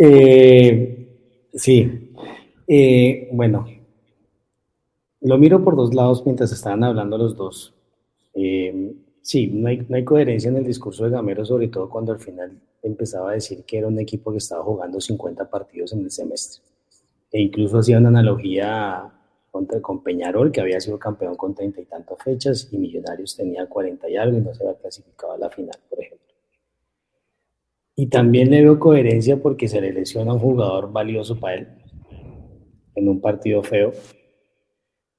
Eh, 0.02 1.06
sí, 1.52 2.14
eh, 2.66 3.28
bueno, 3.32 3.66
lo 5.22 5.38
miro 5.38 5.62
por 5.62 5.76
dos 5.76 5.94
lados 5.94 6.24
mientras 6.24 6.52
estaban 6.52 6.82
hablando 6.84 7.18
los 7.18 7.36
dos. 7.36 7.74
sí, 9.22 9.46
no 9.48 9.68
hay, 9.68 9.86
no 9.88 9.96
hay 9.96 10.04
coherencia 10.04 10.48
en 10.48 10.56
el 10.56 10.64
discurso 10.64 11.04
de 11.04 11.10
Gamero, 11.10 11.44
sobre 11.44 11.68
todo 11.68 11.88
cuando 11.88 12.12
al 12.12 12.20
final 12.20 12.58
empezaba 12.82 13.30
a 13.30 13.34
decir 13.34 13.64
que 13.64 13.78
era 13.78 13.88
un 13.88 13.98
equipo 13.98 14.30
que 14.32 14.38
estaba 14.38 14.62
jugando 14.62 15.00
50 15.00 15.50
partidos 15.50 15.92
en 15.92 16.00
el 16.00 16.10
semestre 16.10 16.62
e 17.32 17.40
incluso 17.40 17.78
hacía 17.78 17.98
una 17.98 18.08
analogía 18.08 19.12
contra, 19.50 19.80
con 19.80 20.02
Peñarol, 20.02 20.50
que 20.50 20.60
había 20.60 20.80
sido 20.80 20.98
campeón 20.98 21.36
con 21.36 21.54
treinta 21.54 21.80
y 21.80 21.84
tantas 21.84 22.18
fechas, 22.22 22.68
y 22.72 22.78
Millonarios 22.78 23.36
tenía 23.36 23.66
cuarenta 23.66 24.08
y 24.08 24.16
algo 24.16 24.38
y 24.38 24.40
no 24.40 24.54
se 24.54 24.64
había 24.64 24.78
clasificado 24.78 25.34
a 25.34 25.38
la 25.38 25.50
final, 25.50 25.78
por 25.88 26.00
ejemplo. 26.00 26.26
Y 27.94 28.06
también 28.06 28.50
le 28.50 28.62
veo 28.62 28.78
coherencia 28.78 29.40
porque 29.40 29.68
se 29.68 29.80
le 29.80 29.92
lesiona 29.92 30.30
a 30.30 30.34
un 30.34 30.40
jugador 30.40 30.92
valioso 30.92 31.38
para 31.38 31.56
él 31.56 31.68
en 32.94 33.08
un 33.08 33.20
partido 33.20 33.62
feo 33.62 33.92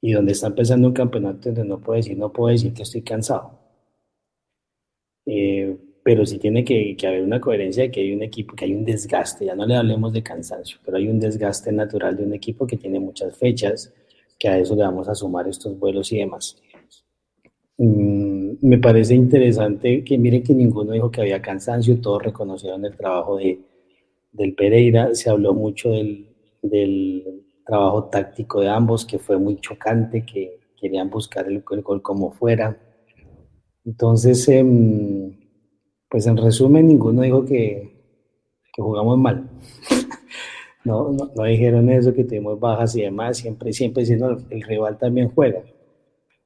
y 0.01 0.13
donde 0.13 0.31
está 0.31 0.47
empezando 0.47 0.87
un 0.87 0.93
campeonato 0.93 1.49
donde 1.49 1.63
no 1.65 1.79
puede 1.79 1.99
decir, 1.99 2.17
no 2.17 2.33
puedo 2.33 2.51
decir 2.51 2.73
que 2.73 2.83
estoy 2.83 3.03
cansado. 3.03 3.59
Eh, 5.25 5.77
pero 6.03 6.25
sí 6.25 6.39
tiene 6.39 6.65
que, 6.65 6.97
haber 7.05 7.21
una 7.21 7.39
coherencia 7.39 7.83
de 7.83 7.91
que 7.91 8.01
hay 8.01 8.11
un 8.13 8.23
equipo, 8.23 8.55
que 8.55 8.65
hay 8.65 8.73
un 8.73 8.83
desgaste, 8.83 9.45
ya 9.45 9.55
no 9.55 9.65
le 9.67 9.75
hablemos 9.75 10.11
de 10.13 10.23
cansancio, 10.23 10.79
pero 10.83 10.97
hay 10.97 11.07
un 11.07 11.19
desgaste 11.19 11.71
natural 11.71 12.17
de 12.17 12.23
un 12.23 12.33
equipo 12.33 12.65
que 12.65 12.77
tiene 12.77 12.99
muchas 12.99 13.37
fechas, 13.37 13.93
que 14.39 14.47
a 14.47 14.57
eso 14.57 14.75
le 14.75 14.81
vamos 14.83 15.07
a 15.07 15.13
sumar 15.13 15.47
estos 15.47 15.77
vuelos 15.77 16.11
y 16.11 16.17
demás. 16.17 16.57
Mm, 17.77 18.53
me 18.61 18.77
parece 18.79 19.13
interesante 19.13 20.03
que 20.03 20.17
miren 20.17 20.43
que 20.43 20.55
ninguno 20.55 20.93
dijo 20.93 21.11
que 21.11 21.21
había 21.21 21.41
cansancio, 21.41 22.01
todos 22.01 22.23
reconocieron 22.23 22.83
el 22.85 22.95
trabajo 22.95 23.37
de, 23.37 23.59
del 24.31 24.55
Pereira, 24.55 25.13
se 25.13 25.29
habló 25.29 25.53
mucho 25.53 25.91
del, 25.91 26.27
del 26.63 27.43
trabajo 27.71 28.03
táctico 28.09 28.59
de 28.59 28.67
ambos, 28.67 29.05
que 29.05 29.17
fue 29.17 29.37
muy 29.37 29.55
chocante, 29.61 30.25
que 30.25 30.59
querían 30.77 31.09
buscar 31.09 31.47
el, 31.47 31.63
el 31.71 31.81
gol 31.81 32.01
como 32.01 32.31
fuera 32.31 32.77
Entonces, 33.85 34.45
em, 34.49 35.31
pues 36.09 36.27
en 36.27 36.35
resumen, 36.35 36.87
ninguno 36.87 37.21
dijo 37.21 37.45
que, 37.45 37.89
que 38.73 38.81
jugamos 38.81 39.17
mal. 39.17 39.49
no, 40.83 41.13
no, 41.13 41.43
dijeron 41.45 41.89
eso, 41.89 42.13
que 42.13 42.25
tenemos 42.25 42.59
bajas 42.59 42.93
y 42.97 43.03
demás, 43.03 43.37
siempre, 43.37 43.71
siempre 43.71 44.01
diciendo 44.01 44.37
el 44.49 44.61
rival 44.63 44.97
también 44.97 45.29
juega. 45.29 45.63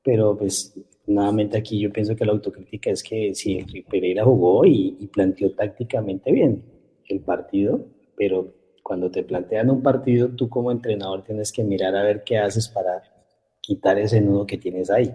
Pero 0.03 0.38
pues 0.38 0.76
nuevamente 1.07 1.57
aquí 1.57 1.80
yo 1.80 1.91
pienso 1.91 2.15
que 2.15 2.26
la 2.26 2.34
autocrítica 2.34 2.91
es 2.91 3.01
que 3.01 3.34
sí, 3.34 3.57
el 3.57 3.84
Pereira 3.86 4.23
jugó 4.23 4.63
y, 4.63 4.95
y 4.99 5.07
planteó 5.07 5.51
tácticamente 5.53 6.32
bien 6.32 6.61
el 7.09 7.21
partido, 7.21 7.84
pero 8.15 8.53
cuando 8.86 9.09
te 9.09 9.23
plantean 9.23 9.71
un 9.71 9.81
partido, 9.81 10.29
tú 10.29 10.47
como 10.47 10.71
entrenador 10.71 11.23
tienes 11.23 11.51
que 11.51 11.63
mirar 11.63 11.95
a 11.95 12.03
ver 12.03 12.23
qué 12.23 12.38
haces 12.38 12.67
para 12.67 13.01
quitar 13.59 13.97
ese 13.97 14.21
nudo 14.21 14.45
que 14.45 14.59
tienes 14.59 14.91
ahí. 14.91 15.11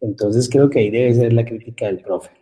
Entonces 0.00 0.48
creo 0.48 0.68
que 0.68 0.80
ahí 0.80 0.90
debe 0.90 1.14
ser 1.14 1.32
la 1.32 1.44
crítica 1.44 1.86
del 1.86 2.00
profe. 2.00 2.32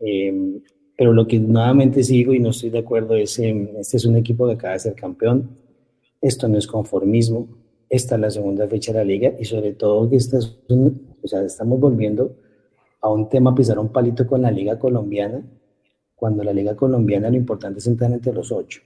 Em, 0.00 0.60
pero 0.98 1.12
lo 1.12 1.24
que 1.24 1.38
nuevamente 1.38 2.02
sigo 2.02 2.34
y 2.34 2.40
no 2.40 2.50
estoy 2.50 2.70
de 2.70 2.80
acuerdo 2.80 3.14
es, 3.14 3.38
em, 3.38 3.68
este 3.78 3.96
es 3.96 4.04
un 4.04 4.16
equipo 4.16 4.48
que 4.48 4.54
acaba 4.54 4.72
de 4.72 4.80
ser 4.80 4.94
campeón, 4.96 5.56
esto 6.20 6.48
no 6.48 6.58
es 6.58 6.66
conformismo, 6.66 7.46
esta 7.88 8.16
es 8.16 8.20
la 8.20 8.30
segunda 8.32 8.66
fecha 8.66 8.90
de 8.90 8.98
la 8.98 9.04
liga 9.04 9.32
y 9.38 9.44
sobre 9.44 9.74
todo 9.74 10.10
que 10.10 10.16
esta 10.16 10.38
o 10.38 11.28
sea, 11.28 11.44
estamos 11.44 11.78
volviendo 11.78 12.34
a 13.00 13.08
un 13.08 13.28
tema, 13.28 13.54
pisar 13.54 13.78
un 13.78 13.92
palito 13.92 14.26
con 14.26 14.42
la 14.42 14.50
liga 14.50 14.80
colombiana, 14.80 15.44
cuando 16.16 16.42
la 16.42 16.52
liga 16.52 16.74
colombiana 16.74 17.30
lo 17.30 17.36
importante 17.36 17.78
es 17.78 17.86
entrar 17.86 18.10
entre 18.12 18.32
los 18.32 18.50
ocho. 18.50 18.80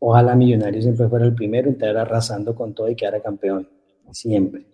Ojalá 0.00 0.34
Millonarios 0.36 0.84
siempre 0.84 1.08
fuera 1.08 1.24
el 1.24 1.34
primero, 1.34 1.68
entrar 1.68 1.96
arrasando 1.96 2.54
con 2.54 2.74
todo 2.74 2.88
y 2.88 2.94
quedara 2.94 3.20
campeón, 3.20 3.68
siempre. 4.12 4.64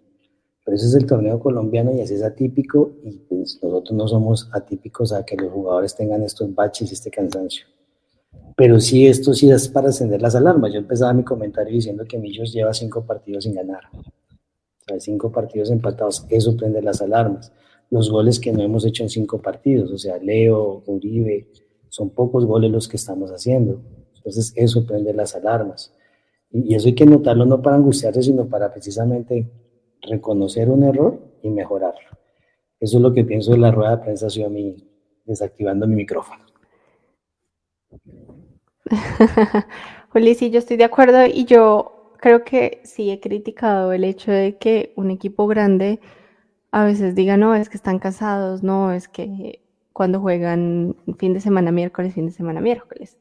Pero 0.64 0.77
ese 0.77 0.87
es 0.87 0.95
el 0.95 1.07
torneo 1.07 1.39
colombiano 1.39 1.95
y 1.95 2.01
así 2.01 2.14
es 2.14 2.22
atípico 2.22 2.93
y 3.03 3.18
pues 3.18 3.59
nosotros 3.62 3.97
no 3.97 4.09
somos 4.09 4.49
atípicos 4.53 5.12
a 5.12 5.25
que 5.25 5.37
los 5.37 5.53
jugadores 5.53 5.95
tengan 5.95 6.22
estos 6.22 6.55
baches 6.55 6.91
y 6.91 6.95
este 6.95 7.11
cansancio. 7.11 7.66
Pero 8.57 8.81
sí, 8.81 9.07
esto 9.07 9.35
sí 9.35 9.51
es 9.51 9.68
para 9.68 9.89
encender 9.89 10.22
las 10.22 10.35
alarmas. 10.35 10.72
Yo 10.72 10.79
empezaba 10.79 11.12
mi 11.12 11.25
comentario 11.25 11.75
diciendo 11.75 12.05
que 12.09 12.18
Millos 12.18 12.53
lleva 12.53 12.72
cinco 12.72 13.05
partidos 13.05 13.45
sin 13.45 13.55
ganar. 13.55 13.83
O 13.93 14.85
sea, 14.87 15.01
cinco 15.01 15.33
partidos 15.33 15.70
empatados, 15.70 16.25
eso 16.31 16.57
prende 16.57 16.81
las 16.81 17.03
alarmas. 17.03 17.53
Los 17.91 18.11
goles 18.11 18.39
que 18.39 18.53
no 18.53 18.62
hemos 18.62 18.87
hecho 18.87 19.03
en 19.03 19.09
cinco 19.09 19.41
partidos, 19.41 19.91
o 19.91 19.99
sea, 19.99 20.18
Leo, 20.18 20.83
Uribe, 20.87 21.49
son 21.89 22.11
pocos 22.11 22.45
goles 22.45 22.70
los 22.70 22.89
que 22.89 22.97
estamos 22.97 23.31
haciendo. 23.31 23.81
Entonces, 24.25 24.53
eso 24.57 24.87
prende 24.87 25.12
las 25.12 25.35
alarmas. 25.37 25.95
Y 26.51 26.75
eso 26.75 26.89
hay 26.89 26.95
que 26.95 27.05
notarlo 27.05 27.45
no 27.45 27.61
para 27.61 27.77
angustiarse, 27.77 28.22
sino 28.22 28.47
para 28.49 28.72
precisamente 28.72 29.51
reconocer 30.03 30.70
un 30.70 30.85
error 30.85 31.18
y 31.43 31.51
mejorarlo. 31.51 32.09
Eso 32.81 32.97
es 32.99 33.03
lo 33.03 33.12
que 33.12 33.25
pienso 33.25 33.53
de 33.53 33.59
la 33.59 33.70
rueda 33.70 33.97
de 33.97 34.03
prensa, 34.03 34.27
a 34.27 34.49
mí 34.49 34.77
desactivando 35.25 35.87
mi 35.87 35.97
micrófono. 35.97 36.45
Juli, 40.11 40.35
sí, 40.35 40.51
yo 40.51 40.59
estoy 40.59 40.77
de 40.77 40.85
acuerdo 40.85 41.27
y 41.27 41.45
yo 41.45 42.12
creo 42.18 42.45
que 42.45 42.81
sí 42.85 43.11
he 43.11 43.20
criticado 43.20 43.93
el 43.93 44.05
hecho 44.05 44.31
de 44.31 44.57
que 44.57 44.93
un 44.97 45.11
equipo 45.11 45.47
grande 45.47 46.01
a 46.70 46.85
veces 46.85 47.14
diga, 47.14 47.37
no, 47.37 47.55
es 47.55 47.68
que 47.68 47.77
están 47.77 47.99
casados, 47.99 48.62
no, 48.62 48.93
es 48.93 49.09
que 49.09 49.61
cuando 49.93 50.20
juegan 50.20 50.97
fin 51.18 51.35
de 51.35 51.41
semana 51.41 51.70
miércoles, 51.70 52.14
fin 52.14 52.27
de 52.27 52.33
semana 52.33 52.61
miércoles. 52.61 53.16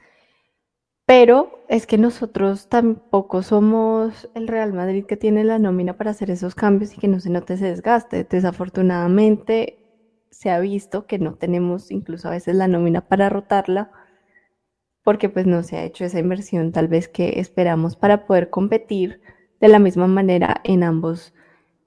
Pero 1.06 1.66
es 1.68 1.86
que 1.86 1.98
nosotros 1.98 2.70
tampoco 2.70 3.44
somos 3.44 4.30
el 4.36 4.48
Real 4.48 4.74
Madrid 4.74 5.06
que 5.06 5.18
tiene 5.18 5.44
la 5.44 5.60
nómina 5.60 5.98
para 5.98 6.12
hacer 6.12 6.32
esos 6.32 6.56
cambios 6.56 6.94
y 6.94 6.98
que 7.00 7.10
no 7.10 7.20
se 7.20 7.30
note 7.30 7.56
ese 7.56 7.66
desgaste. 7.66 8.24
Desafortunadamente 8.24 9.80
se 10.32 10.50
ha 10.50 10.60
visto 10.60 11.06
que 11.06 11.20
no 11.20 11.36
tenemos 11.36 11.92
incluso 11.92 12.28
a 12.28 12.32
veces 12.32 12.56
la 12.56 12.68
nómina 12.68 13.08
para 13.08 13.30
rotarla 13.30 13.92
porque 15.04 15.30
pues 15.30 15.46
no 15.46 15.64
se 15.64 15.78
ha 15.78 15.84
hecho 15.84 16.06
esa 16.06 16.20
inversión 16.20 16.72
tal 16.72 16.88
vez 16.88 17.10
que 17.10 17.40
esperamos 17.40 17.96
para 17.96 18.26
poder 18.26 18.50
competir 18.50 19.22
de 19.60 19.68
la 19.68 19.80
misma 19.80 20.08
manera 20.08 20.62
en 20.64 20.84
ambos, 20.84 21.34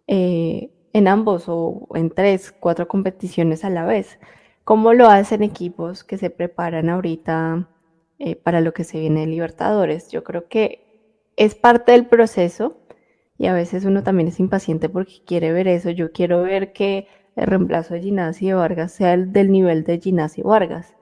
eh, 0.07 0.71
en 0.93 1.09
ambos 1.09 1.45
o 1.49 1.89
en 1.95 2.11
tres, 2.11 2.53
cuatro 2.53 2.89
competiciones 2.89 3.65
a 3.65 3.71
la 3.71 3.87
vez. 3.87 4.19
¿Cómo 4.65 4.93
lo 4.93 5.09
hacen 5.09 5.43
equipos 5.43 6.05
que 6.05 6.19
se 6.19 6.31
preparan 6.31 6.91
ahorita? 6.91 7.69
Eh, 8.19 8.35
para 8.35 8.63
lo 8.63 8.73
que 8.73 8.85
se 8.85 8.99
viene 8.99 9.21
de 9.21 9.27
Libertadores. 9.27 10.11
Yo 10.11 10.25
creo 10.25 10.49
que 10.49 10.87
es 11.37 11.55
parte 11.55 11.93
del 11.93 12.07
proceso 12.07 12.79
y 13.37 13.45
a 13.47 13.53
veces 13.53 13.85
uno 13.85 14.03
también 14.03 14.29
es 14.29 14.41
impaciente 14.41 14.89
porque 14.89 15.23
quiere 15.27 15.53
ver 15.53 15.69
eso. 15.69 15.91
Yo 15.91 16.13
quiero 16.13 16.43
ver 16.43 16.73
que 16.73 17.09
el 17.37 17.47
reemplazo 17.47 17.93
de 17.93 18.01
Ginasi 18.01 18.49
y 18.49 18.53
Vargas 18.53 18.93
sea 18.93 19.13
el 19.13 19.33
del 19.35 19.53
nivel 19.53 19.85
de 19.85 19.99
Ginasi 20.01 20.41
Vargas. 20.41 20.95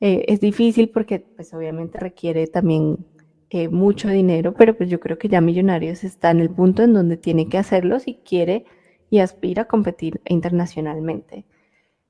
Eh, 0.00 0.24
es 0.28 0.40
difícil 0.40 0.88
porque 0.88 1.18
pues 1.20 1.52
obviamente 1.52 1.98
requiere 1.98 2.46
también 2.46 3.04
eh, 3.50 3.68
mucho 3.68 4.08
dinero, 4.08 4.54
pero 4.54 4.74
pues 4.74 4.88
yo 4.88 4.98
creo 4.98 5.18
que 5.18 5.28
ya 5.28 5.42
Millonarios 5.42 6.04
está 6.04 6.30
en 6.30 6.40
el 6.40 6.48
punto 6.48 6.82
en 6.82 6.94
donde 6.94 7.18
tiene 7.18 7.50
que 7.50 7.58
hacerlo 7.58 7.98
si 8.00 8.14
quiere 8.14 8.64
y 9.10 9.18
aspira 9.18 9.62
a 9.62 9.68
competir 9.68 10.22
internacionalmente. 10.24 11.44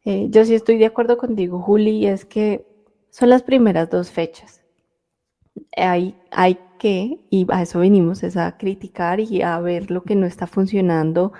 yo 0.04 0.44
sí 0.44 0.54
estoy 0.54 0.78
de 0.78 0.86
acuerdo 0.86 1.16
contigo, 1.18 1.60
Juli, 1.60 2.06
es 2.06 2.24
que 2.24 2.69
son 3.10 3.30
las 3.30 3.42
primeras 3.42 3.90
dos 3.90 4.10
fechas. 4.10 4.62
Hay, 5.76 6.16
hay 6.30 6.58
que, 6.78 7.20
y 7.30 7.46
a 7.50 7.62
eso 7.62 7.80
venimos, 7.80 8.22
es 8.22 8.36
a 8.36 8.56
criticar 8.56 9.20
y 9.20 9.42
a 9.42 9.58
ver 9.60 9.90
lo 9.90 10.02
que 10.02 10.16
no 10.16 10.26
está 10.26 10.46
funcionando 10.46 11.32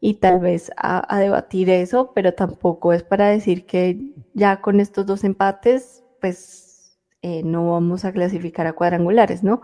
y 0.00 0.14
tal 0.14 0.40
vez 0.40 0.70
a, 0.76 1.18
debatir 1.18 1.70
eso, 1.70 2.12
pero 2.14 2.34
tampoco 2.34 2.92
es 2.92 3.02
para 3.02 3.28
decir 3.28 3.64
que 3.64 4.12
ya 4.34 4.60
con 4.60 4.80
estos 4.80 5.06
dos 5.06 5.24
empates, 5.24 6.04
pues 6.20 6.98
eh, 7.22 7.42
no 7.42 7.70
vamos 7.70 8.04
a 8.04 8.12
clasificar 8.12 8.66
a 8.66 8.74
cuadrangulares, 8.74 9.42
¿no? 9.42 9.62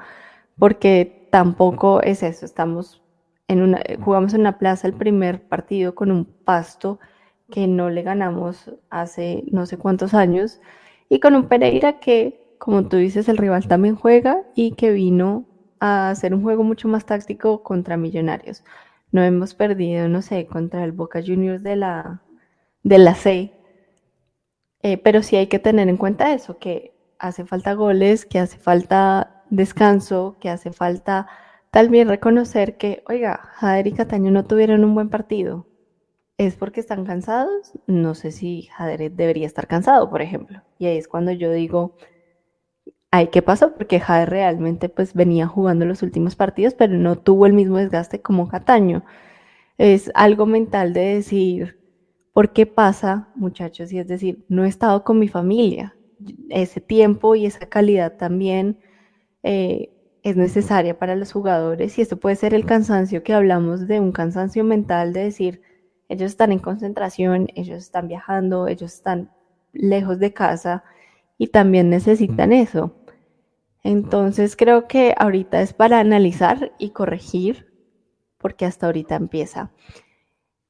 Porque 0.58 1.28
tampoco 1.30 2.00
es 2.02 2.22
eso, 2.22 2.46
estamos 2.46 3.02
en 3.48 3.60
una, 3.60 3.82
jugamos 4.02 4.32
en 4.32 4.40
una 4.40 4.58
plaza 4.58 4.86
el 4.86 4.94
primer 4.94 5.46
partido 5.46 5.94
con 5.94 6.10
un 6.10 6.24
pasto 6.24 6.98
que 7.50 7.66
no 7.66 7.90
le 7.90 8.02
ganamos 8.02 8.72
hace 8.88 9.44
no 9.50 9.66
sé 9.66 9.76
cuántos 9.76 10.14
años 10.14 10.60
y 11.10 11.18
con 11.20 11.34
un 11.34 11.48
Pereira 11.48 11.98
que, 11.98 12.54
como 12.58 12.88
tú 12.88 12.96
dices, 12.96 13.28
el 13.28 13.36
rival 13.36 13.66
también 13.66 13.96
juega 13.96 14.42
y 14.54 14.72
que 14.72 14.92
vino 14.92 15.44
a 15.80 16.10
hacer 16.10 16.32
un 16.32 16.42
juego 16.42 16.62
mucho 16.62 16.88
más 16.88 17.04
táctico 17.04 17.62
contra 17.64 17.96
Millonarios. 17.96 18.64
No 19.10 19.22
hemos 19.22 19.54
perdido, 19.54 20.08
no 20.08 20.22
sé, 20.22 20.46
contra 20.46 20.84
el 20.84 20.92
Boca 20.92 21.20
Juniors 21.20 21.64
de 21.64 21.74
la, 21.74 22.22
de 22.84 22.98
la 22.98 23.14
C. 23.16 23.52
Eh, 24.82 24.98
pero 24.98 25.22
sí 25.22 25.34
hay 25.36 25.48
que 25.48 25.58
tener 25.58 25.88
en 25.88 25.96
cuenta 25.96 26.32
eso, 26.32 26.58
que 26.58 26.94
hace 27.18 27.44
falta 27.44 27.74
goles, 27.74 28.24
que 28.24 28.38
hace 28.38 28.58
falta 28.58 29.42
descanso, 29.50 30.36
que 30.40 30.48
hace 30.48 30.72
falta 30.72 31.26
también 31.72 32.08
reconocer 32.08 32.76
que, 32.76 33.02
oiga, 33.08 33.50
Jader 33.54 33.88
y 33.88 33.92
Cataño 33.92 34.30
no 34.30 34.44
tuvieron 34.44 34.84
un 34.84 34.94
buen 34.94 35.10
partido. 35.10 35.66
¿Es 36.40 36.56
porque 36.56 36.80
están 36.80 37.04
cansados? 37.04 37.72
No 37.86 38.14
sé 38.14 38.32
si 38.32 38.62
Jader 38.62 39.12
debería 39.12 39.46
estar 39.46 39.66
cansado, 39.66 40.08
por 40.08 40.22
ejemplo. 40.22 40.62
Y 40.78 40.86
ahí 40.86 40.96
es 40.96 41.06
cuando 41.06 41.32
yo 41.32 41.52
digo, 41.52 41.96
ay, 43.10 43.26
¿qué 43.26 43.42
pasó? 43.42 43.74
Porque 43.74 44.00
Jader 44.00 44.30
realmente 44.30 44.88
pues 44.88 45.12
venía 45.12 45.46
jugando 45.46 45.84
los 45.84 46.02
últimos 46.02 46.36
partidos, 46.36 46.72
pero 46.72 46.94
no 46.94 47.16
tuvo 47.18 47.44
el 47.44 47.52
mismo 47.52 47.76
desgaste 47.76 48.22
como 48.22 48.48
Cataño. 48.48 49.04
Es 49.76 50.10
algo 50.14 50.46
mental 50.46 50.94
de 50.94 51.16
decir, 51.16 51.78
¿por 52.32 52.54
qué 52.54 52.64
pasa, 52.64 53.28
muchachos? 53.34 53.92
Y 53.92 53.98
es 53.98 54.08
decir, 54.08 54.46
no 54.48 54.64
he 54.64 54.68
estado 54.68 55.04
con 55.04 55.18
mi 55.18 55.28
familia. 55.28 55.94
Ese 56.48 56.80
tiempo 56.80 57.34
y 57.34 57.44
esa 57.44 57.66
calidad 57.66 58.16
también 58.16 58.78
eh, 59.42 59.90
es 60.22 60.36
necesaria 60.36 60.98
para 60.98 61.16
los 61.16 61.32
jugadores 61.32 61.98
y 61.98 62.00
esto 62.00 62.16
puede 62.16 62.36
ser 62.36 62.54
el 62.54 62.64
cansancio 62.64 63.22
que 63.22 63.34
hablamos 63.34 63.86
de 63.86 64.00
un 64.00 64.12
cansancio 64.12 64.64
mental 64.64 65.12
de 65.12 65.24
decir, 65.24 65.60
ellos 66.10 66.32
están 66.32 66.50
en 66.50 66.58
concentración, 66.58 67.46
ellos 67.54 67.78
están 67.78 68.08
viajando, 68.08 68.66
ellos 68.66 68.92
están 68.92 69.30
lejos 69.72 70.18
de 70.18 70.34
casa 70.34 70.82
y 71.38 71.46
también 71.46 71.88
necesitan 71.88 72.52
eso. 72.52 72.96
Entonces 73.84 74.56
creo 74.56 74.88
que 74.88 75.14
ahorita 75.16 75.62
es 75.62 75.72
para 75.72 76.00
analizar 76.00 76.72
y 76.78 76.90
corregir, 76.90 77.72
porque 78.38 78.66
hasta 78.66 78.86
ahorita 78.86 79.14
empieza. 79.14 79.70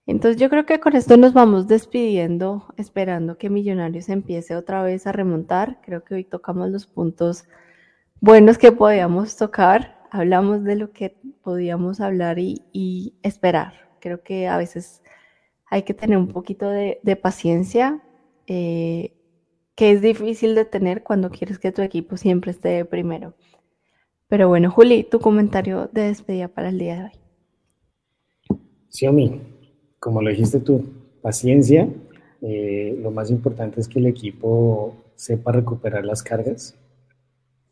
Entonces 0.07 0.39
yo 0.39 0.51
creo 0.51 0.67
que 0.67 0.79
con 0.79 0.95
esto 0.95 1.17
nos 1.17 1.33
vamos 1.33 1.67
despidiendo, 1.67 2.67
esperando 2.77 3.39
que 3.39 3.49
Millonarios 3.49 4.11
empiece 4.11 4.57
otra 4.57 4.83
vez 4.83 5.07
a 5.07 5.13
remontar. 5.13 5.81
Creo 5.83 6.05
que 6.05 6.17
hoy 6.17 6.25
tocamos 6.25 6.69
los 6.69 6.87
puntos 6.87 7.45
buenos 8.21 8.59
que 8.59 8.73
podíamos 8.73 9.39
tocar, 9.39 10.03
hablamos 10.11 10.65
de 10.65 10.77
lo 10.77 10.93
que 10.93 11.17
podíamos 11.43 12.03
hablar 12.03 12.39
y 12.39 13.15
esperar. 13.23 13.89
Creo 14.01 14.23
que 14.23 14.47
a 14.47 14.59
veces 14.59 15.03
hay 15.71 15.85
que 15.85 15.95
tener 15.95 16.19
un 16.19 16.29
poquito 16.29 16.69
de, 16.69 17.19
paciencia, 17.23 18.03
eh, 18.47 19.13
que 19.77 19.93
es 19.93 20.03
difícil 20.03 20.57
de 20.57 20.65
tener 20.65 21.03
cuando 21.03 21.31
quieres 21.31 21.59
que 21.59 21.73
tu 21.73 21.81
equipo 21.81 22.17
siempre 22.17 22.51
esté 22.51 22.85
primero. 22.85 23.35
Pero 24.29 24.49
bueno, 24.49 24.71
Juli, 24.71 25.05
tu 25.05 25.21
comentario 25.21 25.89
de 25.93 26.03
despedida 26.03 26.49
para 26.49 26.69
el 26.69 26.79
día 26.79 26.97
de 26.97 27.05
hoy. 27.05 27.13
Mí, 29.13 29.41
como 30.01 30.21
lo 30.21 30.31
dijiste 30.31 30.61
tú, 30.61 30.85
paciencia, 31.23 31.89
Eh, 32.43 32.97
lo 33.03 33.11
más 33.11 33.31
importante 33.31 33.83
es 33.83 33.89
que 33.89 33.99
el 33.99 34.07
equipo 34.07 34.95
sepa 35.15 35.53
recuperar 35.53 36.07
las 36.07 36.23
cargas, 36.23 36.75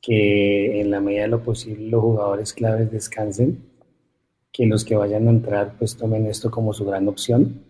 que 0.03 0.81
en 0.81 0.91
la 0.91 1.01
medida 1.01 1.23
de 1.23 1.29
lo 1.29 1.43
posible 1.43 1.89
los 1.89 2.03
jugadores 2.03 2.53
claves 2.53 2.91
descansen, 2.93 3.65
que 4.53 4.67
los 4.67 4.85
que 4.85 4.95
vayan 4.95 5.27
a 5.27 5.31
entrar 5.31 5.79
pues 5.79 5.97
tomen 5.97 6.27
esto 6.27 6.51
como 6.51 6.75
su 6.75 6.85
gran 6.85 7.09
opción, 7.09 7.65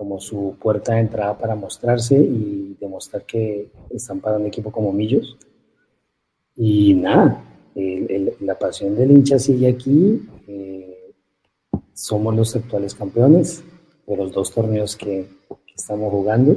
como 0.00 0.18
su 0.18 0.56
puerta 0.58 0.94
de 0.94 1.00
entrada 1.00 1.36
para 1.36 1.54
mostrarse 1.54 2.16
y 2.16 2.74
demostrar 2.80 3.26
que 3.26 3.70
están 3.90 4.18
para 4.18 4.38
un 4.38 4.46
equipo 4.46 4.72
como 4.72 4.94
Millos. 4.94 5.36
Y 6.56 6.94
nada, 6.94 7.44
la 8.40 8.58
pasión 8.58 8.96
del 8.96 9.10
hincha 9.10 9.38
sigue 9.38 9.68
aquí. 9.68 10.26
Eh, 10.48 11.12
somos 11.92 12.34
los 12.34 12.56
actuales 12.56 12.94
campeones 12.94 13.62
de 14.06 14.16
los 14.16 14.32
dos 14.32 14.54
torneos 14.54 14.96
que, 14.96 15.28
estamos 15.76 16.10
jugando. 16.10 16.56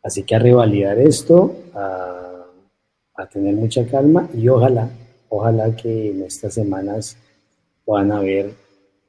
Así 0.00 0.22
que 0.22 0.36
a 0.36 0.38
revalidar 0.38 1.00
esto, 1.00 1.56
a, 1.74 2.46
a, 3.16 3.26
tener 3.28 3.56
mucha 3.56 3.84
calma 3.88 4.28
y 4.34 4.48
ojalá, 4.48 4.88
ojalá 5.28 5.74
que 5.74 6.10
en 6.10 6.22
estas 6.22 6.54
semanas 6.54 7.16
puedan 7.84 8.12
haber 8.12 8.54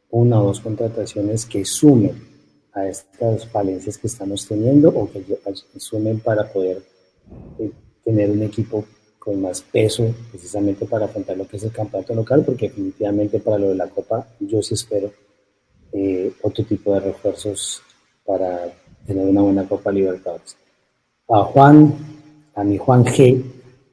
una 0.10 0.42
o 0.42 0.46
dos 0.46 0.60
contrataciones 0.60 1.46
que 1.46 1.66
sumen 1.66 2.33
a 2.74 2.88
estas 2.88 3.48
falencias 3.48 3.98
que 3.98 4.08
estamos 4.08 4.48
teniendo 4.48 4.90
o 4.90 5.10
que 5.12 5.24
sumen 5.78 6.20
para 6.20 6.52
poder 6.52 6.82
eh, 7.60 7.72
tener 8.04 8.32
un 8.32 8.42
equipo 8.42 8.86
con 9.20 9.42
más 9.42 9.62
peso 9.62 10.14
precisamente 10.32 10.86
para 10.86 11.06
afrontar 11.06 11.38
lo 11.38 11.48
que 11.48 11.58
es 11.58 11.64
el 11.64 11.72
campeonato 11.72 12.14
local, 12.14 12.44
porque 12.46 12.68
definitivamente 12.68 13.40
para 13.40 13.58
lo 13.58 13.70
de 13.70 13.76
la 13.76 13.88
Copa 13.88 14.28
yo 14.40 14.62
sí 14.62 14.74
espero 14.74 15.12
eh, 15.94 16.34
otro 16.42 16.66
tipo 16.66 16.94
de 16.94 17.00
refuerzos 17.00 17.82
para 18.26 18.74
tener 19.06 19.26
una 19.26 19.42
buena 19.42 19.68
Copa 19.68 19.92
Libertadores. 19.92 20.58
A 21.30 21.44
Juan, 21.44 21.94
a 22.56 22.64
mi 22.64 22.78
Juan 22.78 23.06
G, 23.06 23.44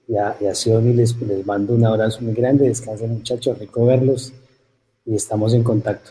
y 0.09 0.16
a, 0.16 0.37
y 0.41 0.47
a 0.47 0.81
les, 0.81 1.16
les 1.20 1.47
mando 1.47 1.74
un 1.74 1.85
abrazo 1.85 2.22
muy 2.22 2.35
grande, 2.35 2.66
descansen 2.66 3.12
muchachos, 3.12 3.57
rico 3.59 3.87
verlos 3.87 4.33
y 5.05 5.14
estamos 5.14 5.55
en 5.55 5.62
contacto. 5.62 6.11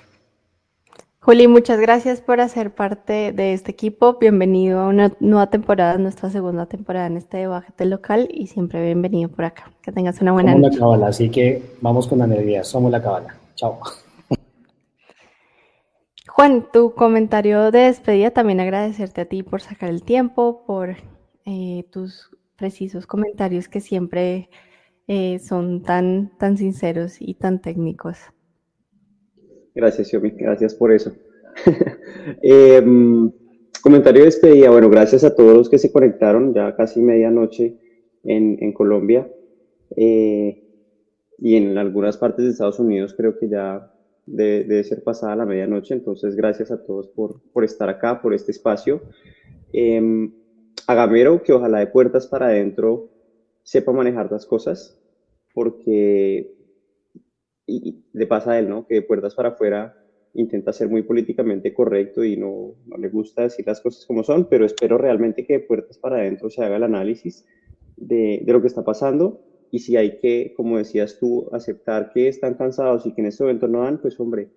Juli, 1.22 1.48
muchas 1.50 1.80
gracias 1.82 2.22
por 2.22 2.40
hacer 2.40 2.74
parte 2.74 3.34
de 3.34 3.54
este 3.54 3.72
equipo. 3.72 4.18
Bienvenido 4.20 4.80
a 4.80 4.88
una 4.88 5.12
nueva 5.20 5.50
temporada, 5.50 5.98
nuestra 5.98 6.30
segunda 6.30 6.66
temporada 6.66 7.08
en 7.08 7.18
este 7.18 7.38
debate 7.38 7.86
local 7.86 8.30
y 8.32 8.48
siempre 8.48 8.84
bienvenido 8.86 9.30
por 9.30 9.44
acá. 9.44 9.70
Que 9.82 9.92
tengas 9.92 10.22
una 10.22 10.32
buena 10.32 10.54
Somos 10.54 10.62
noche. 10.68 10.76
la 10.78 10.80
cabala, 10.80 11.08
así 11.08 11.30
que 11.30 11.62
vamos 11.82 12.08
con 12.08 12.20
la 12.20 12.26
energía. 12.26 12.64
Somos 12.64 12.90
la 12.90 13.02
cabala. 13.02 13.36
Chao. 13.56 13.80
Juan, 16.30 16.68
tu 16.72 16.94
comentario 16.94 17.70
de 17.70 17.80
despedida, 17.80 18.32
también 18.32 18.62
agradecerte 18.62 19.22
a 19.22 19.26
ti 19.26 19.44
por 19.44 19.62
sacar 19.62 19.90
el 19.90 20.04
tiempo, 20.04 20.64
por 20.66 20.96
eh, 21.46 21.86
tus 21.92 22.30
precisos 22.56 23.06
comentarios 23.06 23.68
que 23.68 23.82
siempre 23.82 24.50
eh, 25.08 25.40
son 25.40 25.84
tan, 25.84 26.32
tan 26.38 26.58
sinceros 26.58 27.18
y 27.20 27.34
tan 27.34 27.60
técnicos. 27.60 28.20
Gracias, 29.80 30.12
Yomi, 30.12 30.32
gracias 30.32 30.76
por 30.76 30.92
eso. 30.92 31.14
eh, 32.42 32.84
comentario 33.82 34.20
de 34.20 34.26
despedida, 34.26 34.70
bueno, 34.72 34.90
gracias 34.90 35.24
a 35.24 35.34
todos 35.34 35.56
los 35.56 35.70
que 35.70 35.78
se 35.78 35.90
conectaron 35.90 36.54
ya 36.54 36.76
casi 36.76 37.02
medianoche 37.02 37.78
en, 38.26 38.58
en 38.60 38.74
Colombia 38.74 39.32
eh, 39.96 40.66
y 41.38 41.56
en 41.56 41.78
algunas 41.78 42.18
partes 42.18 42.44
de 42.44 42.52
Estados 42.52 42.78
Unidos 42.80 43.14
creo 43.16 43.40
que 43.40 43.48
ya 43.48 43.90
debe, 44.26 44.66
debe, 44.66 44.84
ser 44.84 45.02
pasada 45.02 45.38
la 45.38 45.46
medianoche, 45.46 45.94
entonces 45.94 46.36
gracias 46.36 46.72
a 46.72 46.84
todos 46.84 47.08
por, 47.08 47.40
por 47.54 47.64
estar 47.64 47.88
acá, 47.88 48.22
por 48.22 48.34
este 48.34 48.52
espacio. 48.52 49.02
Eh, 49.72 50.30
a 50.88 50.94
Gamero, 50.94 51.42
que 51.42 51.54
ojalá 51.54 51.80
de 51.80 51.88
puertas 51.88 52.28
para 52.28 52.48
adentro 52.48 53.12
sepa 53.64 53.94
manejar 53.94 54.30
las 54.30 54.46
cosas, 54.46 55.00
porque 55.54 56.59
y 57.70 58.04
le 58.14 58.28
pasa 58.28 58.52
a 58.52 58.60
él, 58.60 58.70
¿no? 58.70 58.86
Que 58.88 58.96
de 58.96 59.02
puertas 59.02 59.36
para 59.36 59.50
afuera 59.50 59.96
intenta 60.34 60.74
ser 60.74 60.90
muy 60.90 61.02
políticamente 61.02 61.74
correcto 61.74 62.24
y 62.24 62.38
no, 62.38 62.76
no, 62.86 62.98
le 62.98 63.10
gusta 63.10 63.44
decir 63.44 63.66
las 63.66 63.82
cosas 63.82 64.06
como 64.06 64.24
son, 64.24 64.48
pero 64.48 64.66
espero 64.66 64.98
realmente 64.98 65.46
que 65.46 65.54
de 65.54 65.60
puertas 65.62 65.98
para 65.98 66.18
adentro 66.18 66.50
se 66.50 66.64
haga 66.64 66.78
el 66.78 66.84
análisis 66.84 67.46
de, 67.98 68.42
de, 68.46 68.54
lo 68.54 68.62
que 68.62 68.68
está 68.68 68.84
pasando 68.84 69.42
y 69.72 69.80
si 69.80 69.98
hay 69.98 70.20
que, 70.20 70.54
como 70.56 70.78
decías 70.78 71.18
tú, 71.20 71.50
aceptar 71.52 72.12
que 72.14 72.28
están 72.28 72.56
cansados 72.56 73.06
y 73.06 73.14
que 73.14 73.22
en 73.22 73.28
este 73.28 73.44
momento 73.44 73.68
no 73.68 73.84
dan, 73.84 74.00
pues 74.00 74.20
hombre, 74.20 74.50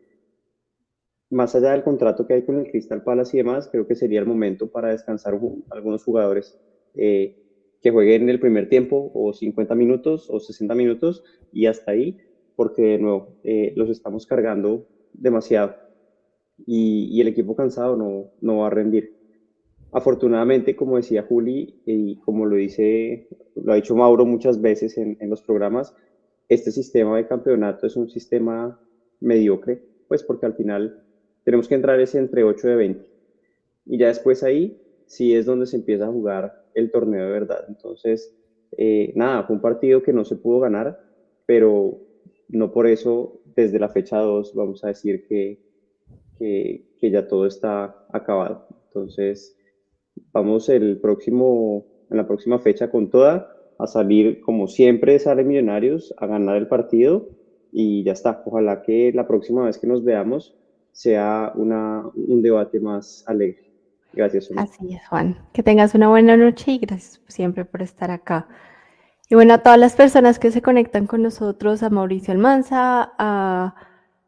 más 1.31 1.55
allá 1.55 1.73
del 1.73 1.83
contrato 1.83 2.27
que 2.27 2.35
hay 2.35 2.43
con 2.43 2.59
el 2.59 2.71
Crystal 2.71 3.03
Palace 3.03 3.37
y 3.37 3.41
demás, 3.41 3.69
creo 3.73 3.87
que 3.87 3.95
sería 3.95 4.21
el 4.21 4.27
momento 4.27 4.71
para 4.71 4.91
descansar 4.91 5.39
algunos 5.71 6.05
jugadores 6.05 6.59
eh, 6.95 7.39
que 7.81 7.91
jueguen 7.91 8.23
en 8.23 8.29
el 8.29 8.39
primer 8.39 8.69
tiempo 8.69 9.11
o 9.15 9.33
50 9.33 9.75
minutos 9.75 10.29
o 10.31 10.39
60 10.39 10.75
minutos 10.75 11.25
y 11.51 11.67
hasta 11.67 11.93
ahí 11.93 12.19
porque 12.57 12.83
de 12.83 12.99
nuevo 12.99 13.29
eh, 13.43 13.73
los 13.77 13.89
estamos 13.91 14.27
cargando 14.27 14.87
demasiado 15.13 15.75
y, 16.67 17.09
y, 17.11 17.21
el 17.21 17.29
equipo 17.29 17.57
cansado 17.57 17.97
no, 17.97 18.31
no 18.41 18.59
va 18.59 18.69
a 18.69 18.71
rendir. 18.71 19.17
Afortunadamente, 19.91 20.77
como 20.77 20.97
decía 20.97 21.23
Juli 21.23 21.83
y 21.85 22.17
como 22.21 22.47
lo 22.47 22.57
dice, 22.57 23.29
lo 23.57 23.73
ha 23.73 23.77
dicho 23.77 23.97
Mauro 23.97 24.25
muchas 24.25 24.61
veces 24.61 24.97
en, 24.97 25.17
en 25.21 25.29
los 25.29 25.43
programas, 25.43 25.95
este 26.49 26.71
sistema 26.71 27.17
de 27.17 27.27
campeonato 27.27 27.87
es 27.87 27.97
un 27.97 28.09
sistema 28.09 28.81
mediocre, 29.21 29.83
pues 30.09 30.23
porque 30.23 30.47
al 30.47 30.55
final 30.55 31.03
tenemos 31.45 31.69
que 31.69 31.75
entrar 31.75 32.01
ese 32.01 32.19
entre 32.19 32.45
8 32.45 32.69
de 32.69 32.77
20 32.77 33.13
y 33.87 33.99
ya 33.99 34.09
después 34.09 34.43
ahí 34.43 34.81
sí 35.07 35.35
es 35.35 35.47
donde 35.47 35.67
se 35.67 35.77
empieza 35.77 36.07
a 36.07 36.13
jugar 36.13 36.65
el 36.75 36.91
torneo 36.91 37.25
de 37.25 37.33
verdad. 37.33 37.65
Entonces, 37.69 38.35
eh, 38.77 39.13
nada, 39.15 39.45
fue 39.45 39.57
un 39.57 39.63
partido 39.63 40.03
que 40.03 40.13
no 40.13 40.25
se 40.25 40.37
pudo 40.37 40.61
ganar, 40.61 40.99
pero 41.47 42.01
no 42.53 42.71
por 42.71 42.87
eso 42.87 43.41
desde 43.57 43.79
la 43.79 43.89
fecha 43.89 44.19
2 44.19 44.55
vamos 44.55 44.85
a 44.85 44.89
decir 44.89 45.27
que, 45.27 45.59
que, 46.39 47.11
ya 47.11 47.27
todo 47.27 47.47
está 47.47 48.07
acabado. 48.13 48.67
Entonces, 48.87 49.57
vamos 50.33 50.69
el 50.69 51.01
próximo, 51.01 51.87
en 52.11 52.17
la 52.17 52.27
próxima 52.27 52.59
fecha 52.59 52.91
con 52.91 53.11
toda, 53.11 53.49
a 53.79 53.87
salir 53.87 54.41
como 54.41 54.69
siempre 54.69 55.19
sale 55.19 55.45
Millonarios, 55.45 56.15
a 56.19 56.27
ganar 56.27 56.57
el 56.57 56.69
partido 56.69 57.29
y 57.73 58.05
ya 58.05 58.13
está. 58.13 58.43
Ojalá 58.45 58.83
que 58.83 59.13
la 59.13 59.27
próxima 59.27 59.65
vez 59.65 59.79
que 59.79 59.87
nos 59.87 60.05
veamos 60.05 60.55
sea 60.93 61.53
una, 61.57 62.05
un 62.15 62.43
debate 62.43 62.79
más 62.79 63.25
alegre. 63.27 63.73
Gracias. 64.13 64.49
Juan. 64.49 64.59
Así 64.59 64.95
es, 64.95 65.09
Juan. 65.09 65.39
Que 65.53 65.63
tengas 65.63 65.95
una 65.95 66.09
buena 66.09 66.37
noche 66.37 66.73
y 66.73 66.79
gracias 66.79 67.23
siempre 67.29 67.65
por 67.65 67.83
estar 67.83 68.11
acá. 68.11 68.47
Y 69.33 69.35
bueno, 69.35 69.55
a 69.55 69.59
todas 69.63 69.79
las 69.79 69.97
personas 69.97 70.39
que 70.39 70.51
se 70.51 70.61
conectan 70.61 71.07
con 71.07 71.23
nosotros, 71.23 71.83
a 71.83 71.89
Mauricio 71.89 72.35
Almanza, 72.35 73.15
a 73.17 73.75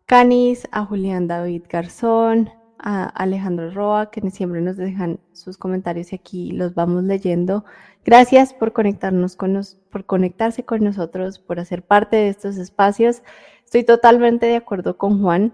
Canis, 0.07 0.67
a 0.73 0.87
Julián 0.87 1.27
David 1.29 1.65
Garzón, 1.69 2.49
a 2.79 3.05
Alejandro 3.05 3.71
Roa, 3.71 4.11
que 4.11 4.23
siempre 4.31 4.63
nos 4.63 4.79
dejan 4.79 5.21
sus 5.35 5.59
comentarios 5.59 6.11
y 6.11 6.17
aquí 6.17 6.53
los 6.53 6.75
vamos 6.75 7.05
leyendo. 7.05 7.67
Gracias 8.03 8.55
por 8.55 8.73
conectarnos 8.73 9.37
con 9.37 9.53
nos, 9.53 9.75
por 9.91 10.07
conectarse 10.07 10.65
con 10.65 10.83
nosotros, 10.83 11.39
por 11.39 11.61
hacer 11.61 11.83
parte 11.83 12.17
de 12.17 12.29
estos 12.29 12.57
espacios. 12.57 13.23
Estoy 13.63 13.85
totalmente 13.85 14.47
de 14.47 14.57
acuerdo 14.57 14.97
con 14.97 15.21
Juan. 15.21 15.53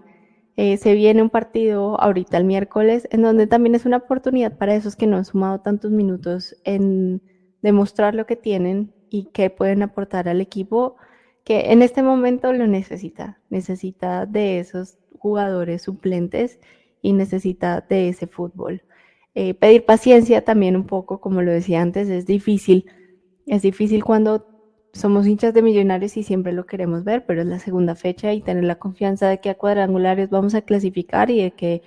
Eh, 0.55 0.77
se 0.77 0.93
viene 0.93 1.21
un 1.21 1.29
partido 1.29 1.99
ahorita 1.99 2.37
el 2.37 2.45
miércoles, 2.45 3.05
en 3.11 3.21
donde 3.21 3.47
también 3.47 3.75
es 3.75 3.85
una 3.85 3.97
oportunidad 3.97 4.57
para 4.57 4.75
esos 4.75 4.95
que 4.95 5.07
no 5.07 5.17
han 5.17 5.25
sumado 5.25 5.59
tantos 5.59 5.91
minutos 5.91 6.55
en 6.63 7.21
demostrar 7.61 8.15
lo 8.15 8.25
que 8.25 8.37
tienen 8.37 8.93
y 9.11 9.25
que 9.25 9.49
pueden 9.49 9.83
aportar 9.83 10.29
al 10.29 10.41
equipo 10.41 10.95
que 11.43 11.71
en 11.71 11.81
este 11.83 12.01
momento 12.01 12.53
lo 12.53 12.65
necesita. 12.65 13.39
Necesita 13.49 14.25
de 14.25 14.59
esos 14.59 14.97
jugadores 15.19 15.83
suplentes 15.83 16.59
y 17.01 17.13
necesita 17.13 17.81
de 17.87 18.09
ese 18.09 18.25
fútbol. 18.25 18.81
Eh, 19.35 19.53
pedir 19.53 19.85
paciencia 19.85 20.43
también 20.43 20.75
un 20.75 20.87
poco, 20.87 21.19
como 21.19 21.41
lo 21.41 21.51
decía 21.51 21.81
antes, 21.81 22.09
es 22.09 22.25
difícil. 22.25 22.85
Es 23.45 23.61
difícil 23.61 24.03
cuando 24.03 24.47
somos 24.93 25.27
hinchas 25.27 25.53
de 25.53 25.61
millonarios 25.61 26.15
y 26.15 26.23
siempre 26.23 26.53
lo 26.53 26.65
queremos 26.65 27.03
ver, 27.03 27.25
pero 27.25 27.41
es 27.41 27.47
la 27.47 27.59
segunda 27.59 27.95
fecha 27.95 28.33
y 28.33 28.41
tener 28.41 28.63
la 28.63 28.75
confianza 28.79 29.27
de 29.27 29.39
que 29.39 29.49
a 29.49 29.57
cuadrangulares 29.57 30.29
vamos 30.29 30.55
a 30.55 30.61
clasificar 30.61 31.29
y 31.29 31.41
de 31.41 31.51
que 31.51 31.81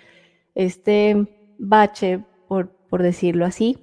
este 0.54 1.26
bache, 1.58 2.22
por, 2.48 2.70
por 2.90 3.02
decirlo 3.02 3.46
así, 3.46 3.78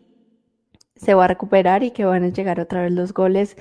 se 1.02 1.16
va 1.16 1.26
a 1.26 1.28
recuperar 1.28 1.84
y 1.84 1.92
que 1.92 2.06
van 2.06 2.24
a 2.24 2.30
llegar 2.30 2.60
otra 2.60 2.84
vez 2.84 2.92
los 2.92 3.14
goles 3.14 3.58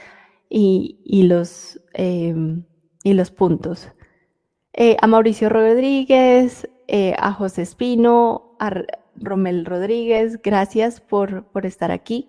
y, 0.51 1.01
y 1.05 1.23
los, 1.23 1.81
eh, 1.95 2.35
y 3.03 3.15
los 3.15 3.31
puntos. 3.31 3.89
Eh, 4.75 4.97
a 5.01 5.07
Mauricio 5.07 5.49
Rodríguez, 5.49 6.69
eh, 6.87 7.15
a 7.19 7.33
José 7.33 7.63
Espino, 7.63 8.57
a 8.61 8.83
Romel 9.17 9.65
Rodríguez, 9.65 10.41
gracias 10.43 11.01
por, 11.01 11.45
por 11.45 11.65
estar 11.65 11.91
aquí, 11.91 12.29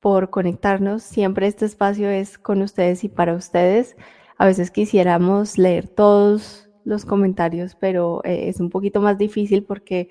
por 0.00 0.30
conectarnos. 0.30 1.02
Siempre 1.02 1.46
este 1.46 1.66
espacio 1.66 2.08
es 2.08 2.38
con 2.38 2.62
ustedes 2.62 3.04
y 3.04 3.08
para 3.08 3.34
ustedes. 3.34 3.96
A 4.38 4.46
veces 4.46 4.70
quisiéramos 4.70 5.58
leer 5.58 5.88
todos 5.88 6.70
los 6.84 7.04
comentarios, 7.04 7.76
pero 7.76 8.22
es 8.24 8.58
un 8.60 8.70
poquito 8.70 9.00
más 9.00 9.18
difícil 9.18 9.62
porque 9.62 10.08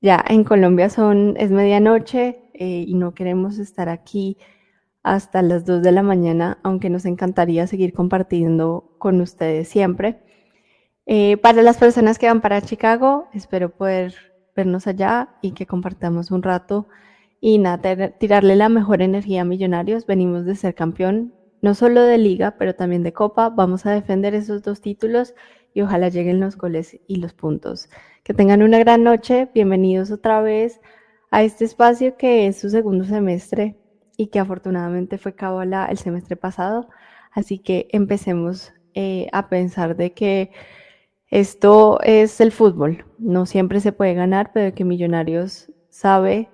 Ya 0.00 0.24
en 0.28 0.44
Colombia 0.44 0.88
son, 0.88 1.36
es 1.38 1.50
medianoche 1.50 2.42
eh, 2.54 2.84
y 2.86 2.94
no 2.94 3.12
queremos 3.14 3.58
estar 3.58 3.88
aquí 3.88 4.38
hasta 5.02 5.42
las 5.42 5.64
2 5.64 5.82
de 5.82 5.92
la 5.92 6.02
mañana, 6.02 6.58
aunque 6.62 6.90
nos 6.90 7.04
encantaría 7.04 7.66
seguir 7.66 7.92
compartiendo 7.92 8.94
con 8.98 9.20
ustedes 9.20 9.68
siempre. 9.68 10.22
Eh, 11.06 11.36
para 11.38 11.62
las 11.62 11.78
personas 11.78 12.18
que 12.18 12.26
van 12.26 12.40
para 12.40 12.62
Chicago, 12.62 13.28
espero 13.34 13.70
poder 13.70 14.14
vernos 14.56 14.86
allá 14.86 15.30
y 15.42 15.52
que 15.52 15.66
compartamos 15.66 16.30
un 16.30 16.42
rato 16.42 16.88
y 17.40 17.58
nada, 17.58 18.10
tirarle 18.18 18.56
la 18.56 18.68
mejor 18.68 19.02
energía 19.02 19.42
a 19.42 19.44
Millonarios. 19.44 20.06
Venimos 20.06 20.44
de 20.44 20.54
ser 20.54 20.74
campeón, 20.74 21.34
no 21.62 21.74
solo 21.74 22.02
de 22.02 22.18
liga, 22.18 22.56
pero 22.58 22.74
también 22.74 23.02
de 23.02 23.12
copa. 23.12 23.48
Vamos 23.50 23.86
a 23.86 23.92
defender 23.92 24.34
esos 24.34 24.62
dos 24.62 24.80
títulos 24.80 25.34
y 25.74 25.82
ojalá 25.82 26.08
lleguen 26.08 26.40
los 26.40 26.56
goles 26.56 27.00
y 27.06 27.16
los 27.16 27.32
puntos. 27.32 27.88
Que 28.22 28.34
tengan 28.34 28.62
una 28.62 28.78
gran 28.78 29.02
noche. 29.02 29.48
Bienvenidos 29.54 30.10
otra 30.10 30.42
vez 30.42 30.80
a 31.30 31.42
este 31.42 31.64
espacio 31.64 32.16
que 32.18 32.46
es 32.46 32.60
su 32.60 32.68
segundo 32.68 33.04
semestre 33.04 33.76
y 34.18 34.26
que 34.26 34.38
afortunadamente 34.38 35.16
fue 35.16 35.34
Cábala 35.34 35.86
el 35.86 35.96
semestre 35.96 36.36
pasado. 36.36 36.90
Así 37.32 37.58
que 37.58 37.88
empecemos 37.92 38.74
eh, 38.92 39.28
a 39.32 39.48
pensar 39.48 39.96
de 39.96 40.12
que 40.12 40.50
esto 41.28 41.98
es 42.02 42.42
el 42.42 42.52
fútbol. 42.52 43.06
No 43.18 43.46
siempre 43.46 43.80
se 43.80 43.92
puede 43.92 44.12
ganar, 44.12 44.50
pero 44.52 44.74
que 44.74 44.84
Millonarios 44.84 45.72
sabe 45.88 46.50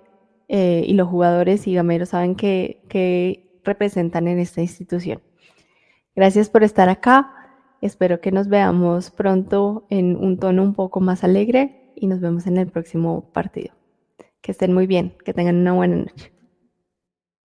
eh, 0.48 0.84
y 0.86 0.94
los 0.94 1.09
jugadores 1.09 1.66
y 1.66 1.74
gameros 1.74 2.10
saben 2.10 2.36
que, 2.36 2.80
que 2.88 3.51
representan 3.64 4.28
en 4.28 4.38
esta 4.38 4.60
institución. 4.60 5.20
Gracias 6.14 6.48
por 6.48 6.62
estar 6.62 6.88
acá. 6.88 7.35
Espero 7.81 8.20
que 8.20 8.32
nos 8.32 8.48
veamos 8.48 9.11
pronto 9.11 9.86
en 9.90 10.16
un 10.16 10.39
tono 10.39 10.62
un 10.62 10.74
poco 10.74 11.01
más 11.01 11.24
alegre 11.24 11.93
y 11.94 12.07
nos 12.07 12.20
vemos 12.20 12.47
en 12.47 12.57
el 12.57 12.69
próximo 12.69 13.31
partido. 13.32 13.74
Que 14.40 14.53
estén 14.53 14.73
muy 14.73 14.86
bien, 14.86 15.15
que 15.24 15.35
tengan 15.35 15.57
una 15.57 15.73
buena 15.73 15.97
noche. 15.97 16.35